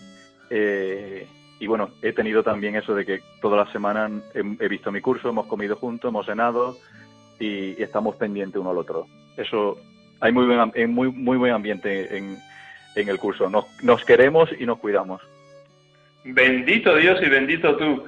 eh, 0.51 1.25
y 1.59 1.65
bueno, 1.65 1.89
he 2.03 2.13
tenido 2.13 2.43
también 2.43 2.75
eso 2.75 2.93
de 2.93 3.03
que 3.03 3.21
todas 3.41 3.65
las 3.65 3.73
semanas 3.73 4.11
he, 4.35 4.67
visto 4.67 4.91
mi 4.91 5.01
curso, 5.01 5.29
hemos 5.29 5.47
comido 5.47 5.75
juntos, 5.75 6.09
hemos 6.09 6.27
cenado 6.27 6.77
y, 7.39 7.81
estamos 7.81 8.15
pendientes 8.17 8.61
uno 8.61 8.69
al 8.69 8.77
otro. 8.77 9.07
Eso, 9.37 9.79
hay 10.19 10.31
muy 10.31 10.45
buen, 10.45 10.93
muy, 10.93 11.11
muy 11.11 11.37
buen 11.37 11.53
ambiente 11.53 12.15
en, 12.15 12.37
en 12.95 13.09
el 13.09 13.17
curso. 13.17 13.49
Nos, 13.49 13.65
nos 13.81 14.05
queremos 14.05 14.51
y 14.59 14.67
nos 14.67 14.77
cuidamos. 14.77 15.19
Bendito 16.23 16.95
Dios 16.95 17.19
y 17.23 17.29
bendito 17.29 17.75
tú. 17.75 18.03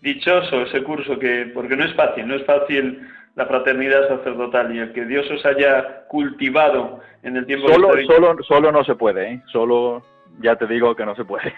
Dichoso 0.00 0.62
ese 0.62 0.82
curso 0.82 1.18
que, 1.18 1.50
porque 1.52 1.76
no 1.76 1.84
es 1.84 1.94
fácil, 1.94 2.26
no 2.26 2.36
es 2.36 2.46
fácil 2.46 3.06
la 3.36 3.46
fraternidad 3.46 4.08
sacerdotal 4.08 4.74
y 4.74 4.78
el 4.78 4.92
que 4.92 5.04
Dios 5.04 5.30
os 5.30 5.44
haya 5.46 6.06
cultivado 6.08 7.00
en 7.22 7.36
el 7.36 7.46
tiempo 7.46 7.68
solo, 7.68 7.90
solo, 8.06 8.42
solo 8.42 8.72
no 8.72 8.84
se 8.84 8.94
puede, 8.94 9.32
¿eh? 9.32 9.42
solo 9.52 10.02
ya 10.40 10.56
te 10.56 10.66
digo 10.66 10.94
que 10.96 11.06
no 11.06 11.14
se 11.14 11.24
puede. 11.24 11.52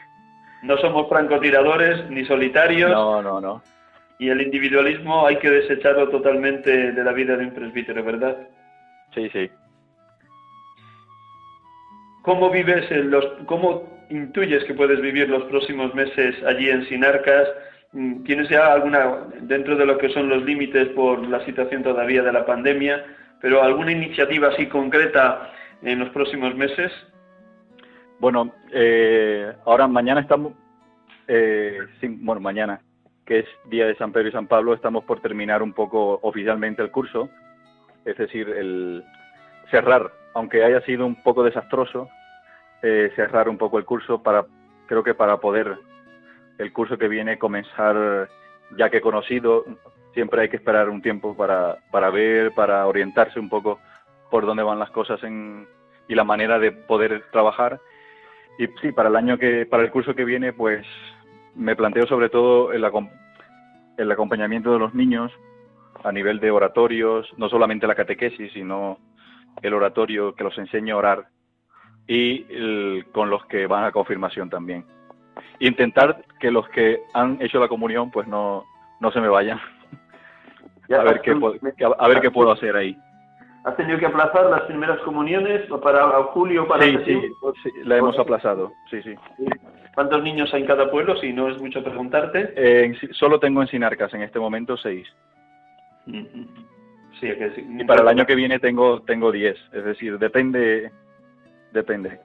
No 0.63 0.77
somos 0.79 1.09
francotiradores 1.09 2.09
ni 2.09 2.25
solitarios. 2.25 2.91
No, 2.91 3.21
no, 3.21 3.41
no. 3.41 3.63
Y 4.19 4.29
el 4.29 4.41
individualismo 4.41 5.27
hay 5.27 5.37
que 5.39 5.51
desecharlo 5.51 6.09
totalmente 6.09 6.93
de 6.93 7.05
la 7.05 7.13
vida 7.13 7.37
de 7.37 7.47
un 7.47 7.53
presbítero, 7.53 8.05
¿verdad? 8.05 8.37
Sí, 9.13 9.29
sí. 9.31 9.51
¿Cómo 12.23 12.51
vives 12.51 12.89
los, 12.91 13.27
cómo 13.47 14.05
intuyes 14.11 14.63
que 14.65 14.75
puedes 14.75 15.01
vivir 15.01 15.29
los 15.29 15.43
próximos 15.45 15.93
meses 15.95 16.37
allí 16.45 16.71
en 16.71 16.87
Sinarcas? 16.87 17.49
Mm, 17.93 18.25
¿Tienes 18.25 18.49
ya 18.49 18.73
alguna, 18.73 19.29
dentro 19.41 19.77
de 19.77 19.87
lo 19.87 19.99
que 19.99 20.09
son 20.11 20.29
los 20.29 20.43
límites 20.43 20.89
por 20.89 21.27
la 21.29 21.45
situación 21.45 21.83
todavía 21.83 22.23
de 22.23 22.33
la 22.33 22.47
pandemia, 22.47 23.05
pero 23.41 23.63
alguna 23.63 23.93
iniciativa 23.93 24.49
así 24.49 24.67
concreta 24.69 25.53
en 25.83 25.99
los 25.99 26.09
próximos 26.11 26.55
meses? 26.55 26.91
Bueno, 28.19 28.55
eh, 28.73 29.53
ahora 29.65 29.89
mañana 29.89 30.21
estamos, 30.21 30.53
eh, 31.29 31.79
bueno, 32.03 32.41
mañana, 32.41 32.81
que 33.27 33.41
es 33.41 33.47
Día 33.67 33.87
de 33.87 33.97
San 33.97 34.13
Pedro 34.13 34.29
y 34.29 34.33
San 34.33 34.47
Pablo, 34.47 34.75
estamos 34.75 35.05
por 35.05 35.21
terminar 35.21 35.63
un 35.63 35.73
poco 35.73 36.21
oficialmente 36.23 36.83
el 36.83 36.91
curso, 36.91 37.29
es 38.05 38.17
decir, 38.17 38.49
el 38.49 39.05
cerrar 39.71 40.13
aunque 40.35 40.65
haya 40.65 40.81
sido 40.83 41.07
un 41.07 41.17
poco 41.17 41.43
desastroso, 41.43 42.09
eh, 42.83 43.13
cerrar 43.17 43.49
un 43.49 43.59
poco 43.59 43.79
el 43.79 43.85
curso 43.85 44.23
para, 44.23 44.47
creo 44.87 45.03
que 45.03 45.15
para 45.15 45.39
poder 45.39 45.79
el 46.59 46.73
curso 46.73 46.99
que 46.99 47.09
viene 47.09 47.39
comenzar, 47.39 48.29
ya 48.77 48.91
que 48.91 49.01
conocido, 49.01 49.65
siempre 50.15 50.43
hay 50.43 50.49
que 50.49 50.57
esperar 50.57 50.89
un 50.89 51.03
tiempo 51.03 51.37
para, 51.37 51.79
para 51.91 52.11
ver, 52.11 52.53
para 52.53 52.87
orientarse 52.87 53.41
un 53.41 53.49
poco 53.49 53.79
por 54.31 54.47
dónde 54.47 54.63
van 54.63 54.79
las 54.79 54.91
cosas 54.91 55.23
en, 55.23 55.67
y 56.09 56.15
la 56.15 56.25
manera 56.25 56.59
de 56.59 56.73
poder 56.73 57.25
trabajar. 57.31 57.81
Y 58.59 58.67
sí, 58.81 58.93
para 58.93 59.09
el 59.09 59.17
año 59.17 59.39
que, 59.39 59.67
para 59.67 59.83
el 59.83 59.91
curso 59.91 60.15
que 60.15 60.25
viene, 60.25 60.53
pues 60.53 60.87
me 61.55 61.77
planteo 61.77 62.07
sobre 62.07 62.29
todo 62.29 62.73
el, 62.73 62.85
el 63.99 64.13
acompañamiento 64.13 64.73
de 64.73 64.79
los 64.79 64.95
niños 64.95 65.33
a 66.05 66.13
nivel 66.13 66.41
de 66.41 66.51
oratorios, 66.51 67.29
no 67.37 67.49
solamente 67.49 67.87
la 67.87 67.95
catequesis, 67.95 68.53
sino 68.53 68.99
el 69.63 69.75
oratorio, 69.75 70.35
que 70.35 70.45
los 70.45 70.57
enseñe 70.59 70.91
a 70.91 70.97
orar 70.97 71.27
y 72.07 73.03
con 73.13 73.31
los 73.31 73.45
que 73.47 73.67
van 73.67 73.85
a 73.85 73.93
confirmación 73.93 74.51
también. 74.51 74.85
Intentar 75.59 76.25
que 76.41 76.51
los 76.51 76.69
que 76.71 77.01
han 77.15 77.41
hecho 77.41 77.61
la 77.61 77.69
comunión 77.69 78.11
pues 78.11 78.27
no, 78.27 78.65
no 79.01 79.11
se 79.13 79.21
me 79.21 79.29
vayan. 79.29 79.59
a, 80.91 81.03
ver 81.03 81.21
qué, 81.21 81.35
a 81.99 82.09
ver 82.09 82.21
qué 82.21 82.31
puedo 82.31 82.53
hacer 82.53 82.77
ahí. 82.77 82.97
¿Has 83.65 83.77
tenido 83.77 83.99
que 83.99 84.07
aplazar 84.07 84.47
las 84.47 84.63
primeras 84.63 84.99
comuniones 85.01 85.63
para 85.83 86.11
julio? 86.25 86.67
Para 86.67 86.83
sí, 86.83 86.99
sí, 87.05 87.21
sí, 87.63 87.71
la 87.85 87.97
hemos 87.97 88.19
aplazado, 88.19 88.73
sí, 88.91 89.01
sí. 89.03 89.15
¿Cuántos 89.95 90.23
niños 90.23 90.53
hay 90.53 90.63
en 90.63 90.67
cada 90.67 90.91
pueblo, 90.91 91.17
si 91.19 91.33
no 91.33 91.49
es 91.49 91.61
mucho 91.61 91.85
preguntarte? 91.85 92.53
Eh, 92.57 92.93
solo 93.13 93.39
tengo 93.39 93.63
en 93.63 93.69
Sinarcas 93.69 94.13
en 94.15 94.23
este 94.23 94.41
momento 94.41 94.77
seis. 94.77 95.07
Y 96.07 97.85
para 97.85 98.03
el 98.03 98.09
año 98.09 98.27
que 98.27 98.35
viene 98.35 98.59
tengo 98.59 99.03
tengo 99.03 99.31
10, 99.31 99.57
es 99.73 99.85
decir, 99.85 100.19
depende 100.19 100.91
depende. 101.73 102.21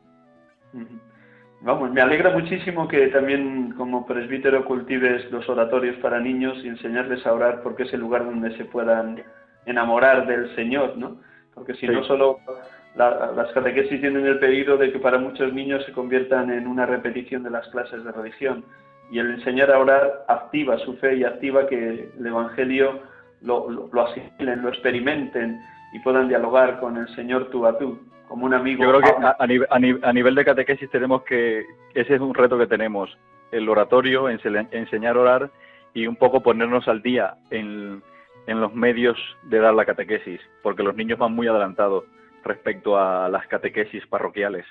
Vamos, 1.61 1.91
me 1.91 2.01
alegra 2.01 2.29
muchísimo 2.29 2.87
que 2.87 3.07
también 3.07 3.73
como 3.77 4.05
presbítero 4.05 4.63
cultives 4.65 5.29
los 5.31 5.49
oratorios 5.49 5.95
para 5.97 6.19
niños 6.19 6.57
y 6.63 6.67
enseñarles 6.67 7.25
a 7.25 7.33
orar 7.33 7.61
porque 7.63 7.83
es 7.83 7.93
el 7.93 8.01
lugar 8.01 8.25
donde 8.25 8.55
se 8.57 8.65
puedan 8.65 9.23
enamorar 9.65 10.27
del 10.27 10.53
Señor, 10.55 10.97
¿no? 10.97 11.17
Porque 11.55 11.73
si 11.73 11.87
no 11.87 12.03
solo 12.03 12.39
las 12.95 13.51
catequesis 13.53 13.99
tienen 14.01 14.25
el 14.25 14.39
peligro 14.39 14.77
de 14.77 14.91
que 14.91 14.99
para 14.99 15.17
muchos 15.17 15.51
niños 15.53 15.83
se 15.85 15.91
conviertan 15.91 16.51
en 16.51 16.67
una 16.67 16.85
repetición 16.85 17.43
de 17.43 17.49
las 17.49 17.67
clases 17.69 18.03
de 18.03 18.11
religión. 18.11 18.63
Y 19.11 19.19
el 19.19 19.31
enseñar 19.31 19.71
a 19.71 19.79
orar 19.79 20.25
activa 20.27 20.77
su 20.79 20.95
fe 20.97 21.15
y 21.15 21.23
activa 21.23 21.67
que 21.67 22.09
el 22.17 22.25
Evangelio 22.25 22.99
lo, 23.41 23.69
lo, 23.69 24.01
asimilen, 24.01 24.61
lo 24.61 24.69
experimenten 24.69 25.59
y 25.93 25.99
puedan 25.99 26.27
dialogar 26.27 26.79
con 26.79 26.97
el 26.97 27.07
Señor 27.15 27.49
tú 27.49 27.65
a 27.65 27.77
tú, 27.77 27.99
como 28.27 28.45
un 28.45 28.53
amigo. 28.53 28.83
Yo 28.83 28.89
creo 28.89 29.01
que 29.01 29.65
a, 29.69 30.11
nivel, 30.13 30.35
de 30.35 30.45
catequesis 30.45 30.89
tenemos 30.89 31.23
que, 31.23 31.65
ese 31.93 32.15
es 32.15 32.21
un 32.21 32.33
reto 32.33 32.57
que 32.57 32.67
tenemos, 32.67 33.17
el 33.51 33.67
oratorio, 33.69 34.29
enseñar 34.29 35.17
a 35.17 35.19
orar 35.19 35.51
y 35.93 36.07
un 36.07 36.15
poco 36.15 36.41
ponernos 36.41 36.87
al 36.87 37.01
día 37.01 37.35
en, 37.49 38.03
en 38.47 38.61
los 38.61 38.73
medios 38.73 39.17
de 39.43 39.59
dar 39.59 39.73
la 39.73 39.85
catequesis, 39.85 40.41
porque 40.61 40.83
los 40.83 40.95
niños 40.95 41.19
van 41.19 41.33
muy 41.33 41.47
adelantados 41.47 42.03
respecto 42.43 42.97
a 42.97 43.29
las 43.29 43.47
catequesis 43.47 44.05
parroquiales. 44.07 44.65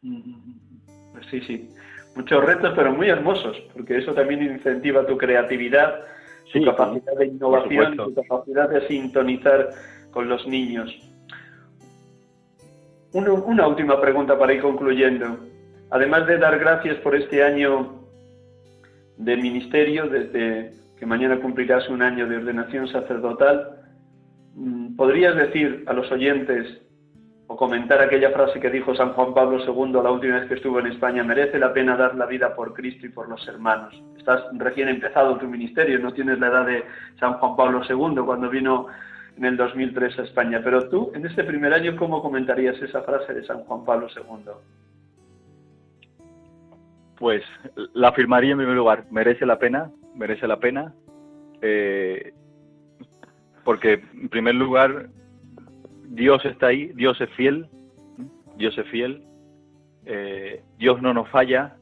Pues 0.00 1.26
sí, 1.30 1.40
sí. 1.40 1.68
Muchos 2.14 2.44
retos, 2.44 2.72
pero 2.76 2.92
muy 2.92 3.08
hermosos, 3.08 3.56
porque 3.72 3.98
eso 3.98 4.12
también 4.12 4.42
incentiva 4.42 5.06
tu 5.06 5.16
creatividad 5.16 6.04
su 6.52 6.62
capacidad 6.64 7.16
de 7.18 7.26
innovación, 7.26 7.96
su 7.96 8.14
capacidad 8.14 8.68
de 8.68 8.86
sintonizar 8.86 9.70
con 10.10 10.28
los 10.28 10.46
niños. 10.46 10.90
Una 13.12 13.66
última 13.66 14.00
pregunta 14.00 14.38
para 14.38 14.52
ir 14.52 14.62
concluyendo. 14.62 15.38
Además 15.90 16.26
de 16.26 16.38
dar 16.38 16.58
gracias 16.58 16.96
por 16.98 17.14
este 17.14 17.44
año 17.44 18.02
de 19.18 19.36
ministerio, 19.36 20.08
desde 20.08 20.70
que 20.98 21.06
mañana 21.06 21.40
cumplirás 21.40 21.88
un 21.88 22.02
año 22.02 22.26
de 22.26 22.36
ordenación 22.36 22.88
sacerdotal, 22.88 23.76
mm, 24.54 24.96
¿podrías 24.96 25.36
decir 25.36 25.84
a 25.86 25.92
los 25.92 26.10
oyentes 26.10 26.80
o 27.46 27.56
comentar 27.56 28.00
aquella 28.00 28.30
frase 28.30 28.60
que 28.60 28.70
dijo 28.70 28.94
San 28.94 29.12
Juan 29.12 29.34
Pablo 29.34 29.58
II 29.58 29.92
la 30.02 30.10
última 30.10 30.38
vez 30.38 30.48
que 30.48 30.54
estuvo 30.54 30.78
en 30.78 30.86
España, 30.86 31.22
merece 31.22 31.58
la 31.58 31.72
pena 31.72 31.96
dar 31.96 32.14
la 32.14 32.24
vida 32.24 32.54
por 32.54 32.72
Cristo 32.72 33.04
y 33.04 33.10
por 33.10 33.28
los 33.28 33.46
hermanos. 33.46 33.94
Estás 34.16 34.44
recién 34.52 34.88
empezado 34.88 35.36
tu 35.36 35.46
ministerio, 35.46 35.98
no 35.98 36.14
tienes 36.14 36.38
la 36.38 36.46
edad 36.46 36.66
de 36.66 36.84
San 37.20 37.34
Juan 37.34 37.56
Pablo 37.56 37.82
II 37.86 38.22
cuando 38.24 38.48
vino 38.48 38.86
en 39.36 39.44
el 39.44 39.56
2003 39.56 40.18
a 40.18 40.22
España, 40.22 40.60
pero 40.62 40.88
tú, 40.88 41.10
en 41.14 41.26
este 41.26 41.44
primer 41.44 41.72
año, 41.72 41.96
¿cómo 41.96 42.22
comentarías 42.22 42.80
esa 42.82 43.02
frase 43.02 43.32
de 43.34 43.44
San 43.44 43.64
Juan 43.64 43.84
Pablo 43.84 44.08
II? 44.14 44.52
Pues 47.18 47.42
la 47.94 48.08
afirmaría 48.08 48.52
en 48.52 48.58
primer 48.58 48.76
lugar, 48.76 49.04
merece 49.10 49.46
la 49.46 49.58
pena, 49.58 49.90
merece 50.14 50.46
la 50.46 50.58
pena, 50.58 50.92
eh, 51.60 52.32
porque 53.64 54.02
en 54.14 54.28
primer 54.28 54.54
lugar 54.56 55.08
Dios 56.08 56.44
está 56.44 56.66
ahí, 56.68 56.88
Dios 56.94 57.20
es 57.20 57.30
fiel, 57.30 57.68
Dios 58.56 58.76
es 58.76 58.86
fiel, 58.88 59.24
eh, 60.04 60.62
Dios 60.78 61.00
no 61.00 61.14
nos 61.14 61.28
falla 61.28 61.76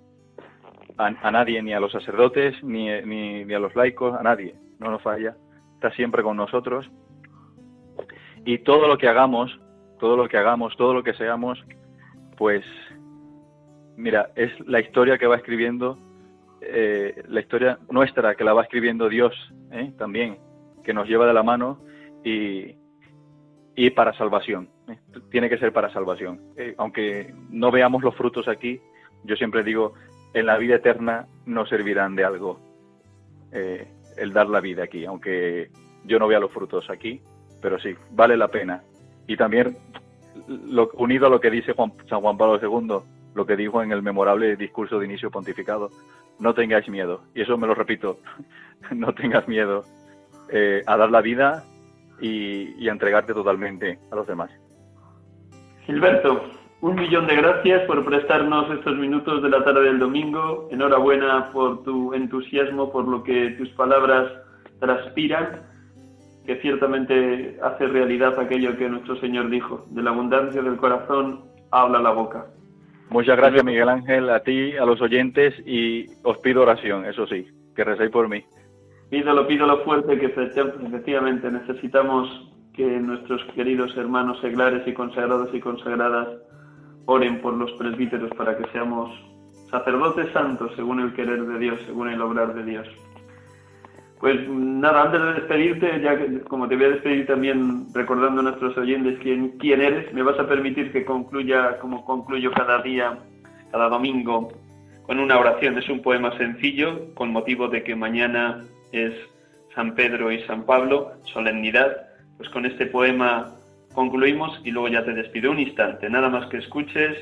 a, 0.99 1.31
nadie, 1.31 1.63
ni 1.63 1.73
a 1.73 1.81
los 1.81 1.93
sacerdotes, 1.93 2.63
ni, 2.63 2.89
ni, 3.03 3.55
a 3.55 3.59
los 3.59 3.75
laicos, 3.75 4.19
a 4.19 4.23
nadie, 4.23 4.55
no 4.79 4.91
nos 4.91 5.03
falla, 5.03 5.37
está 5.75 5.91
siempre 5.93 6.23
con 6.23 6.37
nosotros. 6.37 6.91
Y 8.45 8.59
todo 8.59 8.89
lo 8.89 8.99
que 8.99 9.09
hagamos, 9.09 9.59
todo 9.99 10.17
lo 10.17 10.29
que 10.29 10.39
hagamos, 10.39 10.77
todo 10.77 10.95
lo 10.95 11.03
que 11.03 11.15
seamos, 11.15 11.63
pues, 12.37 12.65
mira, 13.97 14.31
es 14.35 14.51
la 14.67 14.81
historia 14.81 15.19
que 15.19 15.27
va 15.27 15.37
escribiendo, 15.37 15.99
eh, 16.63 17.23
la 17.29 17.41
historia 17.41 17.79
nuestra 17.91 18.35
que 18.35 18.45
la 18.45 18.55
va 18.55 18.63
escribiendo 18.63 19.09
Dios 19.09 19.35
¿eh? 19.73 19.93
también, 19.99 20.39
que 20.85 20.95
nos 20.95 21.07
lleva 21.07 21.27
de 21.27 21.35
la 21.35 21.43
mano 21.43 21.81
y, 22.25 22.77
y 23.77 23.91
para 23.91 24.17
salvación. 24.17 24.71
¿eh? 24.89 24.99
Tiene 25.31 25.49
que 25.49 25.59
ser 25.59 25.73
para 25.73 25.93
salvación. 25.93 26.41
Eh, 26.57 26.75
aunque 26.79 27.35
no 27.51 27.71
veamos 27.71 28.03
los 28.03 28.15
frutos 28.15 28.49
aquí, 28.49 28.81
yo 29.25 29.37
siempre 29.37 29.63
digo, 29.63 29.95
en 30.33 30.47
la 30.47 30.57
vida 30.57 30.77
eterna 30.77 31.27
nos 31.45 31.69
servirán 31.69 32.17
de 32.17 32.25
algo 32.25 32.59
el 33.53 34.33
dar 34.33 34.49
la 34.49 34.61
vida 34.61 34.85
aquí, 34.85 35.05
aunque 35.05 35.71
yo 36.05 36.21
no 36.21 36.29
vea 36.29 36.39
los 36.39 36.53
frutos 36.53 36.89
aquí, 36.89 37.21
pero 37.61 37.79
sí, 37.79 37.95
vale 38.11 38.37
la 38.37 38.49
pena. 38.49 38.83
Y 39.27 39.37
también, 39.37 39.77
lo, 40.49 40.91
unido 40.95 41.27
a 41.27 41.31
lo 41.31 41.41
que 41.41 41.51
dice 41.51 41.73
Juan, 41.73 41.93
San 42.09 42.21
Juan 42.21 42.37
Pablo 42.37 42.61
II, 42.61 42.99
lo 43.35 43.47
que 43.47 43.57
dijo 43.57 43.83
en 43.83 43.93
el 43.93 44.03
memorable 44.03 44.57
discurso 44.57 44.99
de 44.99 45.07
inicio 45.07 45.31
pontificado, 45.31 45.91
no 46.39 46.55
tengáis 46.55 46.89
miedo. 46.89 47.23
Y 47.35 47.43
eso 47.43 47.57
me 47.57 47.67
lo 47.67 47.75
repito, 47.75 48.19
no 48.91 49.13
tengas 49.15 49.47
miedo 49.49 49.85
a 50.87 50.97
dar 50.97 51.11
la 51.13 51.21
vida 51.21 51.63
y, 52.21 52.89
entregarte 52.89 53.33
totalmente 53.33 53.99
a 54.11 54.17
los 54.17 54.27
demás. 54.27 54.51
Gilberto, 55.87 56.45
un 56.81 56.95
millón 56.97 57.27
de 57.27 57.37
gracias 57.37 57.83
por 57.87 58.05
prestarnos 58.05 58.71
estos 58.71 58.97
minutos 58.97 59.43
de 59.43 59.49
la 59.49 59.65
tarde 59.65 59.83
del 59.83 59.99
domingo. 59.99 60.69
Enhorabuena 60.71 61.51
por 61.53 61.83
tu 61.83 62.15
entusiasmo, 62.15 62.91
por 62.93 63.07
lo 63.07 63.23
que 63.23 63.51
tus 63.51 63.69
palabras 63.71 64.31
transpiran, 64.79 65.63
que 66.51 66.61
ciertamente 66.63 67.57
hace 67.63 67.87
realidad 67.87 68.37
aquello 68.41 68.77
que 68.77 68.89
nuestro 68.89 69.15
Señor 69.21 69.51
dijo. 69.51 69.87
De 69.91 70.03
la 70.03 70.11
abundancia 70.11 70.61
del 70.61 70.79
corazón 70.79 71.45
habla 71.71 72.01
la 72.01 72.11
boca. 72.11 72.47
Muchas 73.09 73.37
gracias, 73.37 73.63
Miguel 73.63 73.89
Ángel, 73.89 74.29
a 74.31 74.41
ti, 74.41 74.77
a 74.77 74.85
los 74.85 75.01
oyentes 75.01 75.55
y 75.65 76.07
os 76.25 76.39
pido 76.39 76.63
oración, 76.63 77.05
eso 77.05 77.25
sí, 77.29 77.47
que 77.77 77.85
recéis 77.85 78.11
por 78.11 78.29
mí. 78.29 78.43
Pídalo, 79.11 79.47
pídalo 79.47 79.85
fuerte 79.85 80.19
que 80.19 80.27
efectivamente 80.27 81.49
necesitamos 81.53 82.29
que 82.75 82.85
nuestros 82.85 83.45
queridos 83.55 83.97
hermanos 83.97 84.41
seglares 84.41 84.83
y 84.89 84.93
consagrados 84.93 85.55
y 85.55 85.61
consagradas 85.61 86.27
oren 87.07 87.41
por 87.43 87.55
los 87.55 87.71
presbíteros 87.75 88.31
para 88.37 88.59
que 88.59 88.69
seamos 88.73 89.09
sacerdotes 89.71 90.33
santos 90.33 90.73
según 90.75 90.99
el 90.99 91.13
querer 91.15 91.45
de 91.45 91.59
Dios, 91.61 91.81
según 91.87 92.09
el 92.09 92.21
obrar 92.21 92.55
de 92.55 92.65
Dios. 92.65 92.89
Pues 94.21 94.37
nada, 94.51 95.05
antes 95.05 95.23
de 95.23 95.33
despedirte, 95.33 96.01
ya 96.03 96.19
que 96.19 96.41
como 96.43 96.69
te 96.69 96.77
voy 96.77 96.85
a 96.85 96.91
despedir 96.91 97.27
también 97.27 97.87
recordando 97.95 98.41
a 98.41 98.45
nuestros 98.45 98.77
oyentes 98.77 99.19
quién, 99.23 99.57
quién 99.59 99.81
eres, 99.81 100.13
me 100.13 100.23
vas 100.23 100.39
a 100.39 100.47
permitir 100.47 100.93
que 100.93 101.07
concluya 101.07 101.79
como 101.79 102.05
concluyo 102.05 102.53
cada 102.53 102.83
día, 102.83 103.19
cada 103.71 103.89
domingo, 103.89 104.53
con 105.05 105.21
una 105.21 105.39
oración. 105.39 105.79
Es 105.79 105.89
un 105.89 106.03
poema 106.03 106.37
sencillo 106.37 107.15
con 107.15 107.33
motivo 107.33 107.69
de 107.69 107.83
que 107.83 107.97
mañana 107.97 108.61
es 108.93 109.15
San 109.75 109.95
Pedro 109.95 110.31
y 110.31 110.43
San 110.43 110.67
Pablo, 110.67 111.13
solemnidad, 111.33 111.97
pues 112.37 112.51
con 112.51 112.67
este 112.67 112.87
poema 112.87 113.57
concluimos 113.95 114.61
y 114.65 114.71
luego 114.71 114.89
ya 114.89 115.03
te 115.03 115.15
despido 115.15 115.51
un 115.51 115.61
instante, 115.61 116.11
nada 116.11 116.29
más 116.29 116.47
que 116.51 116.59
escuches 116.59 117.17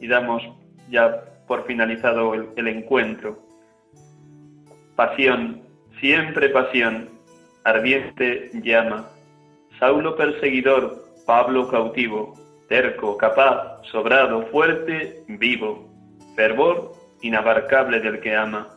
y 0.00 0.06
damos 0.06 0.42
ya 0.88 1.22
por 1.46 1.66
finalizado 1.66 2.32
el, 2.32 2.48
el 2.56 2.68
encuentro. 2.68 3.38
Pasión, 4.96 5.69
siempre 6.00 6.48
pasión, 6.48 7.08
ardiente 7.64 8.50
llama, 8.62 9.08
Saulo 9.78 10.16
perseguidor, 10.16 11.04
Pablo 11.26 11.68
cautivo, 11.68 12.34
terco, 12.68 13.16
capaz, 13.16 13.82
sobrado, 13.90 14.46
fuerte, 14.46 15.22
vivo, 15.28 15.88
fervor 16.34 16.92
inabarcable 17.22 18.00
del 18.00 18.20
que 18.20 18.34
ama. 18.34 18.68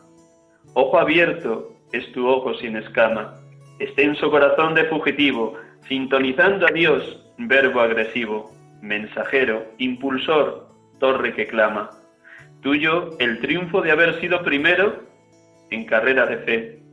Ojo 0.74 0.98
abierto, 0.98 1.72
es 1.92 2.10
tu 2.12 2.26
ojo 2.28 2.54
sin 2.54 2.76
escama, 2.76 3.34
extenso 3.78 4.30
corazón 4.30 4.74
de 4.74 4.84
fugitivo, 4.84 5.54
sintonizando 5.88 6.66
a 6.66 6.70
Dios, 6.70 7.24
verbo 7.38 7.80
agresivo, 7.80 8.52
mensajero, 8.82 9.64
impulsor, 9.78 10.68
torre 10.98 11.34
que 11.34 11.46
clama. 11.46 11.90
Tuyo 12.62 13.16
el 13.18 13.40
triunfo 13.40 13.80
de 13.80 13.92
haber 13.92 14.20
sido 14.20 14.42
primero 14.42 15.02
en 15.70 15.84
carrera 15.84 16.26
de 16.26 16.36
fe. 16.38 16.83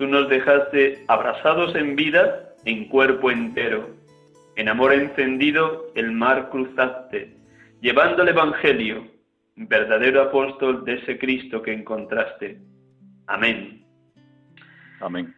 Tú 0.00 0.06
nos 0.06 0.30
dejaste 0.30 1.04
abrazados 1.08 1.74
en 1.74 1.94
vida, 1.94 2.54
en 2.64 2.88
cuerpo 2.88 3.30
entero. 3.30 3.90
En 4.56 4.70
amor 4.70 4.94
encendido 4.94 5.92
el 5.94 6.12
mar 6.12 6.48
cruzaste, 6.48 7.36
llevando 7.82 8.22
el 8.22 8.30
Evangelio, 8.30 9.06
verdadero 9.56 10.22
apóstol 10.22 10.86
de 10.86 10.94
ese 10.94 11.18
Cristo 11.18 11.60
que 11.60 11.74
encontraste. 11.74 12.62
Amén. 13.26 13.84
Amén. 15.00 15.34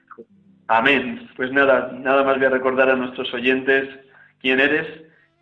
Amén. 0.69 1.29
Pues 1.35 1.51
nada, 1.51 1.91
nada 1.99 2.23
más 2.23 2.37
voy 2.37 2.47
a 2.47 2.51
recordar 2.51 2.89
a 2.89 2.95
nuestros 2.95 3.35
oyentes 3.35 3.89
quién 4.39 4.61
eres 4.61 4.87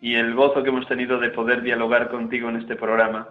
y 0.01 0.15
el 0.15 0.35
gozo 0.35 0.63
que 0.63 0.71
hemos 0.71 0.89
tenido 0.89 1.19
de 1.19 1.29
poder 1.29 1.61
dialogar 1.61 2.09
contigo 2.09 2.49
en 2.49 2.57
este 2.57 2.75
programa. 2.75 3.29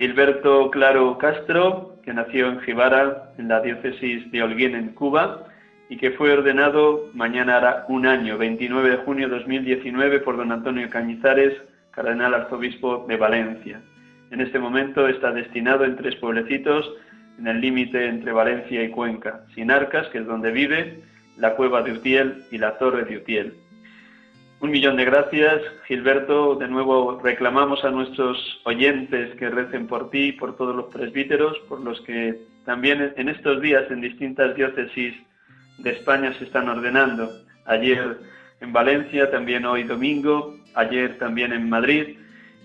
Gilberto 0.00 0.70
Claro 0.70 1.18
Castro, 1.18 1.98
que 2.02 2.14
nació 2.14 2.48
en 2.48 2.60
Jibara, 2.60 3.34
en 3.36 3.48
la 3.48 3.60
diócesis 3.60 4.32
de 4.32 4.42
Holguín, 4.42 4.74
en 4.74 4.94
Cuba, 4.94 5.44
y 5.90 5.98
que 5.98 6.12
fue 6.12 6.32
ordenado 6.32 7.10
mañana 7.12 7.58
hará 7.58 7.84
un 7.86 8.06
año, 8.06 8.38
29 8.38 8.92
de 8.92 8.96
junio 8.96 9.28
de 9.28 9.36
2019, 9.36 10.20
por 10.20 10.38
don 10.38 10.52
Antonio 10.52 10.88
Cañizares, 10.88 11.52
cardenal 11.90 12.32
arzobispo 12.32 13.04
de 13.08 13.18
Valencia. 13.18 13.82
En 14.30 14.40
este 14.40 14.58
momento 14.58 15.06
está 15.06 15.32
destinado 15.32 15.84
en 15.84 15.96
tres 15.96 16.16
pueblecitos 16.16 16.90
en 17.38 17.48
el 17.48 17.60
límite 17.60 18.08
entre 18.08 18.32
Valencia 18.32 18.82
y 18.82 18.88
Cuenca, 18.88 19.42
Sinarcas, 19.54 20.08
que 20.08 20.20
es 20.20 20.26
donde 20.26 20.50
vive, 20.50 21.02
la 21.36 21.56
cueva 21.56 21.82
de 21.82 21.92
Utiel 21.92 22.42
y 22.50 22.56
la 22.56 22.78
torre 22.78 23.04
de 23.04 23.18
Utiel. 23.18 23.54
Un 24.60 24.72
millón 24.72 24.96
de 24.96 25.06
gracias, 25.06 25.62
Gilberto. 25.86 26.54
De 26.54 26.68
nuevo 26.68 27.18
reclamamos 27.24 27.82
a 27.82 27.90
nuestros 27.90 28.60
oyentes 28.64 29.34
que 29.36 29.48
recen 29.48 29.86
por 29.86 30.10
ti, 30.10 30.32
por 30.32 30.54
todos 30.54 30.76
los 30.76 30.92
presbíteros, 30.92 31.58
por 31.60 31.80
los 31.80 31.98
que 32.02 32.38
también 32.66 33.14
en 33.16 33.30
estos 33.30 33.62
días 33.62 33.90
en 33.90 34.02
distintas 34.02 34.54
diócesis 34.54 35.14
de 35.78 35.90
España 35.90 36.34
se 36.38 36.44
están 36.44 36.68
ordenando. 36.68 37.30
Ayer 37.64 38.18
en 38.60 38.70
Valencia, 38.70 39.30
también 39.30 39.64
hoy 39.64 39.84
domingo, 39.84 40.54
ayer 40.74 41.18
también 41.18 41.54
en 41.54 41.70
Madrid 41.70 42.18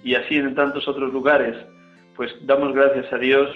y 0.04 0.16
así 0.16 0.36
en 0.36 0.54
tantos 0.54 0.90
otros 0.90 1.14
lugares. 1.14 1.56
Pues 2.18 2.30
damos 2.46 2.74
gracias 2.74 3.12
a 3.14 3.18
Dios 3.18 3.50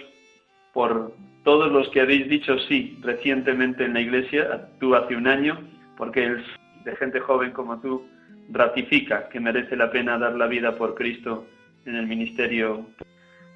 por 0.72 1.12
todos 1.44 1.70
los 1.74 1.90
que 1.90 2.00
habéis 2.00 2.30
dicho 2.30 2.58
sí 2.70 2.98
recientemente 3.02 3.84
en 3.84 3.96
la 3.96 4.00
iglesia, 4.00 4.70
tú 4.80 4.96
hace 4.96 5.18
un 5.18 5.28
año, 5.28 5.60
porque 5.98 6.24
el 6.24 6.46
de 6.86 6.96
gente 6.96 7.20
joven 7.20 7.52
como 7.52 7.82
tú 7.82 8.08
ratifica 8.52 9.30
que 9.30 9.40
merece 9.40 9.76
la 9.76 9.92
pena 9.92 10.18
dar 10.18 10.36
la 10.36 10.48
vida 10.48 10.76
por 10.76 10.96
Cristo 10.96 11.46
en 11.86 11.96
el 11.96 12.08
ministerio. 12.08 12.86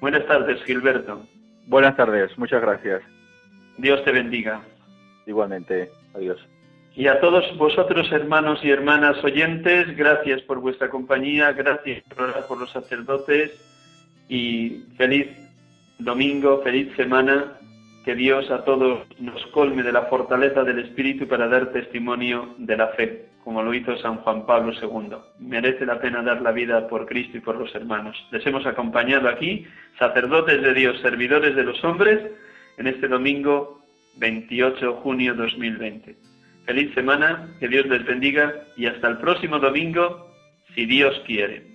Buenas 0.00 0.26
tardes, 0.26 0.62
Gilberto. 0.64 1.26
Buenas 1.66 1.96
tardes, 1.96 2.36
muchas 2.38 2.60
gracias. 2.60 3.02
Dios 3.78 4.04
te 4.04 4.12
bendiga. 4.12 4.62
Igualmente, 5.26 5.90
adiós. 6.14 6.38
Y 6.96 7.08
a 7.08 7.20
todos 7.20 7.56
vosotros, 7.56 8.10
hermanos 8.12 8.60
y 8.62 8.70
hermanas 8.70 9.22
oyentes, 9.24 9.96
gracias 9.96 10.42
por 10.42 10.60
vuestra 10.60 10.90
compañía, 10.90 11.52
gracias 11.52 12.04
por 12.46 12.60
los 12.60 12.70
sacerdotes 12.70 13.50
y 14.28 14.84
feliz 14.96 15.26
domingo, 15.98 16.62
feliz 16.62 16.94
semana, 16.96 17.58
que 18.04 18.14
Dios 18.14 18.50
a 18.50 18.64
todos 18.64 19.00
nos 19.18 19.44
colme 19.46 19.82
de 19.82 19.92
la 19.92 20.02
fortaleza 20.02 20.62
del 20.62 20.80
Espíritu 20.80 21.26
para 21.26 21.48
dar 21.48 21.72
testimonio 21.72 22.54
de 22.58 22.76
la 22.76 22.88
fe. 22.88 23.33
Como 23.44 23.62
lo 23.62 23.74
hizo 23.74 23.96
San 23.98 24.16
Juan 24.16 24.46
Pablo 24.46 24.72
II. 24.72 25.16
Merece 25.38 25.84
la 25.84 26.00
pena 26.00 26.22
dar 26.22 26.40
la 26.40 26.50
vida 26.50 26.88
por 26.88 27.06
Cristo 27.06 27.36
y 27.36 27.40
por 27.40 27.56
los 27.56 27.74
hermanos. 27.74 28.16
Les 28.32 28.44
hemos 28.46 28.64
acompañado 28.64 29.28
aquí, 29.28 29.66
sacerdotes 29.98 30.62
de 30.62 30.72
Dios, 30.72 30.98
servidores 31.02 31.54
de 31.54 31.64
los 31.64 31.84
hombres, 31.84 32.20
en 32.78 32.86
este 32.86 33.06
domingo 33.06 33.82
28 34.16 34.86
de 34.86 34.92
junio 35.02 35.34
2020. 35.34 36.16
Feliz 36.64 36.94
semana, 36.94 37.54
que 37.60 37.68
Dios 37.68 37.86
les 37.86 38.04
bendiga 38.06 38.54
y 38.76 38.86
hasta 38.86 39.08
el 39.08 39.18
próximo 39.18 39.58
domingo, 39.58 40.30
si 40.74 40.86
Dios 40.86 41.22
quiere. 41.26 41.73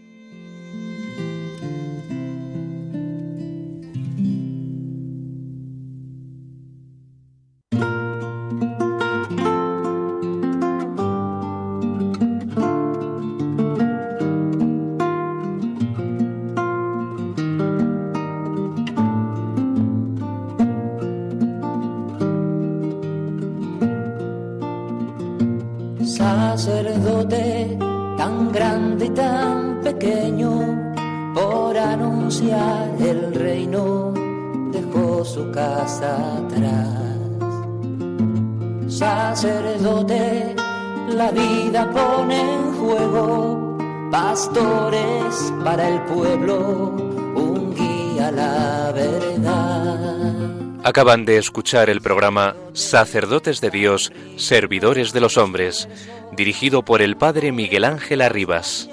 Acaban 51.00 51.24
de 51.24 51.38
escuchar 51.38 51.90
el 51.90 52.02
programa 52.02 52.58
Sacerdotes 52.74 53.62
de 53.62 53.70
Dios, 53.70 54.12
Servidores 54.36 55.14
de 55.14 55.22
los 55.22 55.38
Hombres, 55.38 55.88
dirigido 56.36 56.84
por 56.84 57.02
el 57.02 57.16
Padre 57.16 57.54
Miguel 57.54 57.86
Ángel 57.86 58.22
Arribas. 58.22 58.90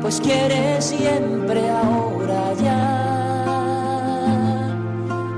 Pues 0.00 0.20
quiere 0.20 0.80
siempre 0.80 1.68
ahora 1.70 2.54
ya. 2.62 2.86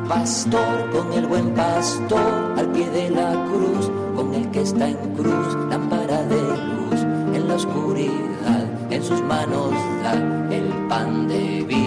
Pastor 0.07 0.90
con 0.90 1.14
el 1.14 1.26
buen 1.26 1.55
pastor 1.55 2.55
al 2.59 2.70
pie 2.72 2.90
de 2.90 3.09
la 3.09 3.32
cruz, 3.46 3.90
con 4.14 4.34
el 4.34 4.50
que 4.50 4.61
está 4.61 4.86
en 4.86 5.14
cruz, 5.14 5.57
lámpara 5.70 6.24
de 6.24 6.42
luz 6.42 7.00
en 7.34 7.48
la 7.48 7.55
oscuridad 7.55 8.66
en 8.90 9.03
sus 9.03 9.22
manos 9.22 9.72
da 10.03 10.12
el 10.50 10.68
pan 10.88 11.26
de 11.26 11.64
vida. 11.66 11.81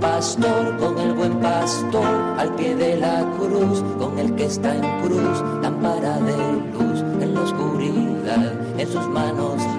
Pastor 0.00 0.76
con 0.78 0.98
el 0.98 1.12
buen 1.12 1.38
pastor 1.40 2.06
al 2.38 2.54
pie 2.56 2.74
de 2.74 2.96
la 2.96 3.24
cruz, 3.38 3.82
con 3.98 4.18
el 4.18 4.34
que 4.34 4.46
está 4.46 4.74
en 4.74 4.82
cruz, 5.02 5.42
lámpara 5.62 6.18
de 6.20 6.36
luz 6.72 7.00
en 7.20 7.34
la 7.34 7.42
oscuridad, 7.42 8.52
en 8.78 8.88
sus 8.88 9.06
manos 9.08 9.69